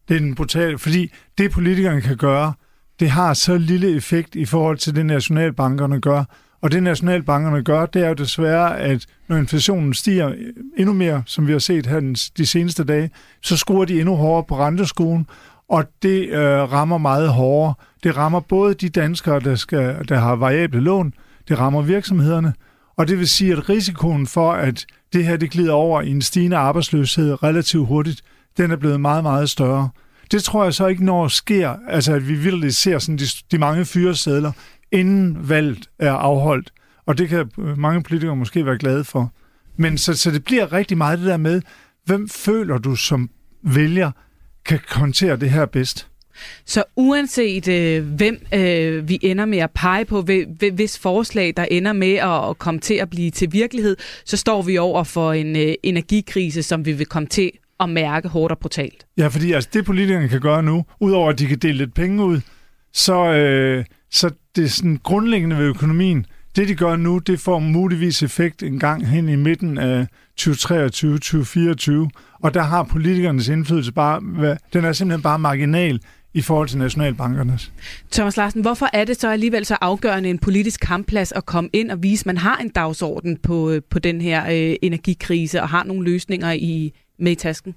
det 0.09 0.15
er 0.15 0.21
den 0.21 0.35
brutale, 0.35 0.79
fordi 0.79 1.13
det 1.39 1.51
politikerne 1.51 2.01
kan 2.01 2.17
gøre, 2.17 2.53
det 3.01 3.11
har 3.11 3.35
så 3.35 3.59
lille 3.59 3.97
effekt 3.97 4.35
i 4.35 4.45
forhold 4.45 4.79
til 4.79 4.97
det, 4.97 5.07
nationalbankerne 5.07 6.01
gør. 6.01 6.25
Og 6.61 6.73
det 6.73 6.83
nationalbankerne 6.83 7.63
gør, 7.63 7.87
det 7.87 8.05
er 8.05 8.09
jo 8.09 8.15
desværre, 8.15 8.79
at 8.79 9.07
når 9.29 9.37
inflationen 9.37 9.95
stiger 9.95 10.35
endnu 10.77 10.95
mere, 10.95 11.23
som 11.27 11.47
vi 11.47 11.53
har 11.53 11.59
set 11.59 11.87
her 11.87 12.31
de 12.37 12.47
seneste 12.47 12.85
dage, 12.85 13.11
så 13.43 13.57
skruer 13.57 13.85
de 13.85 14.01
endnu 14.01 14.15
hårdere 14.15 14.45
på 14.45 14.59
renteskuen, 14.59 15.27
og 15.69 15.85
det 16.03 16.29
øh, 16.29 16.73
rammer 16.73 16.99
meget 16.99 17.29
hårdere. 17.29 17.75
Det 18.03 18.17
rammer 18.17 18.41
både 18.41 18.75
de 18.75 18.89
danskere, 18.89 19.41
der, 19.41 19.55
skal, 19.55 20.09
der 20.09 20.19
har 20.19 20.37
variable 20.37 20.81
lån, 20.81 21.15
det 21.49 21.59
rammer 21.59 21.83
virksomhederne, 21.83 22.55
og 22.97 23.09
det 23.09 23.19
vil 23.19 23.29
sige, 23.29 23.53
at 23.53 23.69
risikoen 23.69 24.27
for, 24.27 24.53
at 24.53 24.87
det 25.13 25.25
her 25.25 25.37
det 25.37 25.51
glider 25.51 25.73
over 25.73 26.03
i 26.03 26.11
en 26.11 26.23
stigende 26.23 26.57
arbejdsløshed 26.57 27.43
relativt 27.43 27.87
hurtigt, 27.87 28.23
den 28.57 28.71
er 28.71 28.77
blevet 28.77 29.01
meget, 29.01 29.23
meget 29.23 29.51
større. 29.51 29.89
Det 30.31 30.45
tror 30.45 30.65
jeg 30.65 30.75
så 30.75 30.87
ikke, 30.87 31.05
når 31.05 31.29
sker, 31.29 31.77
altså 31.89 32.15
at 32.15 32.29
vi 32.29 32.35
virkelig 32.35 32.75
ser 32.75 32.99
sådan 32.99 33.19
de, 33.19 33.25
de 33.51 33.59
mange 33.59 33.85
fyresedler, 33.85 34.53
inden 34.93 35.49
valget 35.49 35.91
er 35.99 36.13
afholdt. 36.13 36.73
Og 37.07 37.19
det 37.19 37.29
kan 37.29 37.51
mange 37.77 38.03
politikere 38.03 38.37
måske 38.37 38.67
være 38.67 38.79
glade 38.79 39.05
for. 39.05 39.33
Men 39.77 39.99
så, 39.99 40.15
så 40.15 40.31
det 40.31 40.45
bliver 40.45 40.73
rigtig 40.73 40.99
meget 40.99 41.19
det 41.19 41.27
der 41.27 41.37
med, 41.37 41.63
hvem 42.05 42.29
føler 42.29 42.79
du 42.79 42.97
som 42.97 43.31
vælger 43.63 44.11
kan 44.65 44.81
håndtere 44.91 45.37
det 45.37 45.51
her 45.51 45.67
bedst? 45.67 46.09
Så 46.65 46.85
uanset 46.97 47.69
øh, 47.69 48.05
hvem 48.05 48.47
øh, 48.55 49.09
vi 49.09 49.19
ender 49.23 49.45
med 49.45 49.59
at 49.59 49.71
pege 49.71 50.05
på, 50.05 50.23
hvis 50.73 50.99
forslag 50.99 51.53
der 51.57 51.65
ender 51.65 51.93
med 51.93 52.15
at 52.15 52.59
komme 52.59 52.81
til 52.81 52.95
at 52.95 53.11
blive 53.11 53.31
til 53.31 53.53
virkelighed, 53.53 53.97
så 54.25 54.37
står 54.37 54.63
vi 54.63 54.79
over 54.79 55.05
for 55.05 55.33
en 55.33 55.57
øh, 55.57 55.75
energikrise, 55.83 56.63
som 56.63 56.87
vi 56.87 56.93
vil 56.93 57.07
komme 57.07 57.29
til 57.29 57.51
at 57.81 57.89
mærke 57.89 58.29
hårdt 58.29 58.53
og 58.53 58.59
brutalt. 58.59 59.07
Ja, 59.19 59.27
fordi 59.27 59.53
altså, 59.53 59.71
det 59.73 59.85
politikerne 59.85 60.29
kan 60.29 60.41
gøre 60.41 60.63
nu, 60.63 60.85
udover 61.01 61.31
at 61.31 61.39
de 61.39 61.47
kan 61.47 61.59
dele 61.59 61.79
lidt 61.79 61.95
penge 61.95 62.25
ud, 62.25 62.41
så, 62.93 63.33
øh, 63.33 63.85
så 64.11 64.31
det 64.57 64.65
er 64.65 64.69
sådan 64.69 65.01
grundlæggende 65.03 65.57
ved 65.57 65.65
økonomien. 65.65 66.27
Det, 66.57 66.69
de 66.69 66.75
gør 66.75 66.97
nu, 66.97 67.19
det 67.19 67.41
får 67.41 67.59
muligvis 67.59 68.23
effekt 68.23 68.63
en 68.63 68.79
gang 68.79 69.09
hen 69.09 69.29
i 69.29 69.37
midten 69.37 69.79
af 69.79 70.07
2023-2024, 70.41 72.09
og 72.43 72.55
der 72.55 72.63
har 72.63 72.83
politikernes 72.83 73.49
indflydelse 73.49 73.93
bare, 73.93 74.21
den 74.73 74.85
er 74.85 74.93
simpelthen 74.93 75.23
bare 75.23 75.39
marginal 75.39 76.01
i 76.35 76.43
forhold 76.43 76.69
til 76.69 76.79
nationalbankernes. 76.79 77.73
Thomas 78.13 78.37
Larsen, 78.37 78.61
hvorfor 78.61 78.89
er 78.93 79.05
det 79.05 79.21
så 79.21 79.31
alligevel 79.31 79.65
så 79.65 79.77
afgørende 79.81 80.31
en 80.31 80.39
politisk 80.39 80.81
kampplads 80.81 81.33
at 81.33 81.47
komme 81.47 81.71
ind 81.73 81.91
og 81.91 82.03
vise, 82.03 82.23
at 82.23 82.27
man 82.27 82.37
har 82.37 82.57
en 82.57 82.69
dagsorden 82.69 83.37
på, 83.37 83.71
øh, 83.71 83.83
på 83.91 83.99
den 83.99 84.21
her 84.21 84.45
øh, 84.47 84.77
energikrise 84.83 85.63
og 85.63 85.69
har 85.69 85.85
nogle 85.85 86.05
løsninger 86.05 86.53
i, 86.53 86.93
med 87.19 87.33
i 87.33 87.35
tasken? 87.35 87.75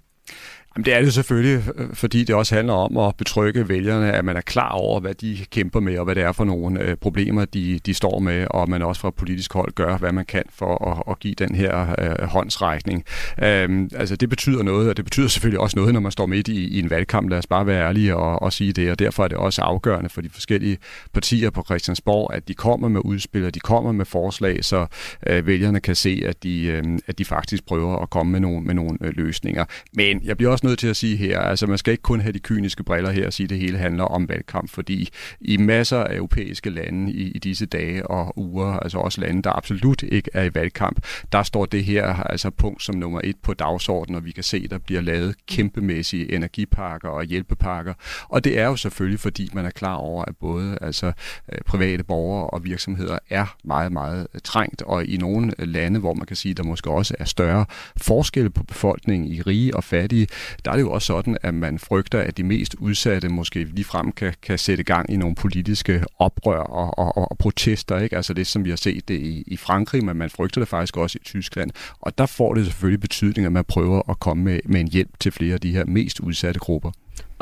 Jamen, 0.75 0.85
det 0.85 0.93
er 0.93 1.01
det 1.01 1.13
selvfølgelig, 1.13 1.63
øh, 1.75 1.87
fordi 1.93 2.23
det 2.23 2.35
også 2.35 2.55
handler 2.55 2.73
om 2.73 2.97
at 2.97 3.15
betrygge 3.17 3.69
vælgerne, 3.69 4.13
at 4.13 4.25
man 4.25 4.37
er 4.37 4.41
klar 4.41 4.69
over, 4.69 4.99
hvad 4.99 5.13
de 5.13 5.37
kæmper 5.49 5.79
med, 5.79 5.97
og 5.97 6.05
hvad 6.05 6.15
det 6.15 6.23
er 6.23 6.31
for 6.31 6.43
nogle 6.43 6.81
øh, 6.81 6.95
problemer, 6.95 7.45
de, 7.45 7.79
de 7.85 7.93
står 7.93 8.19
med, 8.19 8.47
og 8.49 8.69
man 8.69 8.81
også 8.81 9.01
fra 9.01 9.09
politisk 9.09 9.53
hold 9.53 9.71
gør, 9.71 9.97
hvad 9.97 10.11
man 10.11 10.25
kan 10.25 10.43
for 10.49 10.91
at, 10.91 11.11
at 11.11 11.19
give 11.19 11.33
den 11.33 11.55
her 11.55 11.95
øh, 11.99 12.27
håndsrækning. 12.27 13.03
Øhm, 13.43 13.89
altså, 13.95 14.15
det 14.15 14.29
betyder 14.29 14.63
noget, 14.63 14.89
og 14.89 14.97
det 14.97 15.05
betyder 15.05 15.27
selvfølgelig 15.27 15.59
også 15.59 15.79
noget, 15.79 15.93
når 15.93 15.99
man 15.99 16.11
står 16.11 16.25
midt 16.25 16.47
i, 16.47 16.67
i 16.67 16.79
en 16.79 16.89
valgkamp. 16.89 17.29
Lad 17.29 17.37
os 17.37 17.47
bare 17.47 17.65
være 17.65 17.87
ærlige 17.87 18.15
og, 18.15 18.41
og 18.41 18.53
sige 18.53 18.73
det, 18.73 18.91
og 18.91 18.99
derfor 18.99 19.23
er 19.23 19.27
det 19.27 19.37
også 19.37 19.61
afgørende 19.61 20.09
for 20.09 20.21
de 20.21 20.29
forskellige 20.29 20.77
partier 21.13 21.49
på 21.49 21.63
Christiansborg, 21.63 22.33
at 22.33 22.47
de 22.47 22.53
kommer 22.53 22.87
med 22.87 23.01
udspil, 23.05 23.45
og 23.45 23.55
de 23.55 23.59
kommer 23.59 23.91
med 23.91 24.05
forslag, 24.05 24.65
så 24.65 24.85
øh, 25.27 25.47
vælgerne 25.47 25.79
kan 25.79 25.95
se, 25.95 26.23
at 26.25 26.43
de, 26.43 26.63
øh, 26.65 26.83
at 27.07 27.17
de 27.17 27.25
faktisk 27.25 27.65
prøver 27.65 27.97
at 28.01 28.09
komme 28.09 28.31
med 28.31 28.39
nogle, 28.39 28.61
med 28.61 28.73
nogle 28.73 28.97
øh, 29.01 29.13
løsninger. 29.15 29.65
Men 29.93 30.21
jeg 30.23 30.37
bliver 30.37 30.51
også 30.51 30.60
nødt 30.63 30.79
til 30.79 30.87
at 30.87 30.95
sige 30.95 31.17
her, 31.17 31.39
altså 31.39 31.67
man 31.67 31.77
skal 31.77 31.91
ikke 31.91 32.01
kun 32.01 32.21
have 32.21 32.31
de 32.31 32.39
kyniske 32.39 32.83
briller 32.83 33.11
her 33.11 33.25
og 33.25 33.33
sige, 33.33 33.45
at 33.45 33.49
det 33.49 33.57
hele 33.57 33.77
handler 33.77 34.03
om 34.03 34.29
valgkamp, 34.29 34.69
fordi 34.69 35.09
i 35.41 35.57
masser 35.57 35.97
af 35.97 36.15
europæiske 36.15 36.69
lande 36.69 37.11
i, 37.11 37.31
i 37.31 37.39
disse 37.39 37.65
dage 37.65 38.07
og 38.07 38.37
uger, 38.37 38.73
altså 38.73 38.97
også 38.97 39.21
lande, 39.21 39.41
der 39.41 39.57
absolut 39.57 40.03
ikke 40.03 40.31
er 40.33 40.43
i 40.43 40.49
valgkamp, 40.53 41.05
der 41.31 41.43
står 41.43 41.65
det 41.65 41.83
her 41.85 42.13
altså 42.13 42.49
punkt 42.49 42.83
som 42.83 42.95
nummer 42.95 43.21
et 43.23 43.35
på 43.43 43.53
dagsordenen, 43.53 44.15
og 44.15 44.25
vi 44.25 44.31
kan 44.31 44.43
se, 44.43 44.61
at 44.63 44.71
der 44.71 44.77
bliver 44.77 45.01
lavet 45.01 45.35
kæmpemæssige 45.47 46.35
energiparker 46.35 47.09
og 47.09 47.23
hjælpepakker, 47.23 47.93
og 48.29 48.43
det 48.43 48.59
er 48.59 48.65
jo 48.65 48.75
selvfølgelig, 48.75 49.19
fordi 49.19 49.49
man 49.53 49.65
er 49.65 49.69
klar 49.69 49.95
over, 49.95 50.25
at 50.25 50.35
både 50.39 50.77
altså, 50.81 51.11
øh, 51.51 51.57
private 51.65 52.03
borgere 52.03 52.49
og 52.49 52.63
virksomheder 52.63 53.17
er 53.29 53.55
meget, 53.63 53.91
meget 53.91 54.27
øh, 54.33 54.41
trængt, 54.43 54.81
og 54.81 55.05
i 55.05 55.17
nogle 55.17 55.53
lande, 55.57 55.99
hvor 55.99 56.13
man 56.13 56.25
kan 56.25 56.35
sige, 56.35 56.51
at 56.51 56.57
der 56.57 56.63
måske 56.63 56.89
også 56.89 57.15
er 57.19 57.25
større 57.25 57.65
forskelle 57.97 58.49
på 58.49 58.63
befolkningen 58.63 59.31
i 59.31 59.41
rige 59.41 59.75
og 59.75 59.83
fattige, 59.83 60.27
der 60.65 60.71
er 60.71 60.75
det 60.75 60.81
jo 60.81 60.91
også 60.91 61.05
sådan, 61.05 61.37
at 61.41 61.53
man 61.53 61.79
frygter, 61.79 62.19
at 62.19 62.37
de 62.37 62.43
mest 62.43 62.75
udsatte 62.75 63.29
måske 63.29 63.63
ligefrem 63.63 64.11
kan, 64.11 64.33
kan 64.41 64.57
sætte 64.57 64.83
gang 64.83 65.13
i 65.13 65.17
nogle 65.17 65.35
politiske 65.35 66.03
oprør 66.19 66.59
og, 66.59 66.99
og, 66.99 67.31
og 67.31 67.37
protester. 67.37 67.99
Ikke? 67.99 68.15
Altså 68.15 68.33
det, 68.33 68.47
som 68.47 68.65
vi 68.65 68.69
har 68.69 68.77
set 68.77 69.07
det 69.07 69.19
i, 69.19 69.43
i 69.47 69.57
Frankrig, 69.57 70.05
men 70.05 70.17
man 70.17 70.29
frygter 70.29 70.61
det 70.61 70.67
faktisk 70.67 70.97
også 70.97 71.17
i 71.21 71.23
Tyskland. 71.25 71.71
Og 72.01 72.17
der 72.17 72.25
får 72.25 72.53
det 72.53 72.65
selvfølgelig 72.65 73.01
betydning, 73.01 73.45
at 73.45 73.51
man 73.51 73.65
prøver 73.65 74.09
at 74.09 74.19
komme 74.19 74.43
med, 74.43 74.59
med 74.65 74.79
en 74.79 74.87
hjælp 74.87 75.19
til 75.19 75.31
flere 75.31 75.53
af 75.53 75.61
de 75.61 75.71
her 75.71 75.85
mest 75.85 76.19
udsatte 76.19 76.59
grupper 76.59 76.91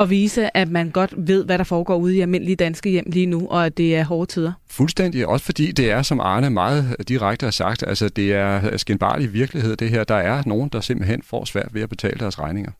og 0.00 0.10
vise, 0.10 0.56
at 0.56 0.70
man 0.70 0.90
godt 0.90 1.14
ved, 1.16 1.44
hvad 1.44 1.58
der 1.58 1.64
foregår 1.64 1.96
ude 1.96 2.16
i 2.16 2.20
almindelige 2.20 2.56
danske 2.56 2.90
hjem 2.90 3.04
lige 3.06 3.26
nu, 3.26 3.46
og 3.48 3.66
at 3.66 3.76
det 3.78 3.96
er 3.96 4.04
hårde 4.04 4.32
tider. 4.32 4.52
Fuldstændig, 4.70 5.26
også 5.26 5.44
fordi 5.44 5.72
det 5.72 5.90
er, 5.90 6.02
som 6.02 6.20
Arne 6.20 6.50
meget 6.50 6.96
direkte 7.08 7.46
har 7.46 7.50
sagt, 7.50 7.84
altså 7.86 8.08
det 8.08 8.32
er 8.32 8.76
skinbarlig 8.76 9.32
virkelighed 9.32 9.76
det 9.76 9.90
her. 9.90 10.04
Der 10.04 10.14
er 10.14 10.42
nogen, 10.46 10.68
der 10.68 10.80
simpelthen 10.80 11.22
får 11.22 11.44
svært 11.44 11.68
ved 11.72 11.82
at 11.82 11.88
betale 11.88 12.18
deres 12.20 12.38
regninger. 12.38 12.70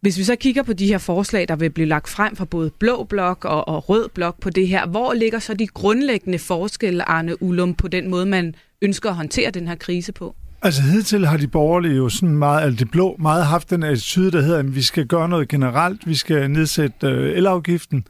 Hvis 0.00 0.18
vi 0.18 0.24
så 0.24 0.36
kigger 0.36 0.62
på 0.62 0.72
de 0.72 0.86
her 0.86 0.98
forslag, 0.98 1.48
der 1.48 1.56
vil 1.56 1.70
blive 1.70 1.88
lagt 1.88 2.08
frem 2.08 2.36
fra 2.36 2.44
både 2.44 2.70
blå 2.78 3.04
blok 3.04 3.44
og, 3.44 3.68
og 3.68 3.88
rød 3.88 4.08
blok 4.08 4.40
på 4.40 4.50
det 4.50 4.68
her, 4.68 4.86
hvor 4.86 5.12
ligger 5.12 5.38
så 5.38 5.54
de 5.54 5.66
grundlæggende 5.66 6.38
forskelle, 6.38 7.08
Arne 7.08 7.42
Ullum, 7.42 7.74
på 7.74 7.88
den 7.88 8.08
måde, 8.08 8.26
man 8.26 8.54
ønsker 8.82 9.10
at 9.10 9.16
håndtere 9.16 9.50
den 9.50 9.68
her 9.68 9.74
krise 9.74 10.12
på? 10.12 10.34
Altså 10.62 10.82
hidtil 10.82 11.26
har 11.26 11.36
de 11.36 11.48
borgerlige 11.48 11.96
jo 11.96 12.08
sådan 12.08 12.36
meget, 12.36 12.62
altså 12.62 12.78
det 12.78 12.90
blå, 12.90 13.16
meget 13.18 13.46
haft 13.46 13.70
den 13.70 13.82
attitude, 13.82 14.30
der 14.30 14.40
hedder, 14.40 14.58
at 14.58 14.74
vi 14.74 14.82
skal 14.82 15.06
gøre 15.06 15.28
noget 15.28 15.48
generelt, 15.48 16.06
vi 16.06 16.14
skal 16.14 16.50
nedsætte 16.50 17.06
øh, 17.06 17.36
elafgiften, 17.36 18.06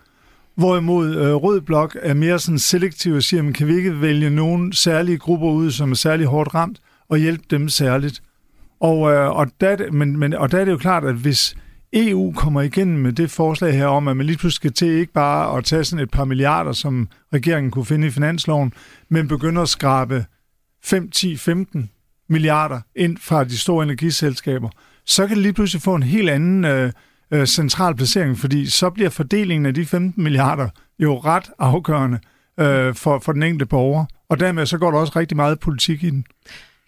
hvorimod 0.55 1.17
øh, 1.17 1.35
Rød 1.35 1.61
Blok 1.61 1.97
er 2.03 2.15
mere 2.15 2.39
sådan 2.39 2.59
selektiv 2.59 3.15
og 3.15 3.23
siger, 3.23 3.49
at 3.49 3.55
kan 3.55 3.67
vi 3.67 3.77
ikke 3.77 4.01
vælge 4.01 4.31
nogle 4.31 4.77
særlige 4.77 5.19
grupper 5.19 5.49
ud, 5.49 5.71
som 5.71 5.91
er 5.91 5.95
særlig 5.95 6.27
hårdt 6.27 6.55
ramt, 6.55 6.81
og 7.09 7.19
hjælpe 7.19 7.45
dem 7.51 7.69
særligt. 7.69 8.23
Og, 8.81 9.13
øh, 9.13 9.37
og, 9.37 9.47
der, 9.61 9.93
men, 9.93 10.19
men, 10.19 10.35
og 10.35 10.53
der 10.53 10.59
er 10.59 10.65
det 10.65 10.73
jo 10.73 10.77
klart, 10.77 11.05
at 11.05 11.15
hvis 11.15 11.57
EU 11.93 12.33
kommer 12.33 12.63
igennem 12.63 12.99
med 12.99 13.13
det 13.13 13.31
forslag 13.31 13.75
her 13.75 13.87
om, 13.87 14.09
at 14.09 14.17
man 14.17 14.27
lige 14.27 14.39
pludselig 14.39 14.57
skal 14.57 14.73
til 14.73 14.89
ikke 14.89 15.13
bare 15.13 15.59
at 15.59 15.65
tage 15.65 15.85
sådan 15.85 16.03
et 16.03 16.11
par 16.11 16.25
milliarder, 16.25 16.73
som 16.73 17.09
regeringen 17.33 17.71
kunne 17.71 17.85
finde 17.85 18.07
i 18.07 18.11
finansloven, 18.11 18.73
men 19.09 19.29
begynder 19.29 19.63
at 19.63 19.69
skrabe 19.69 20.25
5, 20.85 21.11
10, 21.11 21.37
15 21.37 21.91
milliarder 22.31 22.81
ind 22.97 23.19
fra 23.19 23.45
de 23.45 23.59
store 23.59 23.85
energiselskaber, 23.85 24.69
så 25.07 25.27
kan 25.27 25.37
det 25.37 25.43
lige 25.43 25.53
pludselig 25.53 25.83
få 25.83 25.95
en 25.95 26.03
helt 26.03 26.31
anden 26.31 26.65
øh, 26.65 26.93
øh, 27.31 27.47
central 27.47 27.95
placering, 27.95 28.39
fordi 28.39 28.67
så 28.67 28.91
bliver 28.91 29.11
fordelingen 29.11 29.67
af 29.67 29.75
de 29.75 29.87
15 29.87 30.23
milliarder 30.23 30.69
jo 30.99 31.19
ret 31.19 31.51
afgørende 31.59 32.19
øh, 32.61 32.95
for, 32.95 33.19
for 33.19 33.33
den 33.33 33.43
enkelte 33.43 33.67
borger, 33.67 34.05
og 34.29 34.41
dermed 34.41 34.67
så 34.67 34.79
går 34.79 34.91
der 34.91 34.99
også 34.99 35.13
rigtig 35.17 35.37
meget 35.37 35.61
politik 35.61 36.05
i 36.05 36.11
den. 36.11 36.25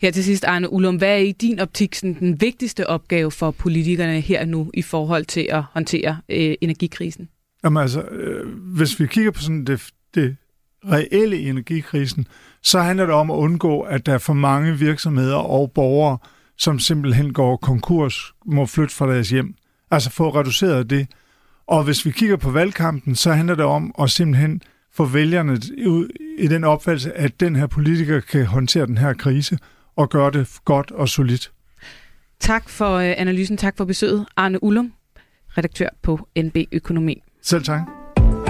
Her 0.00 0.10
til 0.10 0.24
sidst, 0.24 0.44
Arne 0.44 0.72
Ullum, 0.72 0.96
hvad 0.96 1.08
er 1.08 1.16
i 1.16 1.32
din 1.32 1.60
optik 1.60 1.94
sådan, 1.94 2.16
den 2.20 2.40
vigtigste 2.40 2.86
opgave 2.86 3.30
for 3.30 3.50
politikerne 3.50 4.20
her 4.20 4.44
nu 4.44 4.70
i 4.74 4.82
forhold 4.82 5.24
til 5.24 5.48
at 5.50 5.62
håndtere 5.62 6.18
øh, 6.28 6.54
energikrisen? 6.60 7.28
Jamen 7.64 7.82
altså, 7.82 8.02
øh, 8.02 8.46
hvis 8.76 9.00
vi 9.00 9.06
kigger 9.06 9.30
på 9.30 9.40
sådan 9.40 9.64
det, 9.64 9.90
det 10.14 10.36
reelle 10.84 11.38
energikrisen, 11.38 12.26
så 12.62 12.80
handler 12.80 13.06
det 13.06 13.14
om 13.14 13.30
at 13.30 13.34
undgå, 13.34 13.80
at 13.80 14.06
der 14.06 14.14
er 14.14 14.18
for 14.18 14.32
mange 14.32 14.78
virksomheder 14.78 15.36
og 15.36 15.72
borgere, 15.72 16.18
som 16.58 16.78
simpelthen 16.78 17.32
går 17.32 17.56
konkurs, 17.56 18.34
må 18.46 18.66
flytte 18.66 18.94
fra 18.94 19.12
deres 19.12 19.30
hjem. 19.30 19.54
Altså 19.90 20.10
få 20.10 20.30
reduceret 20.30 20.90
det. 20.90 21.06
Og 21.66 21.84
hvis 21.84 22.06
vi 22.06 22.10
kigger 22.10 22.36
på 22.36 22.50
valgkampen, 22.50 23.14
så 23.14 23.32
handler 23.32 23.54
det 23.54 23.64
om 23.64 23.94
at 24.00 24.10
simpelthen 24.10 24.62
få 24.94 25.04
vælgerne 25.04 25.52
ud 25.86 26.08
i 26.38 26.46
den 26.46 26.64
opfattelse, 26.64 27.12
at 27.12 27.40
den 27.40 27.56
her 27.56 27.66
politiker 27.66 28.20
kan 28.20 28.46
håndtere 28.46 28.86
den 28.86 28.98
her 28.98 29.14
krise 29.14 29.58
og 29.96 30.10
gøre 30.10 30.30
det 30.30 30.48
godt 30.64 30.90
og 30.90 31.08
solidt. 31.08 31.52
Tak 32.40 32.68
for 32.68 32.94
øh, 32.96 33.14
analysen. 33.16 33.56
Tak 33.56 33.76
for 33.76 33.84
besøget. 33.84 34.26
Arne 34.36 34.62
Ullum, 34.62 34.92
redaktør 35.48 35.88
på 36.02 36.28
NB 36.38 36.56
Økonomi. 36.72 37.22
Selv 37.42 37.64
tak. 37.64 38.01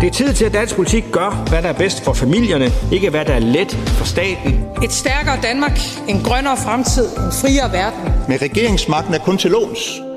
Det 0.02 0.08
er 0.08 0.12
tid 0.12 0.34
til, 0.34 0.44
at 0.44 0.52
dansk 0.52 0.76
politik 0.76 1.04
gør, 1.12 1.44
hvad 1.48 1.62
der 1.62 1.68
er 1.68 1.78
bedst 1.78 2.04
for 2.04 2.12
familierne, 2.12 2.72
ikke 2.92 3.10
hvad 3.10 3.24
der 3.24 3.32
er 3.32 3.38
let 3.38 3.72
for 3.72 4.04
staten. 4.04 4.64
Et 4.84 4.92
stærkere 4.92 5.38
Danmark, 5.42 5.78
en 6.08 6.22
grønnere 6.22 6.56
fremtid, 6.56 7.04
en 7.04 7.32
friere 7.32 7.72
verden. 7.72 8.12
Med 8.28 8.42
regeringsmagten 8.42 9.14
er 9.14 9.18
kun 9.18 9.38
til 9.38 9.50
låns. 9.50 10.11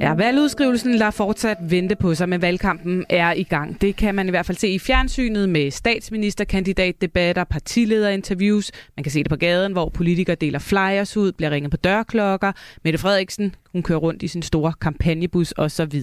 Ja, 0.00 0.14
valgudskrivelsen 0.14 0.94
lader 0.94 1.10
fortsat 1.10 1.56
vente 1.60 1.96
på 1.96 2.14
sig, 2.14 2.28
men 2.28 2.42
valgkampen 2.42 3.04
er 3.08 3.32
i 3.32 3.42
gang. 3.42 3.80
Det 3.80 3.96
kan 3.96 4.14
man 4.14 4.26
i 4.26 4.30
hvert 4.30 4.46
fald 4.46 4.58
se 4.58 4.68
i 4.68 4.78
fjernsynet 4.78 5.48
med 5.48 5.70
statsministerkandidatdebatter, 5.70 7.44
partilederinterviews. 7.44 8.70
Man 8.96 9.04
kan 9.04 9.12
se 9.12 9.18
det 9.18 9.28
på 9.28 9.36
gaden, 9.36 9.72
hvor 9.72 9.88
politikere 9.88 10.36
deler 10.36 10.58
flyers 10.58 11.16
ud, 11.16 11.32
bliver 11.32 11.50
ringet 11.50 11.70
på 11.70 11.76
dørklokker. 11.76 12.52
Mette 12.84 12.98
Frederiksen, 12.98 13.54
hun 13.72 13.82
kører 13.82 13.98
rundt 13.98 14.22
i 14.22 14.28
sin 14.28 14.42
store 14.42 14.72
kampagnebus 14.80 15.54
osv. 15.56 16.02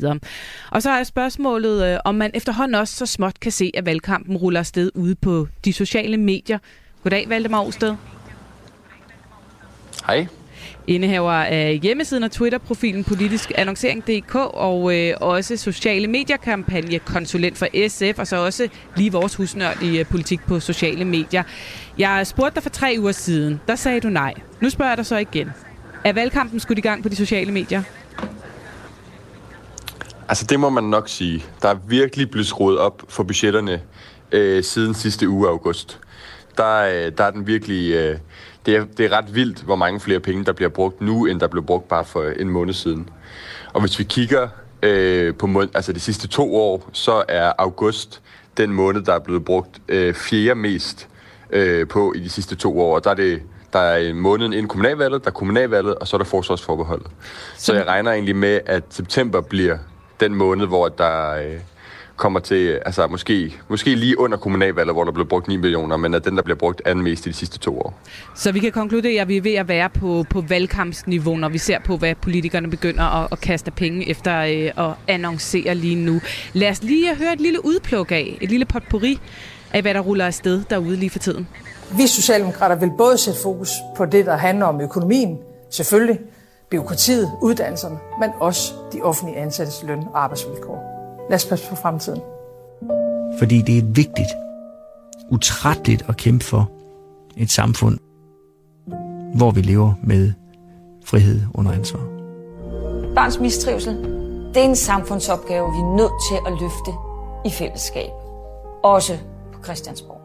Og 0.72 0.82
så 0.82 0.90
er 0.90 1.04
spørgsmålet, 1.04 1.86
øh, 1.86 2.00
om 2.06 2.16
man 2.16 2.32
efterhånden 2.34 2.76
også 2.76 2.96
så 2.96 3.06
småt 3.06 3.40
kan 3.40 3.52
se, 3.52 3.72
at 3.74 3.86
valgkampen 3.86 4.38
ruller 4.38 4.60
afsted 4.60 4.92
ude 4.96 5.16
på 5.16 5.48
de 5.66 5.74
sociale 5.74 6.18
medier. 6.18 6.58
Goddag, 7.04 7.30
Valdemar 7.30 7.62
Osted. 7.62 7.96
Hej. 10.08 10.28
Indehaver 10.88 11.32
af 11.32 11.80
hjemmesiden 11.84 12.24
og 12.24 12.32
Twitter-profilen 12.32 13.04
politisk 13.04 13.52
annoncering.dk 13.56 14.36
og 14.36 14.98
øh, 14.98 15.14
også 15.22 15.58
sociale 15.58 16.08
medier-kampagne 16.08 17.00
konsulent 17.00 17.58
for 17.58 17.88
SF, 17.88 18.20
og 18.20 18.28
så 18.28 18.36
også 18.36 18.68
lige 18.96 19.12
vores 19.12 19.36
husnørd 19.36 19.82
i 19.82 20.00
øh, 20.00 20.06
politik 20.06 20.40
på 20.48 20.60
sociale 20.60 21.06
medier. 21.06 21.44
Jeg 21.98 22.28
spurgte 22.28 22.56
dig 22.56 22.64
for 22.64 22.70
tre 22.70 22.96
uger 23.00 23.12
siden, 23.12 23.62
der 23.68 23.76
sagde 23.76 24.00
du 24.00 24.10
nej. 24.10 24.34
Nu 24.62 24.70
spørger 24.70 24.92
jeg 24.92 24.98
dig 24.98 25.06
så 25.06 25.18
igen. 25.18 25.52
Er 26.04 26.14
valgkampen 26.14 26.60
skudt 26.60 26.78
i 26.78 26.82
gang 26.82 27.04
på 27.04 27.10
de 27.10 27.16
sociale 27.16 27.52
medier? 27.52 27.84
Altså 30.30 30.46
det 30.46 30.60
må 30.60 30.70
man 30.70 30.84
nok 30.84 31.10
sige. 31.10 31.46
Der 31.62 31.70
er 31.70 31.78
virkelig 31.88 32.32
blevet 32.32 32.48
skruet 32.48 32.78
op 32.78 33.04
for 33.10 33.24
budgetterne 33.24 33.82
øh, 34.32 34.64
siden 34.64 34.94
sidste 34.94 35.30
uge 35.30 35.48
af 35.48 35.52
august. 35.52 36.00
Der, 36.58 36.78
øh, 36.78 37.12
der 37.18 37.24
er 37.24 37.32
den 37.32 37.48
virkelig... 37.48 37.92
Øh, 37.92 38.18
det, 38.66 38.76
er, 38.76 38.86
det 38.98 39.06
er 39.06 39.18
ret 39.18 39.36
vildt, 39.36 39.62
hvor 39.62 39.76
mange 39.76 40.00
flere 40.00 40.20
penge, 40.20 40.46
der 40.46 40.54
bliver 40.54 40.70
brugt 40.70 41.02
nu, 41.02 41.26
end 41.26 41.40
der 41.40 41.48
blev 41.48 41.64
brugt 41.64 41.88
bare 41.88 42.06
for 42.06 42.24
en 42.24 42.50
måned 42.50 42.74
siden. 42.74 43.10
Og 43.74 43.82
hvis 43.82 44.00
vi 44.00 44.04
kigger 44.04 44.48
øh, 44.84 45.36
på 45.36 45.48
må- 45.48 45.68
altså 45.74 45.94
de 45.94 46.00
sidste 46.00 46.28
to 46.28 46.56
år, 46.56 46.90
så 46.94 47.24
er 47.28 47.54
august 47.58 48.22
den 48.58 48.74
måned, 48.74 49.02
der 49.02 49.14
er 49.14 49.20
blevet 49.20 49.46
brugt 49.46 49.82
øh, 49.90 50.14
fjerde 50.14 50.56
mest 50.56 51.08
øh, 51.50 51.88
på 51.88 52.14
i 52.14 52.20
de 52.20 52.30
sidste 52.30 52.56
to 52.56 52.80
år. 52.80 52.96
Og 52.96 53.04
der 53.04 53.10
er 53.10 53.16
det 53.16 53.42
der 53.74 53.80
er 53.80 54.14
måneden 54.14 54.54
inden 54.54 54.68
kommunalvalget, 54.68 55.24
der 55.24 55.30
er 55.30 55.34
kommunalvalget, 55.34 55.96
og 55.96 56.08
så 56.08 56.16
er 56.16 56.18
der 56.18 56.26
forsvarsforbeholdet. 56.26 57.08
Så 57.58 57.74
jeg 57.74 57.88
regner 57.88 58.12
egentlig 58.12 58.36
med, 58.36 58.60
at 58.66 58.84
september 58.90 59.42
bliver 59.42 59.78
den 60.20 60.36
måned, 60.36 60.68
hvor 60.68 60.88
der 60.88 61.32
øh, 61.32 61.60
kommer 62.22 62.40
til, 62.40 62.80
altså 62.86 63.08
måske, 63.08 63.56
måske 63.68 63.96
lige 63.96 64.20
under 64.20 64.38
kommunalvalget, 64.38 64.96
hvor 64.96 65.04
der 65.04 65.12
blev 65.12 65.28
brugt 65.28 65.48
9 65.48 65.58
millioner, 65.58 65.98
men 65.98 66.14
at 66.14 66.26
den, 66.26 66.36
der 66.36 66.44
bliver 66.44 66.58
brugt 66.58 66.82
anden 66.86 67.04
mest 67.04 67.26
i 67.26 67.30
de 67.30 67.34
sidste 67.34 67.60
to 67.60 67.80
år. 67.80 67.94
Så 68.36 68.52
vi 68.52 68.60
kan 68.60 68.72
konkludere, 68.72 69.22
at 69.22 69.28
vi 69.28 69.38
er 69.38 69.42
ved 69.42 69.54
at 69.54 69.68
være 69.68 69.90
på, 69.90 70.26
på 70.30 70.42
valgkampsniveau, 70.42 71.36
når 71.36 71.50
vi 71.50 71.58
ser 71.58 71.80
på, 71.86 71.98
hvad 71.98 72.16
politikerne 72.16 72.70
begynder 72.70 73.04
at, 73.04 73.28
at 73.32 73.42
kaste 73.42 73.72
penge 73.72 74.10
efter 74.10 74.40
øh, 74.40 74.88
at 74.88 74.94
annoncere 75.08 75.76
lige 75.76 75.96
nu. 75.96 76.22
Lad 76.54 76.70
os 76.70 76.84
lige 76.84 77.16
høre 77.16 77.34
et 77.34 77.42
lille 77.42 77.66
udpluk 77.66 78.12
af, 78.12 78.38
et 78.42 78.50
lille 78.50 78.66
potpourri 78.66 79.20
af, 79.74 79.82
hvad 79.82 79.94
der 79.94 80.00
ruller 80.00 80.26
afsted 80.26 80.64
derude 80.70 80.96
lige 80.96 81.10
for 81.10 81.20
tiden. 81.20 81.48
Vi 81.98 82.08
Socialdemokrater 82.08 82.76
vil 82.76 82.92
både 82.98 83.18
sætte 83.18 83.40
fokus 83.44 83.72
på 83.98 84.06
det, 84.06 84.26
der 84.26 84.38
handler 84.38 84.66
om 84.66 84.82
økonomien, 84.82 85.38
selvfølgelig, 85.70 86.20
byråkratiet, 86.72 87.32
uddannelserne, 87.42 87.98
men 88.20 88.30
også 88.40 88.74
de 88.94 89.02
offentlige 89.02 89.38
ansattes 89.38 89.84
løn 89.88 90.04
og 90.14 90.24
arbejdsvilkår. 90.24 90.91
Lad 91.32 91.36
os 91.36 91.46
passe 91.46 91.70
på 91.70 91.76
fremtiden. 91.76 92.22
Fordi 93.40 93.62
det 93.62 93.78
er 93.78 93.82
vigtigt, 93.86 94.30
utrætteligt 95.30 96.06
at 96.10 96.18
kæmpe 96.18 96.46
for 96.46 96.72
et 97.38 97.52
samfund, 97.52 97.98
hvor 99.36 99.52
vi 99.52 99.62
lever 99.62 99.94
med 100.04 100.34
frihed 101.06 101.42
under 101.54 101.72
ansvar. 101.72 102.00
Børns 103.16 103.40
mistrivsel, 103.40 103.94
det 104.54 104.58
er 104.58 104.70
en 104.70 104.76
samfundsopgave, 104.76 105.72
vi 105.72 105.78
er 105.78 105.96
nødt 105.96 106.12
til 106.30 106.38
at 106.48 106.62
løfte 106.62 106.92
i 107.46 107.50
fællesskab. 107.50 108.12
Også 108.84 109.18
på 109.54 109.64
Christiansborg. 109.64 110.22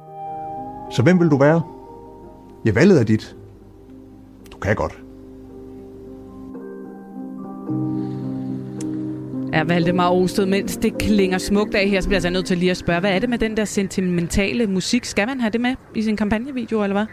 Så 0.91 1.03
hvem 1.03 1.21
vil 1.21 1.29
du 1.31 1.37
være? 1.37 1.63
Ja, 2.65 2.73
valget 2.73 3.01
er 3.01 3.05
dit. 3.05 3.37
Du 4.53 4.59
kan 4.59 4.77
godt. 4.77 4.99
Ja, 9.57 9.63
Valdemar 9.63 10.11
Osted, 10.11 10.47
mens 10.47 10.77
det 10.77 10.99
klinger 10.99 11.39
smukt 11.39 11.75
af 11.75 11.89
her, 11.89 12.01
så 12.01 12.09
bliver 12.09 12.21
jeg 12.21 12.25
altså 12.25 12.31
nødt 12.31 12.47
til 12.47 12.59
lige 12.59 12.71
at 12.71 12.77
spørge, 12.77 13.01
hvad 13.01 13.11
er 13.11 13.19
det 13.19 13.29
med 13.29 13.39
den 13.39 13.57
der 13.57 13.65
sentimentale 13.65 14.67
musik? 14.67 15.05
Skal 15.05 15.27
man 15.27 15.41
have 15.41 15.51
det 15.51 15.61
med 15.61 15.75
i 15.95 16.03
sin 16.03 16.17
kampagnevideo, 16.17 16.83
eller 16.83 16.95
hvad? 16.95 17.07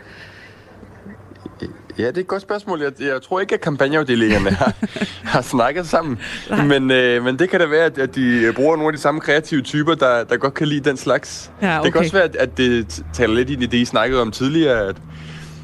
Ja, 1.98 2.08
det 2.08 2.18
er 2.18 2.22
et 2.22 2.28
godt 2.28 2.42
spørgsmål. 2.42 2.82
Jeg, 2.82 2.92
jeg 3.00 3.22
tror 3.22 3.40
ikke, 3.40 3.56
at 3.56 3.62
kampagneafdelingerne 3.62 4.50
har, 4.50 4.74
har 5.34 5.42
snakket 5.42 5.88
sammen. 5.88 6.20
Men, 6.68 6.92
øh, 6.92 7.24
men 7.24 7.40
det 7.40 7.50
kan 7.50 7.60
da 7.60 7.66
være, 7.66 7.86
at, 7.86 7.98
at 7.98 8.16
de 8.16 8.54
bruger 8.56 8.76
nogle 8.76 8.88
af 8.88 8.94
de 8.94 9.00
samme 9.00 9.22
kreative 9.22 9.62
typer, 9.62 9.96
der, 9.96 10.24
der 10.24 10.38
godt 10.38 10.54
kan 10.54 10.68
lide 10.68 10.90
den 10.90 10.98
slags. 10.98 11.52
Ja, 11.62 11.80
okay. 11.80 11.86
Det 11.86 11.94
kan 11.94 12.00
også 12.02 12.14
være, 12.14 12.24
at, 12.24 12.36
at 12.36 12.58
det 12.58 13.04
taler 13.14 13.34
lidt 13.34 13.50
ind 13.50 13.64
i 13.64 13.66
det, 13.66 13.78
I 13.78 13.86
snakkede 13.86 14.22
om 14.22 14.32
tidligere, 14.32 14.88
at, 14.88 14.96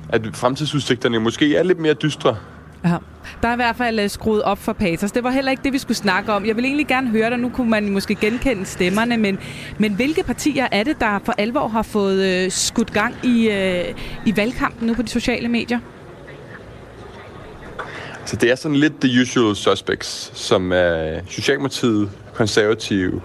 at 0.10 0.22
fremtidsudsigterne 0.34 1.20
måske 1.20 1.56
er 1.56 1.64
lidt 1.64 1.80
mere 1.80 1.94
dystre. 1.94 2.38
Ja. 2.84 2.98
Der 3.42 3.48
er 3.48 3.54
i 3.54 3.56
hvert 3.56 3.76
fald 3.76 4.00
øh, 4.00 4.10
skruet 4.10 4.42
op 4.44 4.58
for 4.58 4.74
patos. 4.74 5.12
Det 5.12 5.24
var 5.24 5.30
heller 5.30 5.52
ikke 5.52 5.64
det, 5.64 5.74
vi 5.74 5.78
skulle 5.78 5.98
snakke 5.98 6.34
om. 6.34 6.46
Jeg 6.46 6.56
vil 6.56 6.66
egentlig 6.66 6.88
gerne 6.88 7.10
høre 7.10 7.30
dig. 7.30 7.38
Nu 7.38 7.50
kunne 7.50 7.70
man 7.70 7.90
måske 7.90 8.16
genkende 8.16 8.66
stemmerne, 8.66 9.18
men, 9.18 9.40
men 9.78 9.94
hvilke 9.94 10.24
partier 10.24 10.68
er 10.72 10.84
det, 10.84 11.00
der 11.00 11.20
for 11.26 11.34
alvor 11.38 11.68
har 11.68 11.82
fået 11.82 12.46
øh, 12.46 12.52
skudt 12.52 12.94
gang 12.94 13.16
i, 13.24 13.50
øh, 13.50 13.86
i 14.26 14.38
valgkampen 14.38 14.88
nu 14.88 14.94
på 14.94 15.02
de 15.02 15.08
sociale 15.08 15.48
medier? 15.48 15.80
Så 18.26 18.36
det 18.36 18.52
er 18.52 18.56
sådan 18.56 18.78
lidt 18.78 19.02
the 19.02 19.22
usual 19.22 19.56
suspects, 19.56 20.32
som 20.34 20.72
er 20.72 21.20
Socialdemokratiet, 21.30 22.10
Konservative 22.34 23.22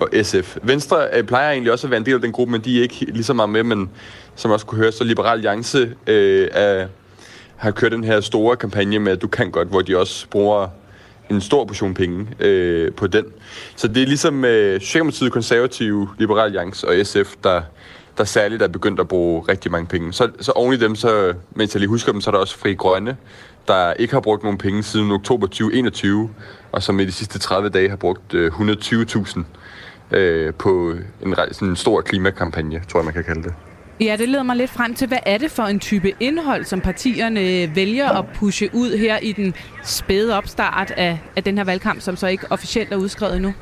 og 0.00 0.08
SF. 0.22 0.56
Venstre 0.62 0.98
øh, 1.12 1.24
plejer 1.24 1.50
egentlig 1.50 1.72
også 1.72 1.86
at 1.86 1.90
være 1.90 1.98
en 1.98 2.06
del 2.06 2.14
af 2.14 2.20
den 2.20 2.32
gruppe, 2.32 2.52
men 2.52 2.60
de 2.60 2.78
er 2.78 2.82
ikke 2.82 3.04
lige 3.04 3.24
så 3.24 3.32
meget 3.32 3.50
med, 3.50 3.62
men 3.62 3.90
som 4.34 4.50
også 4.50 4.66
kunne 4.66 4.78
høre, 4.78 4.92
så 4.92 5.04
Liberal 5.04 5.32
Alliance 5.32 5.94
øh, 6.06 6.48
er, 6.52 6.86
har 7.56 7.70
kørt 7.70 7.92
den 7.92 8.04
her 8.04 8.20
store 8.20 8.56
kampagne 8.56 8.98
med, 8.98 9.12
at 9.12 9.22
du 9.22 9.28
kan 9.28 9.50
godt, 9.50 9.68
hvor 9.68 9.82
de 9.82 9.98
også 9.98 10.28
bruger 10.28 10.68
en 11.30 11.40
stor 11.40 11.64
portion 11.64 11.94
penge 11.94 12.26
øh, 12.40 12.92
på 12.92 13.06
den. 13.06 13.24
Så 13.76 13.88
det 13.88 14.02
er 14.02 14.06
ligesom 14.06 14.44
øh, 14.44 14.80
Socialdemokratiet, 14.80 15.32
Konservative, 15.32 16.08
Liberal 16.18 16.44
Alliance 16.44 16.88
og 16.88 17.06
SF, 17.06 17.34
der, 17.44 17.62
der 18.18 18.24
særligt 18.24 18.62
er 18.62 18.68
begyndt 18.68 19.00
at 19.00 19.08
bruge 19.08 19.44
rigtig 19.48 19.70
mange 19.70 19.86
penge. 19.86 20.12
Så, 20.12 20.30
så 20.40 20.52
oven 20.52 20.74
i 20.74 20.76
dem, 20.76 20.94
så, 20.94 21.34
mens 21.54 21.74
jeg 21.74 21.80
lige 21.80 21.88
husker 21.88 22.12
dem, 22.12 22.20
så 22.20 22.30
er 22.30 22.32
der 22.32 22.38
også 22.38 22.58
Fri 22.58 22.74
Grønne, 22.74 23.16
der 23.68 23.92
ikke 23.92 24.14
har 24.14 24.20
brugt 24.20 24.42
nogen 24.42 24.58
penge 24.58 24.82
siden 24.82 25.10
oktober 25.10 25.46
2021, 25.46 26.30
og 26.72 26.82
som 26.82 27.00
i 27.00 27.04
de 27.04 27.12
sidste 27.12 27.38
30 27.38 27.68
dage 27.68 27.88
har 27.88 27.96
brugt 27.96 28.34
øh, 28.34 28.52
120.000 28.52 29.40
øh, 30.10 30.54
på 30.54 30.94
en, 31.22 31.34
sådan 31.52 31.68
en 31.68 31.76
stor 31.76 32.00
klimakampagne, 32.00 32.82
tror 32.88 33.00
jeg, 33.00 33.04
man 33.04 33.14
kan 33.14 33.24
kalde 33.24 33.42
det. 33.42 33.54
Ja, 34.00 34.16
det 34.18 34.28
leder 34.28 34.42
mig 34.42 34.56
lidt 34.56 34.70
frem 34.70 34.94
til, 34.94 35.08
hvad 35.08 35.18
er 35.26 35.38
det 35.38 35.50
for 35.50 35.62
en 35.62 35.80
type 35.80 36.12
indhold, 36.20 36.64
som 36.64 36.80
partierne 36.80 37.40
øh, 37.40 37.76
vælger 37.76 38.08
at 38.08 38.24
pushe 38.34 38.70
ud 38.72 38.98
her 38.98 39.18
i 39.18 39.32
den 39.32 39.54
spæde 39.84 40.36
opstart 40.36 40.90
af, 40.90 41.18
af 41.36 41.44
den 41.44 41.56
her 41.58 41.64
valgkamp, 41.64 42.00
som 42.00 42.16
så 42.16 42.26
ikke 42.26 42.46
officielt 42.50 42.92
er 42.92 42.96
udskrevet 42.96 43.42
nu? 43.42 43.54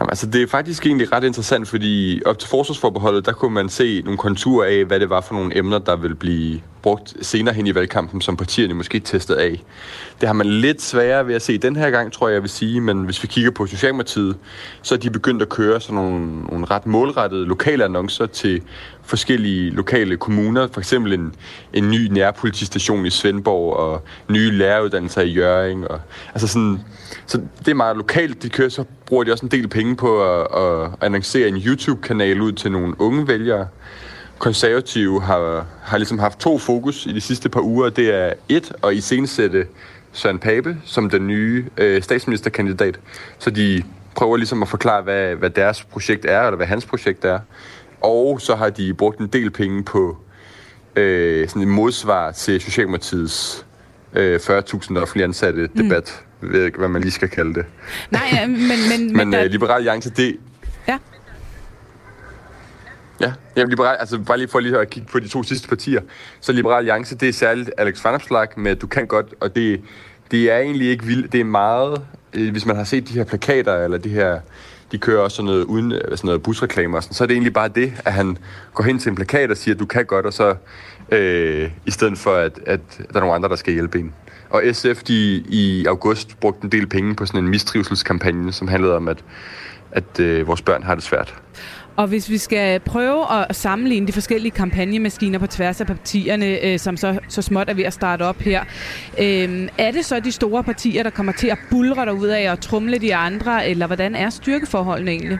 Jamen, 0.00 0.10
altså, 0.10 0.26
det 0.26 0.42
er 0.42 0.46
faktisk 0.46 0.86
egentlig 0.86 1.12
ret 1.12 1.24
interessant, 1.24 1.68
fordi 1.68 2.22
op 2.26 2.38
til 2.38 2.48
forsvarsforbeholdet, 2.48 3.26
der 3.26 3.32
kunne 3.32 3.54
man 3.54 3.68
se 3.68 4.02
nogle 4.04 4.18
konturer 4.18 4.78
af, 4.78 4.84
hvad 4.84 5.00
det 5.00 5.10
var 5.10 5.20
for 5.20 5.34
nogle 5.34 5.58
emner, 5.58 5.78
der 5.78 5.96
ville 5.96 6.16
blive 6.16 6.60
brugt 6.82 7.14
senere 7.26 7.54
hen 7.54 7.66
i 7.66 7.74
valgkampen, 7.74 8.20
som 8.20 8.36
partierne 8.36 8.74
måske 8.74 9.00
testede 9.00 9.40
af. 9.40 9.62
Det 10.20 10.28
har 10.28 10.32
man 10.32 10.46
lidt 10.46 10.82
sværere 10.82 11.26
ved 11.26 11.34
at 11.34 11.42
se 11.42 11.58
den 11.58 11.76
her 11.76 11.90
gang, 11.90 12.12
tror 12.12 12.28
jeg, 12.28 12.34
jeg 12.34 12.42
vil 12.42 12.50
sige, 12.50 12.80
men 12.80 13.04
hvis 13.04 13.22
vi 13.22 13.28
kigger 13.28 13.50
på 13.50 13.66
Socialdemokratiet, 13.66 14.36
så 14.82 14.94
er 14.94 14.98
de 14.98 15.10
begyndt 15.10 15.42
at 15.42 15.48
køre 15.48 15.80
sådan 15.80 15.94
nogle, 15.94 16.42
nogle 16.42 16.64
ret 16.64 16.86
målrettede 16.86 17.46
lokale 17.46 17.84
annoncer 17.84 18.26
til 18.26 18.62
forskellige 19.12 19.70
lokale 19.70 20.16
kommuner, 20.16 20.68
for 20.72 20.80
eksempel 20.80 21.12
en, 21.12 21.34
en 21.72 21.90
ny 21.90 22.06
nærpolitistation 22.06 23.06
i 23.06 23.10
Svendborg, 23.10 23.76
og 23.76 24.02
nye 24.28 24.50
læreruddannelser 24.50 25.22
i 25.22 25.32
Jøring. 25.32 25.88
Og, 25.88 26.00
altså 26.34 26.46
sådan, 26.46 26.80
så 27.26 27.40
det 27.58 27.68
er 27.68 27.74
meget 27.74 27.96
lokalt, 27.96 28.42
de 28.42 28.48
kører, 28.48 28.68
så 28.68 28.84
bruger 29.06 29.24
de 29.24 29.32
også 29.32 29.46
en 29.46 29.50
del 29.50 29.68
penge 29.68 29.96
på 29.96 30.10
at, 30.24 30.46
at 30.62 30.90
annoncere 31.00 31.48
en 31.48 31.56
YouTube-kanal 31.56 32.40
ud 32.40 32.52
til 32.52 32.72
nogle 32.72 33.00
unge 33.00 33.28
vælgere. 33.28 33.68
Konservative 34.38 35.22
har, 35.22 35.66
har 35.82 35.98
ligesom 35.98 36.18
haft 36.18 36.38
to 36.38 36.58
fokus 36.58 37.06
i 37.06 37.12
de 37.12 37.20
sidste 37.20 37.48
par 37.48 37.60
uger. 37.60 37.90
Det 37.90 38.14
er 38.14 38.32
et, 38.48 38.72
at 38.84 38.94
iscenesætte 38.94 39.66
Søren 40.12 40.38
Pape 40.38 40.76
som 40.84 41.10
den 41.10 41.26
nye 41.26 41.64
øh, 41.76 42.02
statsministerkandidat. 42.02 43.00
Så 43.38 43.50
de 43.50 43.82
prøver 44.14 44.36
ligesom 44.36 44.62
at 44.62 44.68
forklare, 44.68 45.02
hvad, 45.02 45.34
hvad 45.34 45.50
deres 45.50 45.84
projekt 45.84 46.24
er, 46.24 46.42
eller 46.42 46.56
hvad 46.56 46.66
hans 46.66 46.86
projekt 46.86 47.24
er. 47.24 47.38
Og 48.02 48.40
så 48.40 48.54
har 48.54 48.70
de 48.70 48.94
brugt 48.94 49.18
en 49.18 49.26
del 49.26 49.50
penge 49.50 49.84
på 49.84 50.16
øh, 50.96 51.48
sådan 51.48 51.62
en 51.62 51.68
modsvar 51.68 52.30
til 52.30 52.60
Socialdemokratiets 52.60 53.66
øh, 54.14 54.36
40.000 54.36 54.98
offentlige 54.98 55.24
ansatte 55.24 55.66
debat. 55.66 56.24
Mm. 56.40 56.48
Jeg 56.48 56.52
ved 56.52 56.64
ikke, 56.64 56.78
hvad 56.78 56.88
man 56.88 57.02
lige 57.02 57.12
skal 57.12 57.28
kalde 57.28 57.54
det. 57.54 57.64
Nej, 58.10 58.22
ja, 58.32 58.46
men... 58.46 58.58
Men, 58.68 58.78
men, 58.88 59.12
men 59.16 59.32
der... 59.32 59.44
øh, 59.44 59.50
Liberal 59.50 59.76
Alliance, 59.76 60.10
det... 60.10 60.36
Ja. 60.88 60.98
Ja, 63.20 63.32
ja 63.56 63.64
liberal, 63.64 63.96
altså 64.00 64.18
bare 64.18 64.38
lige 64.38 64.48
for 64.48 64.60
lige 64.60 64.78
at 64.78 64.90
kigge 64.90 65.08
på 65.12 65.20
de 65.20 65.28
to 65.28 65.42
sidste 65.42 65.68
partier. 65.68 66.00
Så 66.40 66.52
Liberal 66.52 66.78
Alliance, 66.78 67.16
det 67.16 67.28
er 67.28 67.32
særligt 67.32 67.70
Alex 67.78 68.04
Vanopslagh 68.04 68.58
med 68.58 68.76
Du 68.76 68.86
kan 68.86 69.06
godt, 69.06 69.26
og 69.40 69.56
det, 69.56 69.80
det 70.30 70.50
er 70.50 70.58
egentlig 70.58 70.88
ikke 70.88 71.04
vildt. 71.04 71.32
Det 71.32 71.40
er 71.40 71.44
meget, 71.44 72.02
øh, 72.32 72.52
hvis 72.52 72.66
man 72.66 72.76
har 72.76 72.84
set 72.84 73.08
de 73.08 73.12
her 73.12 73.24
plakater, 73.24 73.84
eller 73.84 73.98
de 73.98 74.08
her, 74.08 74.40
de 74.92 74.98
kører 74.98 75.20
også 75.20 75.36
sådan 75.36 75.46
noget, 75.46 75.64
uden, 75.64 75.92
øh, 75.92 76.00
sådan 76.10 76.26
noget 76.28 76.42
busreklamer, 76.42 77.00
sådan, 77.00 77.14
så 77.14 77.24
er 77.24 77.26
det 77.26 77.34
egentlig 77.34 77.52
bare 77.52 77.68
det, 77.68 77.92
at 78.04 78.12
han 78.12 78.38
går 78.74 78.84
hen 78.84 78.98
til 78.98 79.08
en 79.10 79.14
plakat 79.14 79.50
og 79.50 79.56
siger, 79.56 79.74
at 79.74 79.80
du 79.80 79.86
kan 79.86 80.06
godt, 80.06 80.26
og 80.26 80.32
så 80.32 80.54
øh, 81.12 81.70
i 81.86 81.90
stedet 81.90 82.18
for, 82.18 82.34
at, 82.34 82.60
at 82.66 82.80
der 82.98 83.16
er 83.16 83.20
nogle 83.20 83.34
andre, 83.34 83.48
der 83.48 83.56
skal 83.56 83.72
hjælpe 83.72 83.98
en. 83.98 84.14
Og 84.50 84.62
SF 84.72 85.02
de, 85.02 85.44
i 85.48 85.86
august 85.86 86.40
brugte 86.40 86.64
en 86.64 86.72
del 86.72 86.86
penge 86.86 87.14
på 87.14 87.26
sådan 87.26 87.44
en 87.44 87.50
mistrivselskampagne, 87.50 88.52
som 88.52 88.68
handlede 88.68 88.96
om, 88.96 89.08
at, 89.08 89.24
at 89.92 90.20
øh, 90.20 90.46
vores 90.46 90.62
børn 90.62 90.82
har 90.82 90.94
det 90.94 91.04
svært. 91.04 91.34
Og 91.96 92.06
hvis 92.06 92.30
vi 92.30 92.38
skal 92.38 92.80
prøve 92.80 93.46
at 93.48 93.56
sammenligne 93.56 94.06
de 94.06 94.12
forskellige 94.12 94.52
kampagnemaskiner 94.52 95.38
på 95.38 95.46
tværs 95.46 95.80
af 95.80 95.86
partierne, 95.86 96.46
øh, 96.66 96.78
som 96.78 96.96
så, 96.96 97.18
så 97.28 97.42
småt 97.42 97.68
er 97.68 97.74
ved 97.74 97.84
at 97.84 97.92
starte 97.92 98.22
op 98.22 98.38
her, 98.40 98.64
øh, 99.18 99.68
er 99.78 99.90
det 99.90 100.04
så 100.04 100.20
de 100.20 100.32
store 100.32 100.64
partier, 100.64 101.02
der 101.02 101.10
kommer 101.10 101.32
til 101.32 101.48
at 101.48 101.58
bulre 101.70 102.14
ud 102.14 102.26
af 102.26 102.50
og 102.50 102.60
trumle 102.60 102.98
de 102.98 103.14
andre, 103.14 103.68
eller 103.68 103.86
hvordan 103.86 104.14
er 104.14 104.30
styrkeforholdene 104.30 105.10
egentlig? 105.10 105.38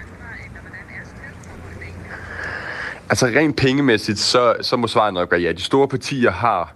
Altså 3.11 3.27
rent 3.27 3.57
pengemæssigt, 3.57 4.19
så, 4.19 4.55
så 4.61 4.77
må 4.77 4.87
svaret 4.87 5.15
nok 5.15 5.31
være 5.31 5.41
ja. 5.41 5.53
De 5.53 5.63
store 5.63 5.89
partier 5.89 6.31
har 6.31 6.75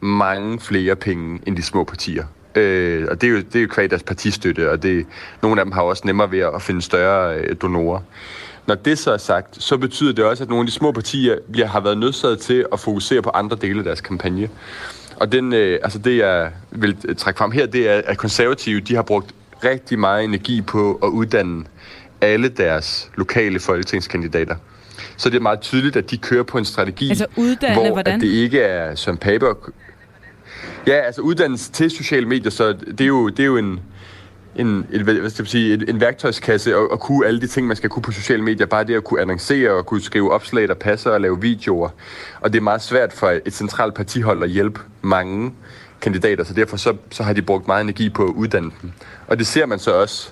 mange 0.00 0.60
flere 0.60 0.96
penge 0.96 1.40
end 1.46 1.56
de 1.56 1.62
små 1.62 1.84
partier. 1.84 2.24
Øh, 2.54 3.06
og 3.10 3.20
det 3.20 3.26
er, 3.26 3.30
jo, 3.30 3.36
det 3.36 3.56
er 3.56 3.60
jo 3.60 3.68
kvad 3.68 3.88
deres 3.88 4.02
partistøtte, 4.02 4.70
og 4.70 4.82
det, 4.82 5.06
nogle 5.42 5.60
af 5.60 5.66
dem 5.66 5.72
har 5.72 5.82
også 5.82 6.02
nemmere 6.06 6.30
ved 6.30 6.38
at 6.38 6.62
finde 6.62 6.82
større 6.82 7.36
øh, 7.36 7.56
donorer. 7.62 8.00
Når 8.66 8.74
det 8.74 8.98
så 8.98 9.12
er 9.12 9.16
sagt, 9.16 9.62
så 9.62 9.76
betyder 9.76 10.12
det 10.12 10.24
også, 10.24 10.42
at 10.42 10.48
nogle 10.48 10.60
af 10.62 10.66
de 10.66 10.72
små 10.72 10.92
partier 10.92 11.36
bliver, 11.52 11.66
har 11.66 11.80
været 11.80 11.98
nødsaget 11.98 12.38
til 12.38 12.66
at 12.72 12.80
fokusere 12.80 13.22
på 13.22 13.30
andre 13.30 13.56
dele 13.60 13.78
af 13.78 13.84
deres 13.84 14.00
kampagne. 14.00 14.48
Og 15.16 15.32
den, 15.32 15.52
øh, 15.52 15.80
altså 15.82 15.98
det, 15.98 16.16
jeg 16.16 16.50
vil 16.70 17.16
trække 17.16 17.38
frem 17.38 17.50
her, 17.50 17.66
det 17.66 17.88
er, 17.88 18.02
at 18.06 18.18
konservative 18.18 18.80
de 18.80 18.94
har 18.94 19.02
brugt 19.02 19.34
rigtig 19.64 19.98
meget 19.98 20.24
energi 20.24 20.60
på 20.60 20.98
at 21.02 21.08
uddanne 21.08 21.64
alle 22.20 22.48
deres 22.48 23.10
lokale 23.16 23.60
folketingskandidater. 23.60 24.56
Så 25.16 25.30
det 25.30 25.36
er 25.36 25.40
meget 25.40 25.60
tydeligt, 25.60 25.96
at 25.96 26.10
de 26.10 26.16
kører 26.16 26.42
på 26.42 26.58
en 26.58 26.64
strategi, 26.64 27.08
altså 27.08 27.26
uddanne, 27.36 27.74
hvor 27.74 27.92
hvordan? 27.92 28.14
At 28.14 28.20
det 28.20 28.26
ikke 28.26 28.60
er 28.60 28.94
Søren 28.94 29.18
Pape. 29.18 29.46
Ja, 30.86 30.92
altså 30.92 31.20
uddannelse 31.20 31.72
til 31.72 31.90
sociale 31.90 32.26
medier, 32.26 32.50
så 32.50 32.72
det 32.72 33.00
er 33.00 33.06
jo, 33.06 33.28
det 33.28 33.40
er 33.40 33.44
jo 33.44 33.56
en, 33.56 33.80
en, 34.56 34.86
et, 34.92 35.02
hvad 35.02 35.30
skal 35.30 35.42
man 35.42 35.46
sige, 35.46 35.74
en, 35.74 35.88
en 35.88 36.00
værktøjskasse 36.00 36.76
og, 36.76 36.90
og 36.90 37.00
kunne 37.00 37.26
alle 37.26 37.40
de 37.40 37.46
ting, 37.46 37.66
man 37.66 37.76
skal 37.76 37.90
kunne 37.90 38.02
på 38.02 38.12
sociale 38.12 38.42
medier. 38.42 38.66
Bare 38.66 38.84
det 38.84 38.94
at 38.94 39.04
kunne 39.04 39.20
annoncere 39.20 39.70
og 39.70 39.86
kunne 39.86 40.02
skrive 40.02 40.32
opslag, 40.32 40.68
der 40.68 40.74
passer 40.74 41.10
og 41.10 41.20
lave 41.20 41.40
videoer. 41.40 41.88
Og 42.40 42.52
det 42.52 42.58
er 42.58 42.62
meget 42.62 42.82
svært 42.82 43.12
for 43.12 43.34
et 43.44 43.54
centralt 43.54 43.94
partihold 43.94 44.42
at 44.42 44.50
hjælpe 44.50 44.80
mange 45.02 45.52
kandidater, 46.00 46.44
så 46.44 46.54
derfor 46.54 46.76
så, 46.76 46.96
så 47.10 47.22
har 47.22 47.32
de 47.32 47.42
brugt 47.42 47.66
meget 47.66 47.82
energi 47.82 48.10
på 48.10 48.24
at 48.24 48.30
uddanne 48.30 48.70
dem. 48.82 48.92
Og 49.26 49.38
det 49.38 49.46
ser 49.46 49.66
man 49.66 49.78
så 49.78 49.92
også 49.92 50.30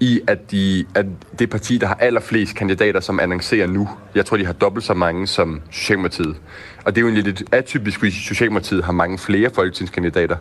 i, 0.00 0.20
at, 0.26 0.50
de, 0.50 0.84
at 0.94 1.06
det 1.38 1.50
parti, 1.50 1.78
der 1.78 1.86
har 1.86 1.94
allerflest 1.94 2.54
kandidater, 2.54 3.00
som 3.00 3.20
annoncerer 3.20 3.66
nu, 3.66 3.88
jeg 4.14 4.26
tror, 4.26 4.36
de 4.36 4.46
har 4.46 4.52
dobbelt 4.52 4.84
så 4.84 4.94
mange 4.94 5.26
som 5.26 5.60
Socialdemokratiet. 5.70 6.36
Og 6.84 6.94
det 6.94 7.00
er 7.00 7.00
jo 7.00 7.06
egentlig 7.06 7.24
lidt 7.24 7.42
atypisk, 7.52 7.98
fordi 7.98 8.10
Socialdemokratiet 8.10 8.84
har 8.84 8.92
mange 8.92 9.18
flere 9.18 9.50
folketingskandidater 9.54 10.36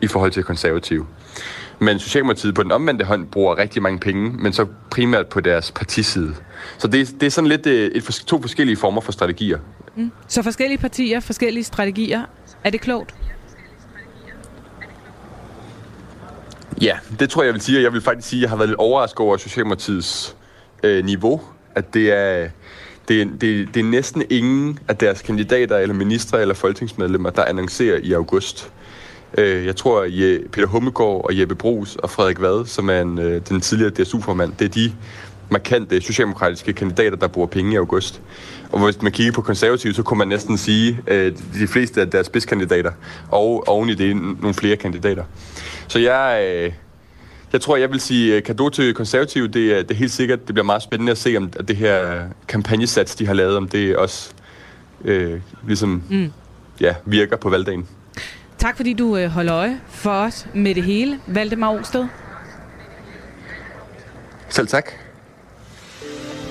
i 0.00 0.06
forhold 0.06 0.32
til 0.32 0.42
konservative. 0.42 1.06
Men 1.78 1.98
Socialdemokratiet 1.98 2.54
på 2.54 2.62
den 2.62 2.72
omvendte 2.72 3.04
hånd 3.04 3.26
bruger 3.26 3.58
rigtig 3.58 3.82
mange 3.82 3.98
penge, 3.98 4.32
men 4.32 4.52
så 4.52 4.66
primært 4.90 5.26
på 5.26 5.40
deres 5.40 5.72
partiside. 5.72 6.34
Så 6.78 6.88
det, 6.88 7.20
det 7.20 7.26
er 7.26 7.30
sådan 7.30 7.48
lidt 7.48 7.66
øh, 7.66 7.90
et, 7.90 8.08
et, 8.08 8.22
to 8.26 8.40
forskellige 8.40 8.76
former 8.76 9.00
for 9.00 9.12
strategier. 9.12 9.58
Mm. 9.96 10.12
Så 10.28 10.42
forskellige 10.42 10.78
partier, 10.78 11.20
forskellige 11.20 11.64
strategier. 11.64 12.22
Er 12.64 12.70
det 12.70 12.80
klogt? 12.80 13.14
Ja, 16.80 16.98
det 17.18 17.30
tror 17.30 17.42
jeg, 17.42 17.46
jeg 17.46 17.54
vil 17.54 17.62
sige. 17.62 17.82
Jeg 17.82 17.92
vil 17.92 18.00
faktisk 18.00 18.28
sige, 18.28 18.38
at 18.38 18.42
jeg 18.42 18.50
har 18.50 18.56
været 18.56 18.68
lidt 18.68 18.78
overrasket 18.78 19.20
over 19.20 19.36
Socialdemokratiets 19.36 20.36
øh, 20.82 21.04
niveau. 21.04 21.40
At 21.74 21.94
det 21.94 22.12
er, 22.12 22.48
det, 23.08 23.22
er, 23.22 23.26
det, 23.40 23.74
det 23.74 23.80
er 23.80 23.84
næsten 23.84 24.22
ingen 24.30 24.78
af 24.88 24.96
deres 24.96 25.22
kandidater, 25.22 25.76
eller 25.78 25.94
ministre, 25.94 26.40
eller 26.40 26.54
folketingsmedlemmer, 26.54 27.30
der 27.30 27.44
annoncerer 27.44 27.98
i 28.02 28.12
august. 28.12 28.72
Øh, 29.38 29.66
jeg 29.66 29.76
tror, 29.76 30.00
at 30.02 30.50
Peter 30.52 30.66
Hummelgaard 30.66 31.24
og 31.24 31.38
Jeppe 31.38 31.54
Brugs 31.54 31.96
og 31.96 32.10
Frederik 32.10 32.40
Vad, 32.40 32.66
som 32.66 32.90
er 32.90 33.00
en, 33.00 33.18
øh, 33.18 33.42
den 33.48 33.60
tidligere 33.60 33.90
DSU-formand, 33.90 34.52
det 34.58 34.64
er 34.64 34.68
de 34.68 34.92
markante 35.50 36.00
socialdemokratiske 36.00 36.72
kandidater, 36.72 37.16
der 37.16 37.28
bruger 37.28 37.48
penge 37.48 37.72
i 37.72 37.76
august. 37.76 38.20
Og 38.72 38.84
hvis 38.84 39.02
man 39.02 39.12
kigger 39.12 39.32
på 39.32 39.42
konservative, 39.42 39.94
så 39.94 40.02
kunne 40.02 40.18
man 40.18 40.28
næsten 40.28 40.58
sige, 40.58 40.98
at 41.06 41.32
de 41.54 41.66
fleste 41.66 42.00
af 42.00 42.10
deres 42.10 42.26
spidskandidater, 42.26 42.92
og 43.30 43.68
oven 43.68 43.88
i 43.88 43.94
det 43.94 44.16
nogle 44.16 44.54
flere 44.54 44.76
kandidater. 44.76 45.24
Så 45.90 45.98
jeg, 45.98 46.44
øh, 46.44 46.72
jeg 47.52 47.60
tror, 47.60 47.76
jeg 47.76 47.90
vil 47.90 48.00
sige 48.00 48.40
kado 48.40 48.68
til 48.68 48.94
konservative. 48.94 49.48
Det 49.48 49.78
er, 49.78 49.82
det 49.82 49.90
er 49.90 49.94
helt 49.94 50.12
sikkert, 50.12 50.46
det 50.46 50.54
bliver 50.54 50.64
meget 50.64 50.82
spændende 50.82 51.12
at 51.12 51.18
se, 51.18 51.36
om 51.36 51.50
det 51.50 51.76
her 51.76 52.24
kampagnesats, 52.48 53.14
de 53.14 53.26
har 53.26 53.34
lavet, 53.34 53.56
om 53.56 53.68
det 53.68 53.96
også 53.96 54.30
øh, 55.04 55.40
ligesom 55.66 56.02
mm. 56.10 56.32
ja, 56.80 56.94
virker 57.04 57.36
på 57.36 57.50
valgdagen. 57.50 57.88
Tak 58.58 58.76
fordi 58.76 58.92
du 58.92 59.16
øh, 59.16 59.28
holder 59.28 59.54
øje 59.54 59.80
for 59.88 60.10
os 60.10 60.46
med 60.54 60.74
det 60.74 60.82
hele. 60.82 61.18
Valdemar 61.26 61.70
Olsted. 61.70 62.06
Selv 64.48 64.66
tak. 64.66 64.90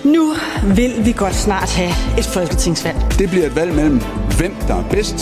Nu 0.04 0.34
vil 0.76 1.06
vi 1.06 1.14
godt 1.18 1.36
snart 1.36 1.76
have 1.76 2.20
et 2.20 2.26
folketingsvalg. 2.26 2.98
Det 3.20 3.30
bliver 3.30 3.46
et 3.46 3.56
valg 3.56 3.76
mellem, 3.76 4.00
hvem 4.38 4.56
der 4.68 4.76
er 4.76 4.90
bedst. 4.90 5.16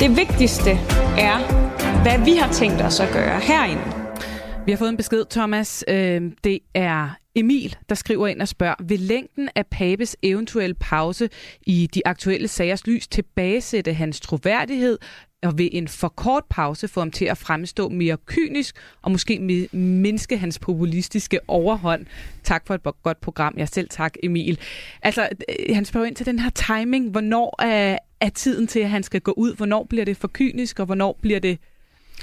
Det 0.00 0.16
vigtigste 0.16 0.70
er, 1.18 1.67
hvad 2.02 2.24
vi 2.24 2.36
har 2.36 2.52
tænkt 2.52 2.82
os 2.82 3.00
at 3.00 3.12
gøre 3.12 3.40
herinde. 3.40 3.82
Vi 4.66 4.72
har 4.72 4.78
fået 4.78 4.88
en 4.88 4.96
besked, 4.96 5.24
Thomas. 5.30 5.84
Øhm, 5.88 6.36
det 6.44 6.58
er 6.74 7.10
Emil, 7.34 7.76
der 7.88 7.94
skriver 7.94 8.26
ind 8.26 8.42
og 8.42 8.48
spørger, 8.48 8.74
vil 8.84 9.00
længden 9.00 9.48
af 9.54 9.66
Papes 9.66 10.16
eventuelle 10.22 10.74
pause 10.74 11.28
i 11.66 11.88
de 11.94 12.02
aktuelle 12.04 12.48
sagers 12.48 12.86
lys 12.86 13.08
tilbagesætte 13.08 13.92
hans 13.92 14.20
troværdighed, 14.20 14.98
og 15.42 15.58
vil 15.58 15.68
en 15.72 15.88
for 15.88 16.08
kort 16.08 16.44
pause 16.50 16.88
få 16.88 17.00
ham 17.00 17.10
til 17.10 17.24
at 17.24 17.38
fremstå 17.38 17.88
mere 17.88 18.16
kynisk 18.26 18.76
og 19.02 19.10
måske 19.10 19.68
mindske 19.72 20.38
hans 20.38 20.58
populistiske 20.58 21.40
overhånd. 21.48 22.06
Tak 22.44 22.66
for 22.66 22.74
et 22.74 22.82
godt 23.02 23.20
program. 23.20 23.54
Jeg 23.56 23.68
selv 23.68 23.88
tak, 23.88 24.14
Emil. 24.22 24.58
Altså, 25.02 25.28
øh, 25.48 25.74
han 25.74 25.84
spørger 25.84 26.06
ind 26.06 26.16
til 26.16 26.26
den 26.26 26.38
her 26.38 26.50
timing. 26.50 27.10
Hvornår 27.10 27.62
er, 27.62 27.98
er 28.20 28.28
tiden 28.28 28.66
til, 28.66 28.80
at 28.80 28.90
han 28.90 29.02
skal 29.02 29.20
gå 29.20 29.34
ud? 29.36 29.54
Hvornår 29.54 29.84
bliver 29.84 30.04
det 30.04 30.16
for 30.16 30.30
kynisk, 30.32 30.78
og 30.78 30.86
hvornår 30.86 31.18
bliver 31.22 31.40
det 31.40 31.58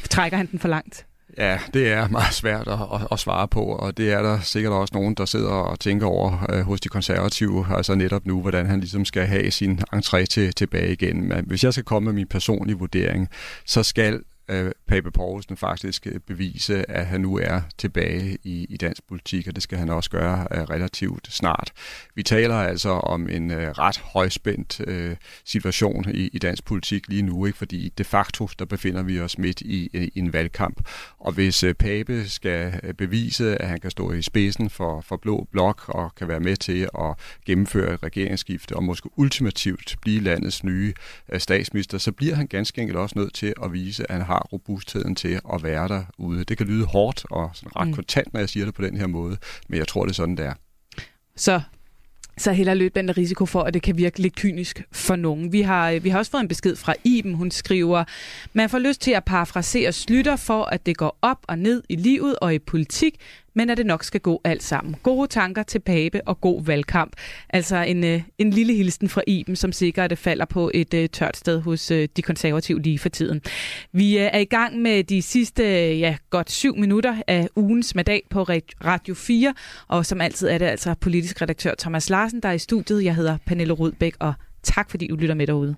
trækker 0.10 0.38
han 0.38 0.48
den 0.52 0.60
for 0.60 0.68
langt? 0.68 1.06
Ja, 1.38 1.60
det 1.74 1.92
er 1.92 2.08
meget 2.08 2.34
svært 2.34 2.68
at, 2.68 2.80
at, 2.94 3.08
at 3.12 3.20
svare 3.20 3.48
på, 3.48 3.64
og 3.64 3.98
det 3.98 4.12
er 4.12 4.22
der 4.22 4.40
sikkert 4.40 4.74
også 4.74 4.94
nogen, 4.94 5.16
der 5.16 5.26
sidder 5.26 5.50
og 5.50 5.80
tænker 5.80 6.08
over 6.08 6.46
øh, 6.54 6.62
hos 6.62 6.82
de 6.82 6.90
konservative, 6.90 7.66
altså 7.70 7.96
netop 7.96 8.26
nu, 8.26 8.42
hvordan 8.42 8.66
han 8.66 8.80
ligesom 8.80 9.06
skal 9.06 9.26
have 9.26 9.52
sin 9.52 9.80
entré 9.96 10.26
til, 10.26 10.54
tilbage 10.54 10.92
igen. 10.92 11.28
Men 11.28 11.46
hvis 11.48 11.64
jeg 11.64 11.74
skal 11.74 11.86
komme 11.86 12.06
med 12.06 12.14
min 12.14 12.28
personlige 12.28 12.78
vurdering, 12.78 13.30
så 13.66 13.84
skal 13.84 14.22
øh, 14.48 14.72
Pape 14.88 15.12
Poulsen 15.12 15.58
faktisk 15.58 16.08
øh, 16.08 16.20
bevise, 16.20 16.92
at 16.92 17.06
han 17.06 17.22
nu 17.22 17.38
er 17.38 17.62
tilbage 17.78 18.38
i, 18.44 18.66
i 18.70 18.78
dansk 18.78 19.08
politik, 19.08 19.48
og 19.48 19.56
det 19.56 19.64
skal 19.64 19.78
han 19.78 19.90
også 19.90 20.10
gøre 20.10 20.48
øh, 20.52 20.62
relativt 20.62 21.34
snart. 21.34 21.72
Vi 22.16 22.24
taler 22.24 22.56
altså 22.56 22.90
om 22.90 23.30
en 23.30 23.52
øh, 23.52 23.70
ret 23.70 23.98
højspændt 23.98 24.82
øh, 24.88 25.16
situation 25.46 26.06
i, 26.14 26.30
i 26.34 26.40
dansk 26.40 26.66
politik 26.66 27.08
lige 27.08 27.22
nu, 27.22 27.46
ikke? 27.46 27.58
fordi 27.58 27.94
de 27.98 28.04
facto 28.04 28.50
der 28.60 28.66
befinder 28.66 29.04
vi 29.04 29.20
os 29.20 29.38
midt 29.38 29.62
i, 29.62 29.90
i 29.94 30.20
en 30.20 30.34
valgkamp. 30.34 30.90
Og 31.20 31.34
hvis 31.34 31.64
øh, 31.64 31.74
Pape 31.74 32.30
skal 32.30 32.80
øh, 32.84 32.94
bevise, 32.94 33.62
at 33.62 33.68
han 33.68 33.80
kan 33.80 33.92
stå 33.92 34.12
i 34.12 34.22
spidsen 34.22 34.70
for, 34.70 35.02
for 35.02 35.18
Blå 35.18 35.48
Blok 35.52 35.90
og 35.90 36.16
kan 36.16 36.28
være 36.28 36.40
med 36.40 36.56
til 36.56 36.90
at 37.00 37.16
gennemføre 37.46 37.94
et 37.94 38.04
regeringsskifte 38.04 38.76
og 38.76 38.84
måske 38.84 39.10
ultimativt 39.16 39.96
blive 40.02 40.22
landets 40.22 40.64
nye 40.64 40.94
øh, 41.30 41.40
statsminister, 41.40 41.98
så 41.98 42.12
bliver 42.12 42.36
han 42.36 42.48
ganske 42.48 42.82
enkelt 42.82 42.98
også 42.98 43.20
nødt 43.20 43.34
til 43.34 43.54
at 43.64 43.74
vise, 43.74 44.12
at 44.12 44.18
han 44.18 44.26
har 44.26 44.35
har 44.36 44.48
robustheden 44.54 45.16
til 45.16 45.40
at 45.54 45.64
være 45.64 45.88
derude. 45.88 46.44
Det 46.44 46.58
kan 46.58 46.68
lyde 46.68 46.86
hårdt 46.86 47.26
og 47.32 47.52
sådan 47.54 47.76
ret 47.76 47.88
mm. 47.88 47.94
kontant, 47.94 48.34
når 48.34 48.40
jeg 48.40 48.50
siger 48.50 48.66
det 48.66 48.74
på 48.74 48.82
den 48.82 48.98
her 48.98 49.08
måde, 49.08 49.38
men 49.68 49.80
jeg 49.80 49.88
tror, 49.88 50.04
det 50.04 50.12
er 50.12 50.16
sådan, 50.16 50.38
det 50.38 50.46
er. 50.46 50.54
Så 51.36 51.62
så 52.38 52.52
heller 52.52 52.74
løbet 52.74 53.00
en 53.00 53.18
risiko 53.18 53.46
for, 53.46 53.64
at 53.64 53.74
det 53.74 53.82
kan 53.82 53.98
virke 53.98 54.20
lidt 54.20 54.36
kynisk 54.36 54.84
for 54.92 55.16
nogen. 55.16 55.52
Vi 55.52 55.62
har, 55.62 56.00
vi 56.00 56.10
har 56.10 56.20
også 56.20 56.32
fået 56.32 56.42
en 56.42 56.48
besked 56.48 56.76
fra 56.76 56.94
Iben. 57.04 57.34
Hun 57.34 57.52
skriver, 57.52 58.04
man 58.54 58.70
får 58.70 58.80
lyst 58.80 59.02
til 59.02 59.12
at 59.12 59.26
parafrasere 59.26 59.92
Slytter 59.92 60.36
for, 60.36 60.64
at 60.64 60.86
det 60.86 60.98
går 60.98 61.18
op 61.22 61.40
og 61.48 61.60
ned 61.60 61.84
i 61.90 61.96
livet 61.96 62.40
og 62.40 62.54
i 62.54 62.60
politik, 62.60 63.20
men 63.56 63.70
at 63.70 63.78
det 63.78 63.86
nok 63.86 64.04
skal 64.04 64.22
gå 64.22 64.42
alt 64.44 64.64
sammen. 64.64 64.96
Gode 65.04 65.28
tanker 65.28 65.64
til 65.64 65.80
Pape 65.80 66.28
og 66.28 66.42
god 66.42 66.64
valgkamp. 66.64 67.14
Altså 67.50 67.76
en, 67.76 68.04
øh, 68.04 68.22
en 68.38 68.50
lille 68.50 68.74
hilsen 68.74 69.10
fra 69.10 69.22
Iben, 69.28 69.56
som 69.56 69.72
sikrer, 69.72 70.04
at 70.04 70.10
det 70.10 70.18
falder 70.18 70.46
på 70.46 70.72
et 70.74 70.94
øh, 70.94 71.10
tørt 71.10 71.38
sted 71.38 71.62
hos 71.62 71.92
øh, 71.92 72.08
de 72.18 72.22
konservative 72.22 72.82
lige 72.82 73.00
for 73.00 73.10
tiden. 73.10 73.42
Vi 73.92 74.18
øh, 74.18 74.30
er 74.34 74.40
i 74.40 74.46
gang 74.46 74.82
med 74.82 75.04
de 75.04 75.22
sidste 75.22 75.64
øh, 75.64 76.00
ja, 76.00 76.18
godt 76.30 76.52
syv 76.52 76.76
minutter 76.76 77.22
af 77.28 77.50
ugens 77.56 77.96
mandag 77.96 78.22
på 78.30 78.44
Radio 78.86 79.14
4, 79.14 79.54
og 79.88 80.06
som 80.06 80.22
altid 80.22 80.48
er 80.48 80.58
det 80.58 80.66
altså 80.66 80.96
politisk 81.02 81.42
redaktør 81.42 81.74
Thomas 81.80 82.10
Larsen, 82.10 82.40
der 82.40 82.50
er 82.50 82.54
i 82.54 82.60
studiet. 82.60 83.04
Jeg 83.04 83.16
hedder 83.16 83.38
Pernille 83.46 83.74
Rudbæk, 83.74 84.16
og 84.20 84.34
tak 84.64 84.90
fordi 84.90 85.08
du 85.08 85.16
lytter 85.16 85.36
med 85.36 85.48
derude. 85.48 85.76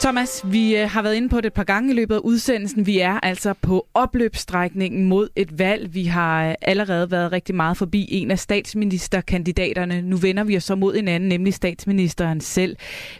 Thomas, 0.00 0.42
vi 0.44 0.76
øh, 0.76 0.90
har 0.90 1.02
været 1.02 1.14
inde 1.14 1.28
på 1.28 1.36
det 1.36 1.46
et 1.46 1.52
par 1.52 1.64
gange 1.64 1.90
i 1.90 1.94
løbet 1.94 2.14
af 2.14 2.18
udsendelsen. 2.18 2.86
Vi 2.86 2.98
er 2.98 3.20
altså 3.22 3.54
på 3.62 3.86
opløbsstrækningen 3.94 5.04
mod 5.04 5.28
et 5.36 5.58
valg. 5.58 5.94
Vi 5.94 6.04
har 6.04 6.48
øh, 6.48 6.54
allerede 6.62 7.10
været 7.10 7.32
rigtig 7.32 7.54
meget 7.54 7.76
forbi 7.76 8.06
en 8.10 8.30
af 8.30 8.38
statsministerkandidaterne. 8.38 10.02
Nu 10.02 10.16
vender 10.16 10.44
vi 10.44 10.56
os 10.56 10.64
så 10.64 10.74
mod 10.74 10.96
en 10.96 11.08
anden, 11.08 11.28
nemlig 11.28 11.54
statsministeren 11.54 12.40
selv. 12.40 12.76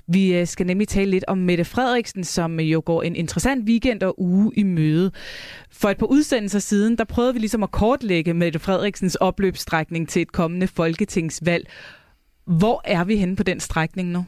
Vi 0.06 0.34
øh, 0.34 0.46
skal 0.46 0.66
nemlig 0.66 0.88
tale 0.88 1.10
lidt 1.10 1.24
om 1.28 1.38
Mette 1.38 1.64
Frederiksen, 1.64 2.24
som 2.24 2.60
jo 2.60 2.82
går 2.84 3.02
en 3.02 3.16
interessant 3.16 3.68
weekend 3.68 4.02
og 4.02 4.20
uge 4.20 4.52
i 4.56 4.62
møde. 4.62 5.10
For 5.72 5.88
et 5.88 5.98
par 5.98 6.06
udsendelser 6.06 6.58
siden, 6.58 6.98
der 6.98 7.04
prøvede 7.04 7.34
vi 7.34 7.40
ligesom 7.40 7.62
at 7.62 7.70
kortlægge 7.70 8.34
Mette 8.34 8.58
Frederiksens 8.58 9.14
opløbsstrækning 9.14 10.08
til 10.08 10.22
et 10.22 10.32
kommende 10.32 10.66
folketingsvalg. 10.66 11.66
Hvor 12.46 12.82
er 12.84 13.04
vi 13.04 13.16
henne 13.16 13.36
på 13.36 13.42
den 13.42 13.60
strækning 13.60 14.08
nu? 14.08 14.24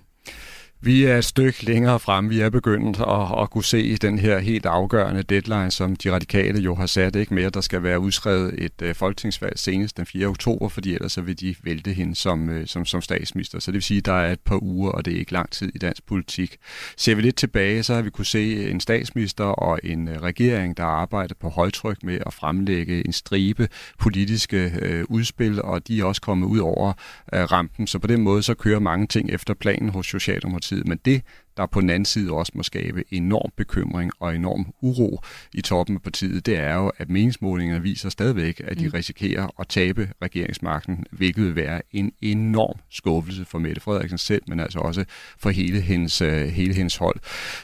Vi 0.84 1.04
er 1.04 1.18
et 1.18 1.24
stykke 1.24 1.64
længere 1.64 2.00
frem. 2.00 2.30
Vi 2.30 2.40
er 2.40 2.50
begyndt 2.50 3.00
at, 3.00 3.42
at 3.42 3.50
kunne 3.50 3.64
se 3.64 3.96
den 3.96 4.18
her 4.18 4.38
helt 4.38 4.66
afgørende 4.66 5.22
deadline, 5.22 5.70
som 5.70 5.96
de 5.96 6.12
radikale 6.12 6.60
jo 6.60 6.74
har 6.74 6.86
sat 6.86 7.16
ikke 7.16 7.34
mere. 7.34 7.50
Der 7.50 7.60
skal 7.60 7.82
være 7.82 8.00
udskrevet 8.00 8.54
et 8.58 8.82
uh, 8.82 8.94
folketingsvalg 8.94 9.58
senest 9.58 9.96
den 9.96 10.06
4. 10.06 10.26
oktober, 10.26 10.68
fordi 10.68 10.94
ellers 10.94 11.12
så 11.12 11.20
vil 11.20 11.40
de 11.40 11.54
vælte 11.64 11.92
hende 11.92 12.16
som, 12.16 12.48
uh, 12.48 12.56
som, 12.66 12.84
som 12.84 13.02
statsminister. 13.02 13.58
Så 13.60 13.70
det 13.70 13.74
vil 13.74 13.82
sige, 13.82 13.98
at 13.98 14.06
der 14.06 14.12
er 14.12 14.32
et 14.32 14.40
par 14.40 14.62
uger, 14.62 14.90
og 14.90 15.04
det 15.04 15.14
er 15.14 15.18
ikke 15.18 15.32
lang 15.32 15.50
tid 15.50 15.72
i 15.74 15.78
dansk 15.78 16.06
politik. 16.06 16.56
Ser 16.96 17.14
vi 17.14 17.22
lidt 17.22 17.36
tilbage, 17.36 17.82
så 17.82 17.94
har 17.94 18.02
vi 18.02 18.10
kunne 18.10 18.26
se 18.26 18.70
en 18.70 18.80
statsminister 18.80 19.44
og 19.44 19.78
en 19.84 20.08
uh, 20.08 20.14
regering, 20.14 20.76
der 20.76 20.84
arbejder 20.84 21.34
på 21.40 21.48
højtryk 21.48 22.02
med 22.02 22.18
at 22.26 22.34
fremlægge 22.34 23.06
en 23.06 23.12
stribe 23.12 23.68
politiske 23.98 24.72
uh, 24.82 25.16
udspil, 25.16 25.62
og 25.62 25.88
de 25.88 26.00
er 26.00 26.04
også 26.04 26.20
kommet 26.20 26.46
ud 26.46 26.58
over 26.58 26.92
uh, 27.32 27.38
rampen. 27.38 27.86
Så 27.86 27.98
på 27.98 28.06
den 28.06 28.20
måde 28.20 28.42
så 28.42 28.54
kører 28.54 28.78
mange 28.78 29.06
ting 29.06 29.30
efter 29.30 29.54
planen 29.54 29.88
hos 29.88 30.06
Socialdemokratiet 30.06 30.71
politiet, 30.72 30.86
Men 30.86 30.98
det, 31.04 31.22
der 31.56 31.66
på 31.66 31.80
den 31.80 31.90
anden 31.90 32.04
side 32.04 32.32
også 32.32 32.52
må 32.54 32.62
skabe 32.62 33.04
enorm 33.10 33.50
bekymring 33.56 34.10
og 34.20 34.34
enorm 34.34 34.66
uro 34.80 35.20
i 35.52 35.60
toppen 35.60 35.96
af 35.96 36.02
partiet, 36.02 36.46
det 36.46 36.58
er 36.58 36.74
jo, 36.74 36.92
at 36.98 37.10
meningsmålingerne 37.10 37.82
viser 37.82 38.08
stadigvæk, 38.08 38.60
at 38.64 38.78
de 38.78 38.84
mm. 38.84 38.90
risikerer 38.94 39.60
at 39.60 39.68
tabe 39.68 40.10
regeringsmagten, 40.22 41.04
hvilket 41.10 41.44
vil 41.44 41.56
være 41.56 41.82
en 41.90 42.12
enorm 42.20 42.78
skuffelse 42.90 43.44
for 43.44 43.58
Mette 43.58 43.80
Frederiksen 43.80 44.18
selv, 44.18 44.42
men 44.48 44.60
altså 44.60 44.78
også 44.78 45.04
for 45.38 45.50
hele 45.50 45.80
hendes, 45.80 46.20
øh, 46.20 46.48
hele 46.48 46.74
hendes 46.74 46.96
hold. 46.96 47.16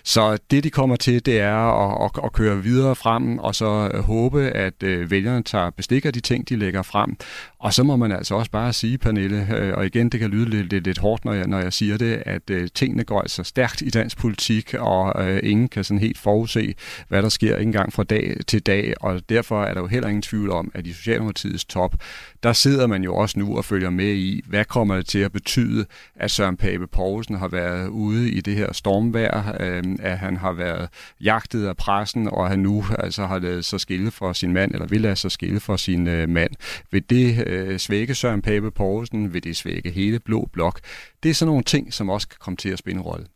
Så 0.05 0.39
det, 0.51 0.64
de 0.64 0.70
kommer 0.70 0.97
til, 0.97 1.26
det 1.26 1.41
er 1.41 1.57
at, 1.57 2.11
at, 2.16 2.24
at 2.24 2.32
køre 2.32 2.62
videre 2.62 2.97
frem, 2.97 3.39
og 3.39 3.55
så 3.55 3.91
øh, 3.95 4.01
håbe, 4.01 4.41
at 4.43 4.82
øh, 4.82 5.11
vælgerne 5.11 5.43
tager 5.43 5.70
bestik 5.70 6.05
af 6.05 6.12
de 6.12 6.20
ting, 6.20 6.49
de 6.49 6.57
lægger 6.57 6.82
frem. 6.82 7.16
Og 7.59 7.74
så 7.74 7.82
må 7.82 7.97
man 7.97 8.12
altså 8.12 8.34
også 8.34 8.51
bare 8.51 8.72
sige, 8.72 8.99
Pernille, 8.99 9.74
og 9.76 9.86
igen, 9.86 10.09
det 10.09 10.20
kan 10.20 10.30
lyde 10.30 10.51
lidt, 10.51 10.70
lidt, 10.70 10.84
lidt 10.84 10.99
hårdt, 10.99 11.24
når 11.24 11.32
jeg, 11.32 11.47
når 11.47 11.59
jeg 11.59 11.72
siger 11.72 11.97
det, 11.97 12.22
at 12.26 12.72
tingene 12.74 13.05
går 13.05 13.20
altså 13.20 13.43
stærkt 13.45 13.78
i 13.83 13.91
dansk 13.91 14.18
politik, 14.18 14.74
og 14.74 15.29
øh, 15.29 15.41
ingen 15.43 15.68
kan 15.68 15.85
sådan 15.85 16.01
helt 16.01 16.18
forudse, 16.18 16.74
hvad 17.09 17.22
der 17.22 17.29
sker 17.29 17.57
ikke 17.57 17.68
engang 17.68 17.93
fra 17.93 18.05
dag 18.05 18.37
til 18.47 18.61
dag, 18.61 18.95
og 19.01 19.29
derfor 19.29 19.64
er 19.64 19.74
der 19.74 19.81
jo 19.81 19.87
heller 19.87 20.09
ingen 20.09 20.22
tvivl 20.22 20.51
om, 20.51 20.70
at 20.74 20.87
i 20.87 20.93
Socialdemokratiets 20.93 21.64
top, 21.64 21.97
der 22.43 22.53
sidder 22.53 22.87
man 22.87 23.05
jo 23.05 23.14
også 23.14 23.39
nu 23.39 23.57
og 23.57 23.64
følger 23.64 23.91
med 23.91 24.14
i, 24.14 24.43
hvad 24.47 24.64
kommer 24.64 24.97
det 24.97 25.07
til 25.07 25.18
at 25.18 25.33
betyde, 25.33 25.87
at 26.16 26.31
Søren 26.31 26.57
Pape 26.57 26.87
Poulsen 26.87 27.37
har 27.37 27.49
været 27.49 27.89
ude 27.89 28.31
i 28.31 28.41
det 28.41 28.55
her 28.55 28.72
stormvær, 28.72 29.57
øh, 29.61 29.85
at 30.01 30.18
han 30.18 30.37
har 30.37 30.53
været 30.53 30.89
jagtet 31.20 31.66
af 31.66 31.76
pressen, 31.76 32.29
og 32.29 32.45
at 32.45 32.51
han 32.51 32.59
nu 32.59 32.85
altså 32.99 33.26
har 33.26 33.39
lavet 33.39 33.64
sig 33.64 33.81
skille 33.81 34.11
for 34.11 34.33
sin 34.33 34.53
mand, 34.53 34.72
eller 34.72 34.87
vil 34.87 35.01
lade 35.01 35.16
sig 35.16 35.31
skille 35.31 35.61
for 35.61 35.76
sin 35.76 36.07
øh, 36.07 36.29
mand. 36.29 36.51
Vil 36.91 37.11
det 37.11 37.47
øh, 37.47 37.79
svække 37.79 38.14
Søren 38.14 38.43
Pape 38.43 38.70
Poulsen? 38.70 39.35
Vil 39.35 39.45
det 39.45 39.57
svække 39.57 39.91
hele 39.91 40.18
Blå 40.18 40.49
Blok? 40.53 40.81
Det 41.22 41.31
er 41.31 41.35
sådan 41.35 41.49
nogle 41.49 41.64
ting, 41.64 41.95
som 41.95 42.09
også 42.09 42.29
kan 42.29 42.39
komme 42.41 42.57
til 42.57 42.68
at 42.68 42.79
spille 42.79 42.97
en 42.97 43.03
rolle. 43.03 43.26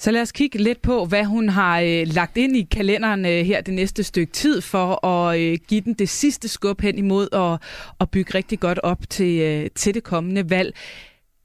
Så 0.00 0.10
lad 0.10 0.22
os 0.22 0.32
kigge 0.32 0.58
lidt 0.58 0.82
på, 0.82 1.04
hvad 1.04 1.24
hun 1.24 1.48
har 1.48 1.80
øh, 1.80 2.06
lagt 2.06 2.36
ind 2.36 2.56
i 2.56 2.62
kalenderen 2.62 3.26
øh, 3.26 3.46
her 3.46 3.60
det 3.60 3.74
næste 3.74 4.02
stykke 4.02 4.32
tid, 4.32 4.60
for 4.60 5.06
at 5.06 5.40
øh, 5.40 5.58
give 5.68 5.80
den 5.80 5.94
det 5.94 6.08
sidste 6.08 6.48
skub 6.48 6.80
hen 6.80 6.98
imod 6.98 7.28
at, 7.32 7.68
at 8.00 8.10
bygge 8.10 8.34
rigtig 8.34 8.60
godt 8.60 8.78
op 8.78 9.10
til, 9.10 9.40
øh, 9.40 9.70
til 9.74 9.94
det 9.94 10.02
kommende 10.02 10.50
valg. 10.50 10.74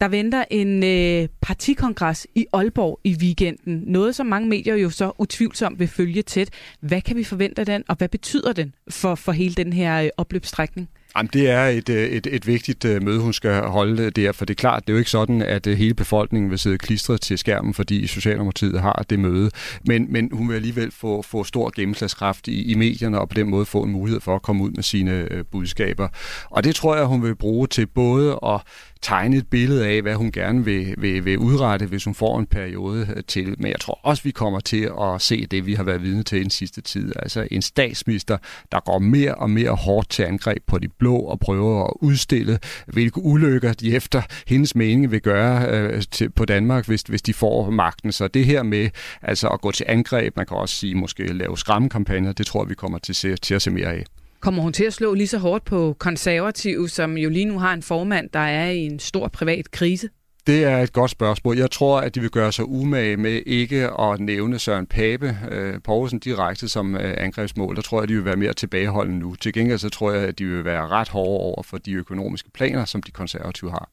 Der 0.01 0.08
venter 0.08 0.45
en 0.51 0.84
øh, 0.84 1.30
partikongres 1.41 2.28
i 2.36 2.45
Aalborg 2.54 2.99
i 3.04 3.16
weekenden. 3.22 3.84
Noget, 3.86 4.16
som 4.16 4.26
mange 4.26 4.49
medier 4.49 4.76
jo 4.76 4.89
så 4.89 5.12
utvivlsomt 5.18 5.80
vil 5.80 5.88
følge 5.88 6.22
tæt. 6.22 6.49
Hvad 6.80 7.01
kan 7.01 7.18
vi 7.18 7.24
forvente 7.24 7.60
af 7.60 7.66
den, 7.66 7.84
og 7.88 7.95
hvad 7.95 8.10
betyder 8.10 8.54
den 8.54 8.76
for, 8.89 9.16
for 9.16 9.32
hele 9.32 9.56
den 9.56 9.74
her 9.74 10.01
øh, 10.04 10.10
opløbsstrækning? 10.18 10.89
Jamen, 11.18 11.30
det 11.34 11.49
er 11.49 11.66
et, 11.66 11.89
øh, 11.89 12.09
et, 12.09 12.28
et 12.32 12.47
vigtigt 12.47 12.86
øh, 12.86 13.03
møde, 13.03 13.20
hun 13.20 13.34
skal 13.34 13.61
holde 13.61 14.03
øh, 14.03 14.11
der, 14.16 14.32
for 14.32 14.45
det 14.45 14.53
er 14.53 14.59
klart, 14.59 14.88
det 14.88 14.89
er 14.89 14.93
jo 14.93 14.99
ikke 14.99 15.11
sådan, 15.11 15.41
at 15.41 15.66
hele 15.66 15.93
befolkningen 15.93 16.51
vil 16.51 16.59
sidde 16.59 16.78
klistret 16.78 17.22
til 17.22 17.38
skærmen, 17.38 17.74
fordi 17.74 18.07
Socialdemokratiet 18.07 18.82
har 18.82 19.05
det 19.09 19.20
møde. 19.20 19.51
Men, 19.86 20.05
men 20.09 20.30
hun 20.34 20.49
vil 20.49 20.55
alligevel 20.55 20.91
få, 20.91 21.22
få 21.22 21.43
stor 21.43 21.72
gennemslagskraft 21.76 22.47
i, 22.47 22.72
i 22.72 22.76
medierne, 22.76 23.20
og 23.20 23.30
på 23.30 23.34
den 23.34 23.49
måde 23.49 23.66
få 23.66 23.84
en 23.84 23.91
mulighed 23.91 24.22
for 24.22 24.36
at 24.36 24.41
komme 24.41 24.64
ud 24.64 24.72
med 24.72 24.84
sine 24.84 25.28
budskaber. 25.51 26.07
Og 26.49 26.64
det 26.64 26.76
tror 26.76 26.95
jeg, 26.95 27.05
hun 27.05 27.24
vil 27.24 27.36
bruge 27.36 27.68
til 27.68 27.88
både 27.88 28.39
at 28.45 28.61
tegne 29.04 29.38
et 29.38 29.47
billede 29.47 29.88
af, 29.88 30.01
hvad 30.01 30.16
hun 30.16 30.32
gerne 30.32 30.66
vil, 30.66 30.95
vil, 30.97 31.26
vil 31.26 31.38
udrette, 31.38 31.86
hvis 31.86 32.04
hun 32.04 32.16
får 32.16 32.39
en 32.39 32.45
periode 32.45 33.08
øh, 33.16 33.24
til. 33.28 33.56
Men 33.58 33.72
jeg 33.72 33.80
tror 33.80 33.99
også, 34.04 34.24
vi 34.24 34.32
kommer 34.32 34.60
til 34.60 34.89
at 35.01 35.22
se 35.22 35.45
det, 35.45 35.66
vi 35.66 35.74
har 35.74 35.84
været 35.84 36.01
vidne 36.01 36.24
til 36.24 36.38
i 36.38 36.41
den 36.41 36.49
sidste 36.49 36.82
tid. 36.82 37.14
Altså 37.16 37.47
en 37.51 37.62
statsminister, 37.62 38.38
der 38.72 38.80
går 38.80 38.99
mere 38.99 39.36
og 39.36 39.49
mere 39.49 39.72
hårdt 39.72 40.10
til 40.10 40.24
angreb 40.24 40.64
på 40.68 40.78
de 40.78 40.88
blå 40.88 41.16
og 41.16 41.39
prøver 41.39 41.84
at 41.84 41.93
udstille, 42.01 42.60
hvilke 42.88 43.22
ulykker 43.22 43.74
de 43.74 43.95
efter 43.95 44.22
hendes 44.47 44.76
mening 44.76 45.12
vil 45.12 45.22
gøre 45.22 45.68
øh, 45.70 46.04
til, 46.12 46.30
på 46.30 46.45
Danmark, 46.45 46.88
hvis, 46.88 47.01
hvis 47.01 47.22
de 47.22 47.34
får 47.34 47.70
magten. 47.70 48.12
Så 48.12 48.28
det 48.28 48.45
her 48.45 48.64
med 48.64 48.89
altså 49.22 49.47
at 49.47 49.62
gå 49.62 49.72
til 49.72 49.86
angreb, 49.89 50.38
man 50.38 50.45
kan 50.45 50.58
også 50.58 50.76
sige 50.76 50.95
måske 50.95 51.34
lave 51.34 51.58
skræmmekampagner, 51.58 52.32
det 52.32 52.45
tror 52.45 52.64
jeg, 52.64 52.70
vi 52.70 52.76
kommer 52.76 52.97
til, 52.97 53.16
se, 53.16 53.36
til 53.36 53.56
at 53.56 53.62
se 53.62 53.72
mere 53.72 53.88
af. 53.88 54.04
Kommer 54.44 54.62
hun 54.62 54.74
til 54.74 54.84
at 54.84 54.94
slå 54.94 55.14
lige 55.14 55.28
så 55.28 55.38
hårdt 55.38 55.66
på 55.66 55.96
konservative, 56.00 56.89
som 56.89 57.18
jo 57.18 57.30
lige 57.30 57.46
nu 57.46 57.60
har 57.60 57.74
en 57.74 57.82
formand, 57.82 58.30
der 58.30 58.39
er 58.39 58.70
i 58.70 58.78
en 58.78 59.00
stor 59.00 59.28
privat 59.28 59.72
krise? 59.72 60.10
Det 60.48 60.64
er 60.64 60.78
et 60.78 60.94
godt 60.94 61.12
spørgsmål. 61.12 61.58
Jeg 61.58 61.72
tror, 61.72 62.02
at 62.02 62.16
de 62.16 62.22
vil 62.22 62.30
gøre 62.30 62.52
sig 62.52 62.66
umage 62.66 63.18
med 63.18 63.41
ikke 63.46 63.89
at 64.00 64.20
nævne 64.20 64.60
Søren 64.60 64.86
Pape 64.86 65.38
øh, 65.52 65.82
Poulsen 65.84 66.20
direkte 66.20 66.70
som 66.70 66.96
øh, 66.96 67.14
angrebsmål. 67.18 67.76
Der 67.76 67.82
tror 67.82 67.98
jeg, 67.98 68.04
at 68.04 68.10
de 68.10 68.16
vil 68.16 68.26
være 68.26 68.36
mere 68.36 68.54
tilbageholdende 68.54 69.20
nu. 69.20 69.36
Til 69.36 69.54
gengæld 69.54 69.80
så 69.80 69.89
tror 69.89 70.12
jeg, 70.12 70.24
at 70.24 70.39
de 70.39 70.46
vil 70.46 70.66
være 70.66 70.88
ret 70.88 71.10
hårde 71.10 71.39
over 71.39 71.64
for 71.64 71.78
de 71.78 71.94
økonomiske 71.94 72.50
planer, 72.52 72.86
som 72.86 73.04
de 73.04 73.12
konservative 73.12 73.72
har. 73.72 73.89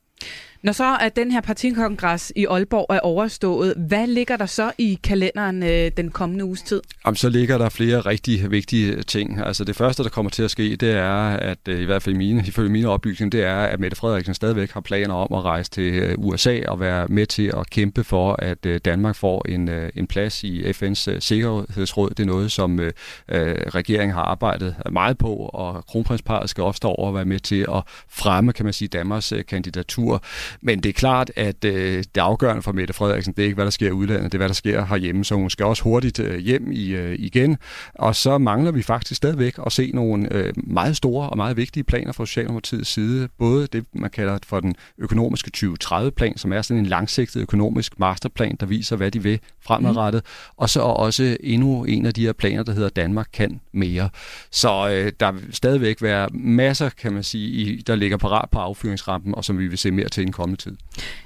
Når 0.63 0.73
så 0.73 0.97
at 1.01 1.17
den 1.17 1.31
her 1.31 1.41
partikongres 1.41 2.33
i 2.37 2.47
Aalborg 2.47 2.87
er 2.95 3.01
overstået, 3.01 3.75
hvad 3.77 4.07
ligger 4.07 4.37
der 4.37 4.47
så 4.47 4.73
i 4.79 4.99
kalenderen 5.03 5.63
øh, 5.63 5.91
den 5.97 6.11
kommende 6.11 6.45
uges 6.45 6.63
tid? 6.63 6.81
Jamen, 7.07 7.17
så 7.17 7.29
ligger 7.29 7.59
der 7.59 7.69
flere 7.69 8.01
rigtig 8.01 8.51
vigtige 8.51 9.03
ting. 9.03 9.41
Altså 9.47 9.65
det 9.65 9.77
første, 9.77 10.03
der 10.03 10.09
kommer 10.09 10.31
til 10.31 10.43
at 10.43 10.51
ske, 10.51 10.77
det 10.77 10.91
er, 10.91 11.29
at 11.29 11.59
øh, 11.69 11.81
i 11.81 11.85
hvert 11.85 12.03
fald 12.03 12.15
mine, 12.15 12.45
ifølge 12.47 12.71
mine 12.71 12.89
oplysninger, 12.89 13.31
det 13.31 13.47
er, 13.47 13.57
at 13.57 13.81
Mette 13.81 13.97
Frederiksen 13.97 14.35
stadigvæk 14.35 14.71
har 14.71 14.81
planer 14.81 15.15
om 15.15 15.39
at 15.39 15.45
rejse 15.45 15.71
til 15.71 15.95
øh, 15.95 16.15
USA 16.19 16.61
og 16.69 16.81
være 16.81 17.07
med 17.09 17.27
til 17.27 17.53
at 17.57 17.71
kæmpe 17.71 18.05
for, 18.05 18.37
at 18.39 18.67
øh, 18.67 18.81
Danmark 18.85 19.17
får 19.17 19.49
en, 19.49 19.71
en 19.95 20.07
plads 20.07 20.45
i 20.45 20.63
FN's 20.63 21.21
Sikkerhedsråd. 21.21 22.11
Det 22.11 22.21
er 22.21 22.27
noget, 22.27 22.53
som 22.53 22.81
øh, 22.81 22.93
regeringen 23.29 24.15
har 24.15 24.23
arbejdet 24.23 24.77
meget 24.93 25.19
på, 25.19 25.35
og 25.35 25.87
kronprinsparet 25.87 26.51
skal 26.51 26.65
også 26.65 26.77
stå 26.77 26.89
over 26.89 27.09
og 27.09 27.15
være 27.15 27.25
med 27.25 27.41
til 27.41 27.67
at 27.75 27.83
fremme, 28.09 28.53
kan 28.53 28.65
man 28.65 28.73
sige, 28.73 28.89
Danmarks 28.89 29.33
kandidatur. 29.49 30.23
Men 30.61 30.81
det 30.81 30.89
er 30.89 30.93
klart, 30.93 31.31
at 31.37 31.65
øh, 31.65 32.05
det 32.15 32.21
afgørende 32.21 32.63
for 32.63 32.73
Mette 32.73 32.95
Frederiksen, 32.95 33.33
det 33.33 33.43
er 33.43 33.45
ikke, 33.45 33.55
hvad 33.55 33.65
der 33.65 33.71
sker 33.71 33.89
i 33.89 33.93
udlandet, 33.93 34.33
det 34.33 34.35
er, 34.35 34.39
hvad 34.39 34.49
der 34.49 34.55
sker 34.55 34.85
herhjemme, 34.85 35.25
så 35.25 35.35
hun 35.35 35.51
skal 35.51 35.67
også 35.67 35.83
hurtigt 35.83 36.21
øh, 36.21 36.39
hjem 36.39 36.73
i, 36.73 36.89
øh, 36.89 37.17
igen. 37.19 37.57
Og 37.95 38.17
så 38.17 38.39
mangler 38.39 38.71
vi 38.71 38.83
faktisk 38.83 39.17
stadigvæk 39.17 39.55
at 39.67 39.73
se 39.73 39.91
nogle 39.95 40.33
øh, 40.33 40.53
meget 40.57 40.97
store 40.97 41.29
og 41.29 41.37
meget 41.37 41.57
vigtige 41.57 41.85
planer 41.85 42.13
fra 42.13 42.27
Socialdemokratiets 42.27 42.91
side. 42.91 43.29
Både 43.39 43.67
det, 43.67 43.85
man 43.93 44.11
kalder 44.11 44.39
for 44.47 44.61
den 44.61 44.75
økonomiske 44.99 45.51
2030-plan, 45.57 46.37
som 46.37 46.53
er 46.53 46.63
sådan 46.63 46.79
en 46.79 46.87
langsigtet 46.87 47.41
økonomisk 47.41 48.01
masterplan, 48.01 48.57
der 48.61 48.67
viser, 48.67 48.97
hvad 48.97 49.11
de 49.11 49.23
vil 49.23 49.41
fremadrettet, 49.61 50.23
mm. 50.25 50.55
og 50.57 50.71
så 50.71 50.81
også 50.81 51.37
endnu 51.41 51.85
en 51.85 52.07
af 52.07 52.15
de 52.15 52.25
her 52.25 52.33
planer, 52.33 52.63
der 52.63 52.73
hedder 52.73 52.89
Danmark 52.89 53.29
kan 53.33 53.61
mere. 53.73 54.11
Så 54.51 54.91
øh, 54.91 55.13
der 55.21 55.33
vil 55.33 55.55
stadigvæk 55.55 56.03
være 56.03 56.29
masser, 56.33 56.89
kan 56.89 57.13
man 57.13 57.23
sige, 57.23 57.49
i, 57.49 57.83
der 57.83 57.95
ligger 57.95 58.17
parat 58.17 58.51
på 58.51 58.59
affyringsrampen, 58.59 59.35
og 59.35 59.45
som 59.45 59.59
vi 59.59 59.67
vil 59.67 59.79
se 59.79 59.91
mere 59.91 60.09
til 60.09 60.21
i 60.21 60.25
den 60.25 60.33
kommende 60.41 60.63
tid. 60.63 60.77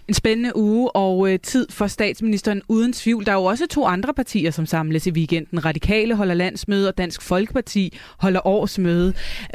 En 0.09 0.15
spændende 0.15 0.57
uge 0.57 0.97
og 0.97 1.33
øh, 1.33 1.39
tid 1.43 1.67
for 1.71 1.87
statsministeren 1.87 2.63
uden 2.69 2.93
tvivl. 2.93 3.27
Der 3.27 3.33
er 3.33 3.37
jo 3.37 3.45
også 3.45 3.67
to 3.67 3.85
andre 3.87 4.15
partier, 4.15 4.51
som 4.51 4.67
samles 4.67 5.07
i 5.07 5.11
weekenden. 5.11 5.65
Radikale 5.65 6.15
holder 6.15 6.35
landsmøde, 6.35 6.89
og 6.89 6.99
Dansk 6.99 7.23
Folkeparti 7.23 7.99
holder 8.19 8.47
årsmøde. 8.47 9.15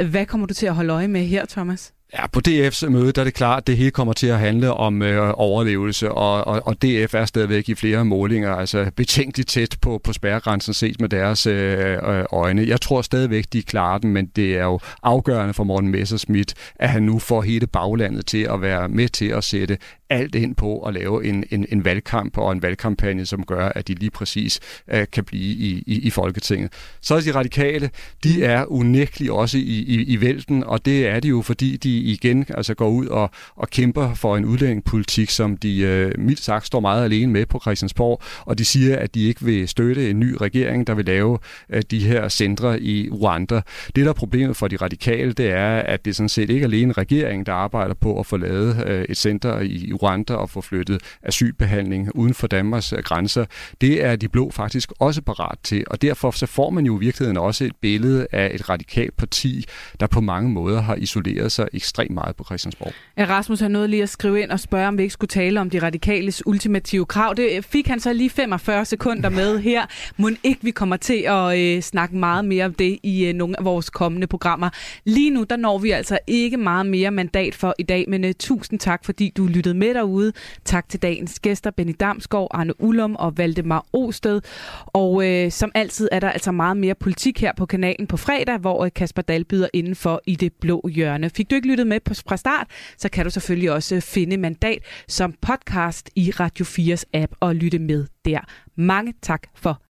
Hvad 0.09 0.25
kommer 0.25 0.47
du 0.47 0.53
til 0.53 0.65
at 0.65 0.75
holde 0.75 0.93
øje 0.93 1.07
med 1.07 1.21
her, 1.21 1.45
Thomas? 1.45 1.93
Ja, 2.13 2.27
på 2.27 2.41
DF's 2.47 2.89
møde 2.89 3.11
der 3.11 3.21
er 3.21 3.23
det 3.23 3.33
klart, 3.33 3.57
at 3.57 3.67
det 3.67 3.77
hele 3.77 3.91
kommer 3.91 4.13
til 4.13 4.27
at 4.27 4.39
handle 4.39 4.73
om 4.73 5.01
øh, 5.01 5.33
overlevelse, 5.33 6.11
og, 6.11 6.47
og, 6.47 6.61
og 6.65 6.81
DF 6.81 7.13
er 7.13 7.25
stadigvæk 7.25 7.69
i 7.69 7.75
flere 7.75 8.05
målinger, 8.05 8.55
altså 8.55 8.91
betænkeligt 8.95 9.49
tæt 9.49 9.77
på, 9.81 10.01
på 10.03 10.13
spærregrænsen 10.13 10.73
set 10.73 11.01
med 11.01 11.09
deres 11.09 11.47
øh, 11.47 11.97
øh, 12.03 12.25
øjne. 12.31 12.67
Jeg 12.67 12.81
tror 12.81 13.01
stadigvæk, 13.01 13.45
de 13.53 13.63
klarer 13.63 13.97
den, 13.97 14.13
men 14.13 14.25
det 14.25 14.57
er 14.57 14.63
jo 14.63 14.79
afgørende 15.03 15.53
for 15.53 15.63
Morten 15.63 15.89
Messerschmidt, 15.89 16.53
at 16.75 16.89
han 16.89 17.03
nu 17.03 17.19
får 17.19 17.41
hele 17.41 17.67
baglandet 17.67 18.25
til 18.25 18.43
at 18.43 18.61
være 18.61 18.89
med 18.89 19.09
til 19.09 19.27
at 19.27 19.43
sætte 19.43 19.77
alt 20.09 20.35
ind 20.35 20.55
på 20.55 20.79
at 20.79 20.93
lave 20.93 21.25
en, 21.25 21.43
en, 21.51 21.65
en 21.69 21.85
valgkamp 21.85 22.37
og 22.37 22.51
en 22.51 22.61
valgkampagne, 22.61 23.25
som 23.25 23.43
gør, 23.43 23.69
at 23.69 23.87
de 23.87 23.93
lige 23.93 24.11
præcis 24.11 24.59
uh, 24.93 24.99
kan 25.11 25.23
blive 25.23 25.43
i, 25.43 25.83
i, 25.87 25.99
i 25.99 26.09
Folketinget. 26.09 26.71
Så 27.01 27.15
er 27.15 27.21
de 27.21 27.31
radikale, 27.31 27.89
de 28.23 28.43
er 28.43 28.65
unægteligt 28.65 29.31
også 29.31 29.57
i, 29.57 29.61
i, 29.61 30.03
i 30.03 30.21
vælten, 30.21 30.63
og 30.63 30.85
det 30.85 31.07
er 31.07 31.19
de 31.19 31.27
jo, 31.27 31.41
fordi 31.41 31.77
de 31.77 31.97
igen 31.97 32.45
altså 32.49 32.73
går 32.73 32.89
ud 32.89 33.07
og, 33.07 33.31
og 33.55 33.69
kæmper 33.69 34.13
for 34.13 34.37
en 34.37 34.45
udlændingepolitik, 34.45 35.29
som 35.29 35.57
de 35.57 36.11
uh, 36.15 36.23
mildt 36.23 36.39
sagt 36.39 36.65
står 36.65 36.79
meget 36.79 37.03
alene 37.03 37.31
med 37.31 37.45
på 37.45 37.59
Christiansborg, 37.59 38.21
og 38.45 38.57
de 38.57 38.65
siger, 38.65 38.97
at 38.97 39.15
de 39.15 39.27
ikke 39.27 39.45
vil 39.45 39.67
støtte 39.67 40.09
en 40.09 40.19
ny 40.19 40.35
regering, 40.41 40.87
der 40.87 40.93
vil 40.93 41.05
lave 41.05 41.39
uh, 41.73 41.79
de 41.91 41.99
her 41.99 42.29
centre 42.29 42.81
i 42.81 43.09
Rwanda. 43.11 43.61
Det, 43.95 44.03
der 44.03 44.09
er 44.09 44.13
problemet 44.13 44.57
for 44.57 44.67
de 44.67 44.75
radikale, 44.75 45.31
det 45.31 45.51
er, 45.51 45.79
at 45.79 46.05
det 46.05 46.15
sådan 46.15 46.29
set 46.29 46.49
ikke 46.49 46.63
alene 46.63 46.93
regeringen, 46.93 47.45
der 47.45 47.53
arbejder 47.53 47.93
på 47.93 48.19
at 48.19 48.25
få 48.25 48.37
lavet 48.37 48.83
uh, 48.85 48.91
et 49.09 49.17
center 49.17 49.59
i 49.59 49.93
Rwanda 50.03 50.33
og 50.33 50.49
få 50.49 50.61
flyttet 50.61 51.01
asylbehandling 51.23 52.15
uden 52.15 52.33
for 52.33 52.47
Danmarks 52.47 52.93
øh, 52.93 52.99
grænser. 52.99 53.45
Det 53.81 54.03
er 54.03 54.15
de 54.15 54.27
blå 54.27 54.51
faktisk 54.51 54.91
også 54.99 55.21
parat 55.21 55.57
til, 55.63 55.83
og 55.87 56.01
derfor 56.01 56.31
så 56.31 56.45
får 56.45 56.69
man 56.69 56.85
jo 56.85 56.97
i 56.97 56.99
virkeligheden 56.99 57.37
også 57.37 57.63
et 57.63 57.75
billede 57.81 58.27
af 58.31 58.51
et 58.53 58.69
radikalt 58.69 59.17
parti, 59.17 59.65
der 59.99 60.07
på 60.07 60.21
mange 60.21 60.49
måder 60.49 60.81
har 60.81 60.95
isoleret 60.95 61.51
sig 61.51 61.67
ekstremt 61.73 62.11
meget 62.11 62.35
på 62.35 62.43
Christiansborg. 62.43 62.93
Rasmus 63.17 63.59
har 63.59 63.67
nået 63.67 63.89
lige 63.89 64.03
at 64.03 64.09
skrive 64.09 64.41
ind 64.41 64.51
og 64.51 64.59
spørge, 64.59 64.87
om 64.87 64.97
vi 64.97 65.03
ikke 65.03 65.13
skulle 65.13 65.29
tale 65.29 65.61
om 65.61 65.69
de 65.69 65.79
radikales 65.79 66.47
ultimative 66.47 67.05
krav. 67.05 67.33
Det 67.37 67.65
fik 67.65 67.87
han 67.87 67.99
så 67.99 68.13
lige 68.13 68.29
45 68.29 68.85
sekunder 68.85 69.29
med 69.29 69.59
her. 69.59 69.85
Må 70.17 70.29
ikke 70.43 70.59
vi 70.63 70.71
kommer 70.71 70.97
til 70.97 71.23
at 71.27 71.59
øh, 71.59 71.81
snakke 71.81 72.15
meget 72.15 72.45
mere 72.45 72.65
om 72.65 72.73
det 72.73 72.99
i 73.03 73.25
øh, 73.25 73.33
nogle 73.33 73.59
af 73.59 73.65
vores 73.65 73.89
kommende 73.89 74.27
programmer. 74.27 74.69
Lige 75.05 75.29
nu, 75.29 75.43
der 75.43 75.55
når 75.55 75.77
vi 75.77 75.91
altså 75.91 76.19
ikke 76.27 76.57
meget 76.57 76.85
mere 76.85 77.11
mandat 77.11 77.55
for 77.55 77.75
i 77.79 77.83
dag, 77.83 78.05
men 78.07 78.23
øh, 78.23 78.33
tusind 78.39 78.79
tak, 78.79 79.05
fordi 79.05 79.33
du 79.37 79.45
lyttede 79.45 79.75
med 79.75 79.88
derude. 79.93 80.33
Tak 80.65 80.89
til 80.89 81.01
dagens 81.01 81.39
gæster, 81.39 81.71
Benny 81.71 81.95
Damsgaard, 81.99 82.47
Arne 82.51 82.81
Ullum 82.81 83.15
og 83.15 83.37
Valdemar 83.37 83.85
Osted. 83.93 84.41
Og 84.85 85.27
øh, 85.27 85.51
som 85.51 85.71
altid 85.75 86.09
er 86.11 86.19
der 86.19 86.29
altså 86.29 86.51
meget 86.51 86.77
mere 86.77 86.95
politik 86.95 87.41
her 87.41 87.51
på 87.57 87.65
kanalen 87.65 88.07
på 88.07 88.17
fredag, 88.17 88.57
hvor 88.57 88.85
øh, 88.85 88.91
Kasper 88.95 89.21
Dahl 89.21 89.45
byder 89.45 89.67
indenfor 89.73 90.21
i 90.25 90.35
det 90.35 90.53
blå 90.53 90.89
hjørne. 90.93 91.29
Fik 91.29 91.49
du 91.49 91.55
ikke 91.55 91.67
lyttet 91.67 91.87
med 91.87 91.99
på, 91.99 92.13
fra 92.13 92.37
start, 92.37 92.67
så 92.97 93.09
kan 93.09 93.25
du 93.25 93.31
selvfølgelig 93.31 93.71
også 93.71 93.95
øh, 93.95 94.01
finde 94.01 94.37
mandat 94.37 94.83
som 95.07 95.33
podcast 95.41 96.09
i 96.15 96.31
Radio 96.31 96.65
4's 96.65 97.03
app 97.13 97.33
og 97.39 97.55
lytte 97.55 97.79
med 97.79 98.05
der. 98.25 98.39
Mange 98.75 99.13
tak 99.21 99.43
for 99.55 99.81